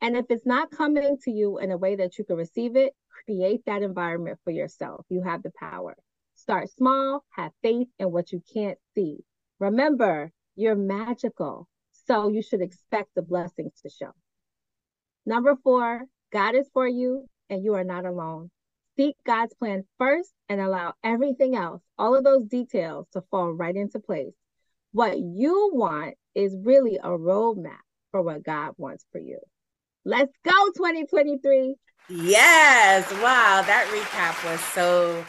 And 0.01 0.17
if 0.17 0.25
it's 0.29 0.45
not 0.45 0.71
coming 0.71 1.17
to 1.23 1.31
you 1.31 1.59
in 1.59 1.71
a 1.71 1.77
way 1.77 1.95
that 1.95 2.17
you 2.17 2.25
can 2.25 2.35
receive 2.35 2.75
it, 2.75 2.93
create 3.25 3.61
that 3.65 3.83
environment 3.83 4.39
for 4.43 4.51
yourself. 4.51 5.05
You 5.09 5.21
have 5.23 5.43
the 5.43 5.51
power. 5.57 5.95
Start 6.35 6.69
small, 6.71 7.23
have 7.31 7.51
faith 7.61 7.87
in 7.99 8.11
what 8.11 8.31
you 8.31 8.41
can't 8.53 8.77
see. 8.95 9.19
Remember, 9.59 10.31
you're 10.55 10.75
magical. 10.75 11.67
So 12.05 12.27
you 12.27 12.41
should 12.41 12.61
expect 12.61 13.09
the 13.15 13.21
blessings 13.21 13.79
to 13.81 13.89
show. 13.89 14.11
Number 15.25 15.55
four, 15.63 16.03
God 16.33 16.55
is 16.55 16.67
for 16.73 16.87
you 16.87 17.29
and 17.51 17.63
you 17.63 17.75
are 17.75 17.83
not 17.83 18.05
alone. 18.05 18.49
Seek 18.97 19.15
God's 19.23 19.53
plan 19.53 19.85
first 19.99 20.33
and 20.49 20.59
allow 20.59 20.95
everything 21.03 21.55
else, 21.55 21.81
all 21.97 22.15
of 22.15 22.23
those 22.23 22.47
details, 22.47 23.05
to 23.13 23.21
fall 23.29 23.51
right 23.51 23.75
into 23.75 23.99
place. 23.99 24.33
What 24.91 25.17
you 25.19 25.69
want 25.73 26.15
is 26.33 26.55
really 26.59 26.97
a 26.97 27.09
roadmap 27.09 27.81
for 28.11 28.23
what 28.23 28.43
God 28.43 28.73
wants 28.77 29.05
for 29.11 29.19
you. 29.19 29.39
Let's 30.05 30.33
go, 30.43 30.51
2023. 30.75 31.75
Yes. 32.09 33.09
Wow. 33.13 33.63
That 33.65 33.87
recap 33.93 34.51
was 34.51 34.59
so 34.59 35.23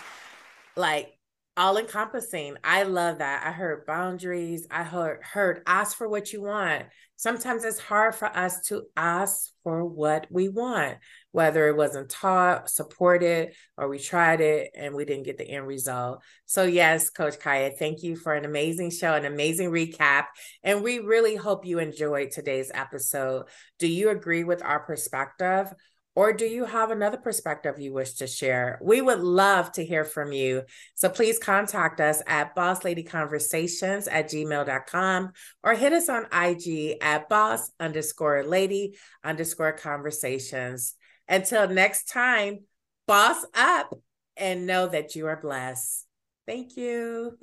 like 0.75 1.15
all 1.57 1.77
encompassing. 1.77 2.57
I 2.65 2.83
love 2.83 3.19
that. 3.19 3.47
I 3.47 3.53
heard 3.53 3.87
boundaries. 3.87 4.67
I 4.71 4.83
heard 4.83 5.21
heard 5.23 5.63
ask 5.67 5.97
for 5.97 6.09
what 6.09 6.33
you 6.33 6.43
want. 6.43 6.85
Sometimes 7.17 7.65
it's 7.65 7.79
hard 7.79 8.15
for 8.15 8.27
us 8.27 8.61
to 8.67 8.83
ask 8.97 9.53
for 9.63 9.85
what 9.85 10.27
we 10.31 10.49
want, 10.49 10.99
whether 11.31 11.69
it 11.69 11.77
wasn't 11.77 12.11
taught, 12.11 12.69
supported, 12.69 13.53
or 13.79 13.89
we 13.89 13.99
tried 14.01 14.41
it 14.41 14.73
and 14.77 14.95
we 14.95 15.05
didn't 15.05 15.25
get 15.25 15.39
the 15.39 15.49
end 15.49 15.67
result. 15.67 16.23
So 16.45 16.65
yes, 16.65 17.09
Coach 17.11 17.39
Khaya, 17.39 17.79
thank 17.79 18.03
you 18.03 18.17
for 18.17 18.35
an 18.35 18.45
amazing 18.45 18.91
show, 18.91 19.15
an 19.15 19.25
amazing 19.25 19.71
recap, 19.71 20.25
and 20.65 20.83
we 20.83 20.99
really 20.99 21.37
hope 21.37 21.65
you 21.65 21.79
enjoyed 21.79 22.33
today's 22.33 22.71
episode. 22.75 23.47
Do 23.79 23.87
you 23.87 24.11
agree 24.11 24.43
with 24.43 24.63
our 24.63 24.81
perspective? 24.81 25.73
Or 26.17 26.33
do 26.33 26.45
you 26.45 26.65
have 26.65 26.91
another 26.91 27.17
perspective 27.17 27.81
you 27.81 27.93
wish 27.93 28.15
to 28.15 28.27
share? 28.27 28.79
We 28.81 29.01
would 29.01 29.19
love 29.19 29.73
to 29.73 29.85
hear 29.85 30.05
from 30.05 30.31
you. 30.31 30.63
So 30.95 31.09
please 31.09 31.41
contact 31.41 32.01
us 32.01 32.23
at 32.27 32.55
bossladyconversations 32.55 34.09
at 34.11 34.31
gmail.com 34.31 35.33
or 35.65 35.75
hit 35.75 35.93
us 35.93 36.09
on 36.09 36.27
IG 36.33 36.99
at 37.01 37.29
boss 37.29 37.71
underscore 37.81 38.45
lady 38.45 38.97
underscore 39.25 39.73
conversations. 39.73 40.95
Until 41.29 41.69
next 41.69 42.05
time, 42.05 42.61
boss 43.09 43.45
up 43.55 43.93
and 44.37 44.67
know 44.67 44.87
that 44.87 45.17
you 45.17 45.27
are 45.27 45.41
blessed. 45.41 46.07
Thank 46.47 46.77
you. 46.77 47.39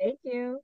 Thank 0.00 0.18
you. 0.24 0.60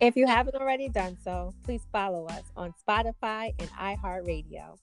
If 0.00 0.14
you 0.14 0.28
haven't 0.28 0.54
already 0.54 0.88
done 0.88 1.16
so, 1.24 1.52
please 1.64 1.82
follow 1.92 2.26
us 2.26 2.44
on 2.56 2.72
Spotify 2.86 3.52
and 3.58 3.68
iHeartRadio. 3.70 4.78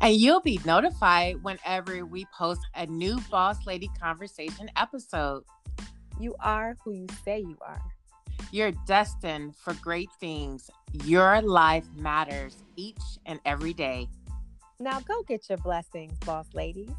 And 0.00 0.16
you'll 0.16 0.40
be 0.40 0.58
notified 0.64 1.42
whenever 1.44 2.04
we 2.04 2.26
post 2.36 2.60
a 2.74 2.86
new 2.86 3.20
Boss 3.30 3.64
Lady 3.64 3.88
Conversation 4.00 4.68
episode. 4.76 5.44
You 6.18 6.34
are 6.40 6.76
who 6.84 6.92
you 6.92 7.06
say 7.24 7.38
you 7.38 7.56
are. 7.64 7.80
You're 8.50 8.72
destined 8.86 9.54
for 9.54 9.74
great 9.74 10.10
things. 10.18 10.68
Your 11.04 11.40
life 11.40 11.86
matters 11.96 12.56
each 12.74 13.02
and 13.26 13.38
every 13.44 13.72
day. 13.72 14.08
Now 14.80 14.98
go 14.98 15.22
get 15.22 15.48
your 15.48 15.58
blessings, 15.58 16.12
Boss 16.26 16.46
Ladies. 16.54 16.90